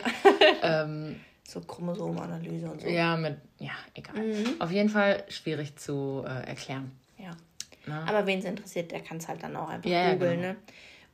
ähm, 0.62 1.18
so 1.46 1.60
Chromosomenanalyse 1.60 2.70
und 2.70 2.80
so. 2.80 2.88
Ja, 2.88 3.16
mit, 3.16 3.36
ja, 3.58 3.72
egal. 3.94 4.16
Mhm. 4.16 4.60
Auf 4.60 4.70
jeden 4.70 4.88
Fall 4.88 5.24
schwierig 5.28 5.76
zu 5.76 6.24
äh, 6.26 6.48
erklären. 6.48 6.92
Ja. 7.18 7.36
Na? 7.86 8.04
Aber 8.06 8.26
wen 8.26 8.38
es 8.38 8.44
interessiert, 8.44 8.90
der 8.90 9.00
kann 9.00 9.18
es 9.18 9.28
halt 9.28 9.42
dann 9.42 9.54
auch 9.56 9.68
einfach 9.68 9.88
ja, 9.88 10.12
googeln, 10.12 10.40
genau. 10.40 10.52
ne? 10.52 10.56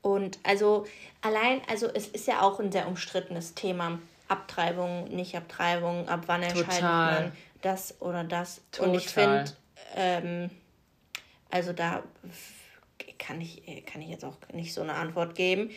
Und 0.03 0.39
also 0.45 0.87
allein, 1.21 1.61
also 1.69 1.89
es 1.93 2.09
ist 2.09 2.27
ja 2.27 2.41
auch 2.41 2.59
ein 2.61 2.73
sehr 2.73 2.89
umstrittenes 2.89 3.55
Thema. 3.55 3.99
Abtreibung, 4.29 5.09
nicht 5.09 5.37
Abtreibung, 5.37 6.09
ab 6.09 6.23
wann 6.27 6.43
entscheidet 6.43 6.77
Total. 6.77 7.23
man 7.23 7.33
das 7.63 8.01
oder 8.01 8.25
das. 8.25 8.63
Total. 8.71 8.89
Und 8.89 8.95
ich 8.95 9.09
finde, 9.09 9.45
ähm, 9.97 10.51
also 11.51 11.73
da 11.73 12.05
kann 13.19 13.41
ich, 13.41 13.85
kann 13.87 14.01
ich 14.01 14.09
jetzt 14.09 14.25
auch 14.25 14.37
nicht 14.53 14.73
so 14.73 14.83
eine 14.83 14.95
Antwort 14.95 15.35
geben. 15.35 15.71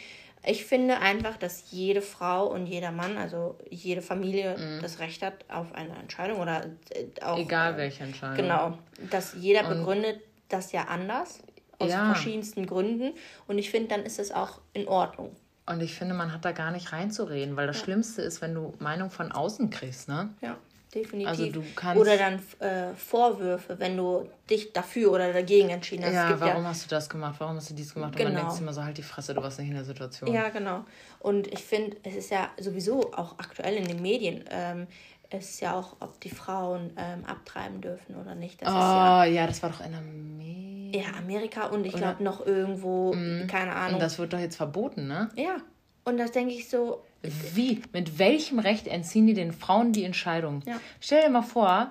Ich 0.46 0.66
finde 0.66 1.00
einfach, 1.00 1.38
dass 1.38 1.72
jede 1.72 2.02
Frau 2.02 2.48
und 2.48 2.66
jeder 2.66 2.92
Mann, 2.92 3.18
also 3.18 3.58
jede 3.70 4.02
Familie, 4.02 4.58
mhm. 4.58 4.82
das 4.82 5.00
Recht 5.00 5.22
hat 5.22 5.46
auf 5.50 5.74
eine 5.74 5.96
Entscheidung 5.98 6.40
oder 6.40 6.66
äh, 6.90 7.22
auch. 7.24 7.38
Egal 7.38 7.78
welche 7.78 8.04
Entscheidung. 8.04 8.38
Genau. 8.38 8.78
Dass 9.10 9.36
jeder 9.36 9.68
und 9.68 9.78
begründet 9.78 10.20
das 10.50 10.72
ja 10.72 10.86
anders, 10.86 11.40
aus 11.80 11.90
ja. 11.90 12.06
verschiedensten 12.06 12.66
Gründen. 12.66 13.14
Und 13.48 13.58
ich 13.58 13.72
finde, 13.72 13.90
dann 13.90 14.04
ist 14.04 14.20
es 14.20 14.32
auch 14.32 14.60
in 14.74 14.88
Ordnung. 14.88 15.36
Und 15.66 15.82
ich 15.82 15.96
finde, 15.96 16.14
man 16.14 16.34
hat 16.34 16.44
da 16.44 16.52
gar 16.52 16.72
nicht 16.72 16.92
reinzureden, 16.92 17.56
weil 17.56 17.68
das 17.68 17.78
ja. 17.78 17.86
Schlimmste 17.86 18.22
ist, 18.22 18.42
wenn 18.42 18.54
du 18.54 18.74
Meinung 18.80 19.10
von 19.10 19.32
außen 19.32 19.70
kriegst, 19.70 20.10
ne? 20.10 20.34
Ja, 20.42 20.58
definitiv. 20.94 21.28
Also 21.28 21.50
du 21.50 21.64
kannst 21.76 22.00
oder 22.00 22.18
dann 22.18 22.42
äh, 22.60 22.94
Vorwürfe, 22.96 23.80
wenn 23.80 23.98
du 23.98 24.30
dich 24.50 24.74
dafür 24.74 25.12
oder 25.12 25.34
dagegen 25.34 25.70
entschieden 25.70 26.06
hast. 26.06 26.14
Ja, 26.14 26.40
warum 26.40 26.64
ja 26.64 26.70
hast 26.70 26.86
du 26.86 26.90
das 26.90 27.10
gemacht? 27.10 27.36
Warum 27.40 27.56
hast 27.56 27.70
du 27.70 27.74
dies 27.74 27.94
gemacht? 27.94 28.16
Genau. 28.16 28.30
Und 28.30 28.36
man 28.36 28.46
denkt 28.46 28.62
immer 28.62 28.74
so, 28.74 28.84
halt 28.84 28.98
die 28.98 29.04
Fresse, 29.04 29.34
du 29.34 29.42
warst 29.42 29.60
nicht 29.60 29.70
in 29.70 29.76
der 29.76 29.84
Situation. 29.84 30.34
Ja, 30.34 30.50
genau. 30.50 30.86
Und 31.20 31.48
ich 31.48 31.64
finde, 31.64 31.98
es 32.04 32.16
ist 32.16 32.32
ja 32.32 32.50
sowieso 32.60 33.14
auch 33.14 33.40
aktuell 33.40 33.76
in 33.76 33.88
den 33.88 34.02
Medien, 34.02 34.44
ähm, 34.52 34.88
es 35.30 35.50
ist 35.50 35.62
ja 35.62 35.74
auch, 35.74 35.96
ob 36.00 36.20
die 36.22 36.30
Frauen 36.30 36.92
ähm, 36.96 37.26
abtreiben 37.26 37.82
dürfen 37.82 38.16
oder 38.16 38.36
nicht. 38.36 38.62
Das 38.62 38.70
oh, 38.70 38.72
ja, 38.72 39.26
ja, 39.26 39.48
das 39.48 39.64
war 39.64 39.72
doch 39.72 39.82
in 39.82 39.96
Amerika. 39.96 41.00
Ja, 41.00 41.18
Amerika 41.18 41.66
und 41.68 41.86
ich 41.86 41.94
glaube 41.94 42.24
noch 42.24 42.46
irgendwo, 42.46 43.14
mm. 43.14 43.48
keine 43.48 43.74
Ahnung. 43.74 43.96
Und 43.96 44.00
das 44.04 44.20
wird 44.20 44.32
doch 44.32 44.38
jetzt 44.38 44.58
verboten, 44.58 45.08
ne? 45.08 45.32
Ja. 45.36 45.58
Und 46.04 46.18
das 46.18 46.32
denke 46.32 46.54
ich 46.54 46.70
so. 46.70 47.04
Wie? 47.24 47.82
Mit 47.94 48.20
welchem 48.20 48.60
Recht 48.60 48.88
entziehen 48.88 49.28
die 49.28 49.34
den 49.34 49.54
Frauen 49.54 49.94
die 49.94 50.04
Entscheidung? 50.04 50.62
Ja. 50.66 50.80
Stell 51.00 51.24
dir 51.24 51.30
mal 51.30 51.42
vor, 51.42 51.90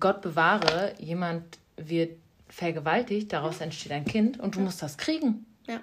Gott 0.00 0.22
bewahre, 0.22 0.94
jemand 0.98 1.58
wird 1.76 2.18
vergewaltigt, 2.48 3.32
daraus 3.32 3.60
ja. 3.60 3.66
entsteht 3.66 3.92
ein 3.92 4.04
Kind 4.04 4.40
und 4.40 4.56
du 4.56 4.58
ja. 4.58 4.64
musst 4.64 4.82
das 4.82 4.98
kriegen. 4.98 5.46
Ja. 5.68 5.80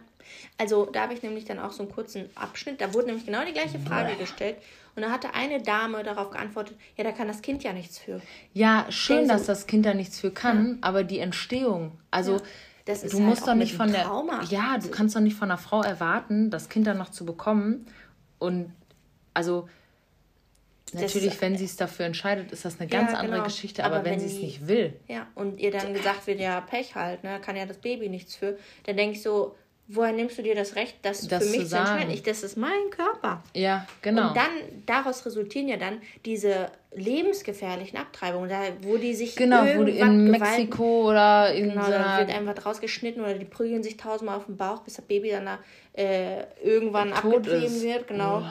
Also 0.57 0.86
da 0.86 1.03
habe 1.03 1.13
ich 1.13 1.24
nämlich 1.24 1.45
dann 1.45 1.59
auch 1.59 1.72
so 1.72 1.84
einen 1.84 1.91
kurzen 1.91 2.30
Abschnitt, 2.36 2.82
da 2.82 2.93
wurde 2.93 3.07
nämlich 3.07 3.26
genau 3.26 3.43
die 3.45 3.53
gleiche 3.53 3.80
Frage 3.80 4.11
Bäh. 4.11 4.20
gestellt. 4.20 4.57
Und 4.95 5.03
da 5.03 5.11
hatte 5.11 5.34
eine 5.34 5.61
Dame 5.61 6.03
darauf 6.03 6.30
geantwortet, 6.32 6.78
ja, 6.97 7.05
da 7.05 7.11
kann 7.11 7.28
das 7.28 7.41
Kind 7.41 7.63
ja 7.63 7.72
nichts 7.72 7.99
für. 7.99 8.22
Ja, 8.53 8.86
schön, 8.89 9.20
also, 9.20 9.32
dass 9.32 9.45
das 9.45 9.65
Kind 9.65 9.86
da 9.86 9.93
nichts 9.93 10.20
für 10.20 10.32
kann, 10.32 10.67
ja. 10.67 10.78
aber 10.82 11.03
die 11.03 11.20
Entstehung, 11.20 11.97
also 12.11 12.41
du 12.86 12.93
halt 12.93 13.13
musst 13.20 13.47
doch 13.47 13.55
nicht 13.55 13.76
von 13.76 13.91
der 13.91 14.03
Trauma. 14.03 14.43
Ja, 14.49 14.78
du 14.78 14.89
kannst 14.89 15.15
doch 15.15 15.22
nicht 15.22 15.38
von 15.38 15.49
einer 15.49 15.57
Frau 15.57 15.82
erwarten, 15.82 16.49
das 16.49 16.67
Kind 16.67 16.86
dann 16.86 16.97
noch 16.97 17.09
zu 17.09 17.26
bekommen 17.26 17.86
und 18.39 18.73
also 19.33 19.67
Natürlich, 20.93 21.33
das, 21.33 21.41
wenn 21.41 21.57
sie 21.57 21.65
es 21.65 21.75
dafür 21.75 22.05
entscheidet, 22.05 22.51
ist 22.51 22.65
das 22.65 22.79
eine 22.79 22.89
ganz 22.89 23.11
ja, 23.11 23.19
andere 23.19 23.35
genau. 23.35 23.45
Geschichte, 23.45 23.83
aber, 23.83 23.97
aber 23.97 24.05
wenn, 24.05 24.13
wenn 24.13 24.19
sie 24.21 24.35
es 24.35 24.41
nicht 24.41 24.67
will. 24.67 24.99
Ja, 25.07 25.27
und 25.35 25.59
ihr 25.59 25.71
dann 25.71 25.93
gesagt 25.93 26.25
wird, 26.25 26.39
ja, 26.39 26.61
Pech 26.61 26.95
halt, 26.95 27.23
ne, 27.23 27.39
kann 27.39 27.55
ja 27.55 27.65
das 27.65 27.77
Baby 27.77 28.09
nichts 28.09 28.35
für, 28.35 28.57
dann 28.85 28.97
denke 28.97 29.15
ich 29.15 29.21
so, 29.21 29.55
woher 29.91 30.13
nimmst 30.13 30.37
du 30.37 30.43
dir 30.43 30.55
das 30.55 30.75
Recht, 30.75 30.97
das, 31.01 31.27
das 31.27 31.43
für 31.43 31.49
mich 31.49 31.61
zu, 31.61 31.69
zu 31.69 31.77
entscheiden? 31.77 32.11
Ich, 32.11 32.21
das 32.21 32.43
ist 32.43 32.57
mein 32.57 32.89
Körper. 32.91 33.43
Ja, 33.55 33.87
genau. 34.01 34.29
Und 34.29 34.37
dann, 34.37 34.51
daraus 34.85 35.25
resultieren 35.25 35.67
ja 35.67 35.77
dann 35.77 35.99
diese 36.25 36.71
lebensgefährlichen 36.93 37.97
Abtreibungen, 37.97 38.49
da, 38.49 38.61
wo 38.83 38.97
die 38.97 39.15
sich 39.15 39.35
genau, 39.35 39.63
wo 39.77 39.83
die 39.83 39.97
in 39.97 40.29
Mexiko 40.29 41.09
oder 41.09 41.53
in 41.53 41.69
genau, 41.69 41.85
so 41.85 41.91
da 41.91 42.19
wird 42.19 42.29
einfach 42.29 42.65
rausgeschnitten 42.65 43.21
oder 43.21 43.33
die 43.33 43.45
prügeln 43.45 43.83
sich 43.83 43.97
tausendmal 43.97 44.37
auf 44.37 44.45
den 44.45 44.57
Bauch, 44.57 44.81
bis 44.81 44.93
das 44.93 45.05
Baby 45.05 45.31
dann 45.31 45.45
da 45.45 45.59
äh, 45.93 46.43
irgendwann 46.63 47.11
abgetrieben 47.11 47.81
wird, 47.81 48.07
genau. 48.07 48.43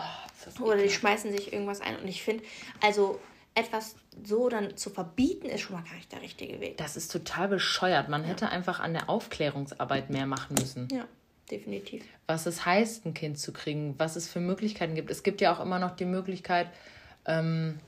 Oh, 0.61 0.64
oder 0.64 0.78
die 0.78 0.91
schmeißen 0.91 1.30
sich 1.30 1.53
irgendwas 1.53 1.80
ein 1.80 1.99
und 1.99 2.09
ich 2.09 2.22
finde, 2.22 2.43
also 2.80 3.20
etwas 3.55 3.97
so 4.24 4.49
dann 4.49 4.76
zu 4.76 4.91
verbieten, 4.91 5.47
ist 5.47 5.62
schon 5.62 5.76
mal 5.76 5.82
gar 5.82 5.95
nicht 5.95 6.12
der 6.12 6.22
richtige 6.22 6.61
Weg. 6.61 6.76
Das 6.78 6.97
ist 6.97 7.11
total 7.11 7.49
bescheuert. 7.49 8.09
Man 8.09 8.22
ja. 8.22 8.28
hätte 8.28 8.49
einfach 8.49 8.78
an 8.80 8.93
der 8.93 9.11
Aufklärungsarbeit 9.11 10.11
mehr 10.11 10.26
machen 10.26 10.55
müssen. 10.55 10.89
Ja 10.93 11.05
definitiv. 11.51 12.05
Was 12.26 12.46
es 12.46 12.64
heißt, 12.64 13.07
ein 13.07 13.14
Kind 13.14 13.38
zu 13.38 13.53
kriegen, 13.53 13.94
was 13.99 14.16
es 14.16 14.28
für 14.28 14.40
Möglichkeiten 14.40 14.94
gibt. 14.94 15.11
Es 15.11 15.22
gibt 15.22 15.40
ja 15.40 15.55
auch 15.55 15.61
immer 15.61 15.78
noch 15.78 15.96
die 15.96 16.05
Möglichkeit, 16.05 16.68
ähm, 17.26 17.78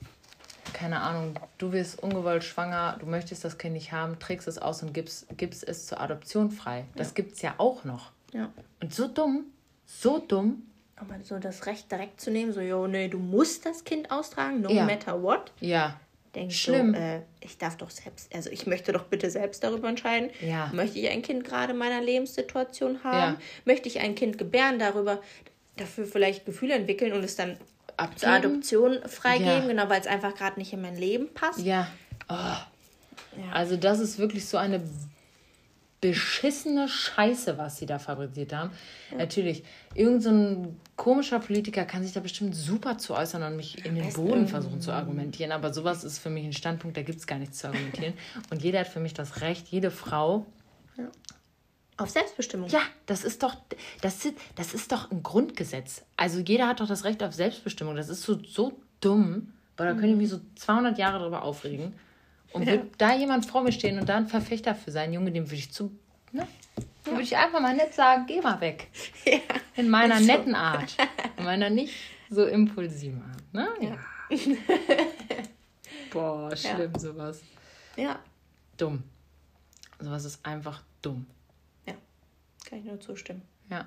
keine 0.73 1.01
Ahnung, 1.01 1.35
du 1.57 1.71
wirst 1.71 2.01
ungewollt 2.01 2.43
schwanger, 2.43 2.97
du 2.99 3.05
möchtest 3.05 3.43
das 3.43 3.57
Kind 3.57 3.73
nicht 3.73 3.91
haben, 3.91 4.19
trägst 4.19 4.47
es 4.47 4.57
aus 4.57 4.83
und 4.83 4.93
gibst, 4.93 5.25
gibst 5.37 5.67
es 5.67 5.87
zur 5.87 5.99
Adoption 5.99 6.51
frei. 6.51 6.85
Das 6.95 7.09
ja. 7.09 7.13
gibt 7.15 7.33
es 7.33 7.41
ja 7.41 7.55
auch 7.57 7.83
noch. 7.83 8.11
Ja. 8.33 8.51
Und 8.81 8.93
so 8.93 9.07
dumm, 9.07 9.45
so 9.85 10.19
dumm. 10.19 10.63
Aber 10.95 11.15
so 11.23 11.39
das 11.39 11.65
Recht 11.65 11.91
direkt 11.91 12.21
zu 12.21 12.29
nehmen, 12.29 12.53
so, 12.53 12.61
jo, 12.61 12.87
nee, 12.87 13.07
du 13.07 13.17
musst 13.17 13.65
das 13.65 13.83
Kind 13.83 14.11
austragen, 14.11 14.61
no 14.61 14.69
ja. 14.69 14.85
matter 14.85 15.21
what. 15.21 15.51
Ja 15.59 15.99
denke 16.35 16.53
Schlimm. 16.53 16.93
So, 16.93 16.99
äh, 16.99 17.21
ich 17.41 17.57
darf 17.57 17.77
doch 17.77 17.89
selbst, 17.89 18.33
also 18.33 18.49
ich 18.49 18.67
möchte 18.67 18.91
doch 18.91 19.05
bitte 19.05 19.29
selbst 19.29 19.63
darüber 19.63 19.89
entscheiden. 19.89 20.29
Ja. 20.41 20.69
Möchte 20.73 20.99
ich 20.99 21.09
ein 21.09 21.21
Kind 21.21 21.43
gerade 21.43 21.73
in 21.73 21.77
meiner 21.77 22.01
Lebenssituation 22.01 23.03
haben? 23.03 23.33
Ja. 23.33 23.41
Möchte 23.65 23.89
ich 23.89 23.99
ein 23.99 24.15
Kind 24.15 24.37
gebären, 24.37 24.79
darüber, 24.79 25.21
dafür 25.77 26.05
vielleicht 26.05 26.45
Gefühle 26.45 26.75
entwickeln 26.75 27.13
und 27.13 27.23
es 27.23 27.35
dann 27.35 27.57
Abgeben? 27.97 28.17
zur 28.17 28.29
Adoption 28.29 28.99
freigeben, 29.07 29.47
ja. 29.47 29.67
genau, 29.67 29.89
weil 29.89 30.01
es 30.01 30.07
einfach 30.07 30.35
gerade 30.35 30.59
nicht 30.59 30.73
in 30.73 30.81
mein 30.81 30.95
Leben 30.95 31.33
passt? 31.33 31.59
Ja. 31.59 31.87
Oh. 32.29 32.33
ja. 32.33 33.51
Also 33.53 33.75
das 33.75 33.99
ist 33.99 34.17
wirklich 34.17 34.45
so 34.45 34.57
eine 34.57 34.81
beschissene 36.01 36.89
Scheiße, 36.89 37.59
was 37.59 37.77
sie 37.77 37.85
da 37.85 37.99
fabriziert 37.99 38.53
haben. 38.53 38.71
Ja. 39.11 39.19
Natürlich, 39.19 39.63
irgend 39.93 40.23
so 40.23 40.31
ein 40.31 40.79
komischer 40.95 41.39
Politiker 41.39 41.85
kann 41.85 42.03
sich 42.03 42.11
da 42.11 42.19
bestimmt 42.19 42.55
super 42.55 42.97
zu 42.97 43.13
äußern 43.13 43.43
und 43.43 43.55
mich 43.55 43.85
in 43.85 43.95
den 43.95 44.11
Boden 44.11 44.47
versuchen 44.47 44.81
zu 44.81 44.91
argumentieren. 44.91 45.51
Aber 45.51 45.71
sowas 45.71 46.03
ist 46.03 46.17
für 46.17 46.31
mich 46.31 46.43
ein 46.43 46.53
Standpunkt, 46.53 46.97
da 46.97 47.03
gibt 47.03 47.19
es 47.19 47.27
gar 47.27 47.37
nichts 47.37 47.59
zu 47.59 47.67
argumentieren. 47.67 48.15
und 48.49 48.63
jeder 48.63 48.79
hat 48.79 48.87
für 48.87 48.99
mich 48.99 49.13
das 49.13 49.41
Recht, 49.41 49.67
jede 49.67 49.91
Frau. 49.91 50.47
Ja. 50.97 51.07
Auf 51.97 52.09
Selbstbestimmung. 52.09 52.67
Ja, 52.69 52.81
das 53.05 53.23
ist 53.23 53.43
doch, 53.43 53.55
das 54.01 54.25
ist, 54.25 54.35
das 54.55 54.73
ist 54.73 54.91
doch 54.91 55.11
ein 55.11 55.21
Grundgesetz. 55.21 56.03
Also 56.17 56.39
jeder 56.39 56.67
hat 56.67 56.79
doch 56.79 56.87
das 56.87 57.03
Recht 57.03 57.21
auf 57.21 57.33
Selbstbestimmung. 57.33 57.95
Das 57.95 58.09
ist 58.09 58.23
so, 58.23 58.39
so 58.43 58.79
dumm. 59.01 59.53
Weil 59.77 59.87
da 59.87 59.93
mhm. 59.93 59.99
könnte 59.99 60.13
ich 60.13 60.17
mich 60.17 60.29
so 60.29 60.41
200 60.55 60.97
Jahre 60.97 61.19
darüber 61.19 61.43
aufregen. 61.43 61.93
Und 62.53 62.63
ja. 62.63 62.73
würde 62.73 62.89
da 62.97 63.15
jemand 63.15 63.45
vor 63.45 63.61
mir 63.63 63.71
stehen 63.71 63.99
und 63.99 64.09
da 64.09 64.17
ein 64.17 64.27
Verfechter 64.27 64.75
für 64.75 64.91
sein 64.91 65.13
Junge, 65.13 65.31
dem 65.31 65.47
würde 65.47 65.55
ich 65.55 65.71
zu. 65.71 65.97
Ne? 66.31 66.47
Dann 67.03 67.13
würde 67.13 67.23
ich 67.23 67.37
einfach 67.37 67.59
mal 67.59 67.75
nett 67.75 67.93
sagen, 67.93 68.25
geh 68.27 68.41
mal 68.41 68.59
weg. 68.61 68.89
Ja. 69.25 69.39
In 69.75 69.89
meiner 69.89 70.19
so. 70.19 70.25
netten 70.25 70.55
Art. 70.55 70.95
In 71.37 71.45
meiner 71.45 71.69
nicht 71.69 71.93
so 72.29 72.45
impulsiven 72.45 73.23
Art. 73.23 73.53
Ne? 73.53 73.69
Ja. 73.79 73.97
Boah, 76.11 76.55
schlimm 76.55 76.93
sowas. 76.97 77.41
Ja. 77.95 78.19
Dumm. 78.77 79.03
Sowas 79.99 80.25
ist 80.25 80.45
einfach 80.45 80.81
dumm. 81.01 81.25
Ja. 81.85 81.93
Kann 82.65 82.79
ich 82.79 82.85
nur 82.85 82.99
zustimmen. 82.99 83.41
Ja. 83.69 83.85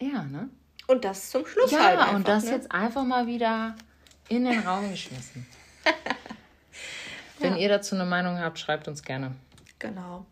Ja, 0.00 0.24
ne? 0.24 0.48
Und 0.86 1.04
das 1.04 1.30
zum 1.30 1.46
Schluss 1.46 1.70
ja, 1.70 1.84
halt. 1.84 1.98
Ja, 2.00 2.16
und 2.16 2.26
das 2.26 2.44
ne? 2.44 2.52
jetzt 2.52 2.72
einfach 2.72 3.04
mal 3.04 3.26
wieder 3.26 3.76
in 4.28 4.44
den 4.44 4.60
Raum 4.60 4.90
geschmissen. 4.90 5.46
Wenn 7.40 7.56
ihr 7.56 7.70
dazu 7.70 7.94
eine 7.94 8.04
Meinung 8.04 8.38
habt, 8.38 8.58
schreibt 8.58 8.86
uns 8.86 9.02
gerne. 9.02 9.32
Genau. 9.78 10.26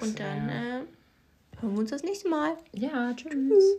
Und 0.00 0.18
dann 0.18 0.48
äh, 0.48 0.80
hören 1.60 1.72
wir 1.72 1.78
uns 1.80 1.90
das 1.90 2.04
nächste 2.04 2.28
Mal. 2.28 2.56
Ja, 2.72 3.12
tschüss. 3.14 3.78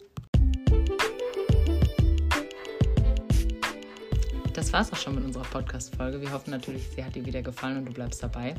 Das 4.53 4.71
war's 4.73 4.91
auch 4.91 4.97
schon 4.97 5.15
mit 5.15 5.23
unserer 5.23 5.45
Podcast-Folge. 5.45 6.21
Wir 6.21 6.31
hoffen 6.31 6.51
natürlich, 6.51 6.89
sie 6.89 7.03
hat 7.03 7.15
dir 7.15 7.25
wieder 7.25 7.41
gefallen 7.41 7.77
und 7.77 7.85
du 7.85 7.93
bleibst 7.93 8.21
dabei. 8.21 8.53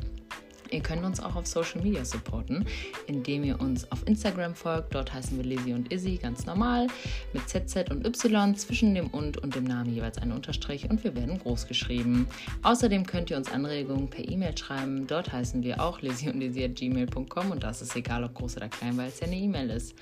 Ihr 0.71 0.81
könnt 0.81 1.03
uns 1.03 1.19
auch 1.19 1.35
auf 1.35 1.47
Social 1.47 1.81
Media 1.81 2.03
supporten, 2.05 2.65
indem 3.07 3.43
ihr 3.43 3.59
uns 3.59 3.91
auf 3.91 4.07
Instagram 4.07 4.55
folgt. 4.55 4.93
Dort 4.95 5.13
heißen 5.13 5.37
wir 5.37 5.43
Lizzie 5.43 5.73
und 5.73 5.91
Izzy 5.91 6.17
ganz 6.17 6.45
normal 6.45 6.87
mit 7.33 7.47
ZZ 7.47 7.89
und 7.89 8.05
Y 8.05 8.55
zwischen 8.55 8.95
dem 8.95 9.07
und 9.07 9.37
und 9.37 9.55
dem 9.55 9.63
Namen 9.63 9.93
jeweils 9.93 10.17
ein 10.17 10.31
Unterstrich 10.31 10.89
und 10.89 11.03
wir 11.03 11.15
werden 11.15 11.39
groß 11.39 11.67
geschrieben. 11.67 12.27
Außerdem 12.63 13.05
könnt 13.05 13.29
ihr 13.29 13.37
uns 13.37 13.51
Anregungen 13.51 14.09
per 14.09 14.27
E-Mail 14.27 14.57
schreiben. 14.57 15.07
Dort 15.07 15.31
heißen 15.31 15.63
wir 15.63 15.81
auch 15.81 16.01
Lizzie 16.01 16.29
und 16.29 16.41
Izzy 16.41 16.63
at 16.63 16.75
gmail.com 16.75 17.51
und 17.51 17.63
das 17.63 17.81
ist 17.81 17.95
egal, 17.95 18.23
ob 18.23 18.33
groß 18.33 18.57
oder 18.57 18.69
klein, 18.69 18.97
weil 18.97 19.09
es 19.09 19.19
ja 19.19 19.27
eine 19.27 19.37
E-Mail 19.37 19.69
ist. 19.69 19.95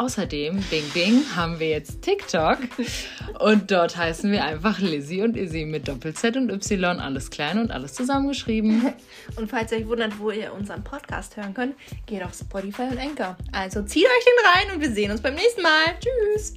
Außerdem, 0.00 0.64
Bing 0.70 0.88
Bing, 0.94 1.22
haben 1.36 1.60
wir 1.60 1.68
jetzt 1.68 2.00
TikTok 2.00 2.56
und 3.38 3.70
dort 3.70 3.98
heißen 3.98 4.32
wir 4.32 4.42
einfach 4.42 4.78
Lizzie 4.78 5.20
und 5.20 5.36
Izzy 5.36 5.66
mit 5.66 5.88
Doppel-Z 5.88 6.38
und 6.38 6.50
Y, 6.50 6.98
alles 6.98 7.28
klein 7.28 7.58
und 7.58 7.70
alles 7.70 7.92
zusammengeschrieben. 7.92 8.94
Und 9.36 9.50
falls 9.50 9.70
ihr 9.72 9.78
euch 9.78 9.86
wundert, 9.86 10.18
wo 10.18 10.30
ihr 10.30 10.54
unseren 10.54 10.82
Podcast 10.82 11.36
hören 11.36 11.52
könnt, 11.52 11.74
geht 12.06 12.22
auf 12.22 12.32
Spotify 12.34 12.84
und 12.90 12.98
Anchor. 12.98 13.36
Also 13.52 13.82
zieht 13.82 14.06
euch 14.06 14.24
den 14.24 14.46
rein 14.54 14.74
und 14.74 14.80
wir 14.80 14.90
sehen 14.90 15.10
uns 15.10 15.20
beim 15.20 15.34
nächsten 15.34 15.60
Mal. 15.60 15.84
Tschüss! 16.00 16.54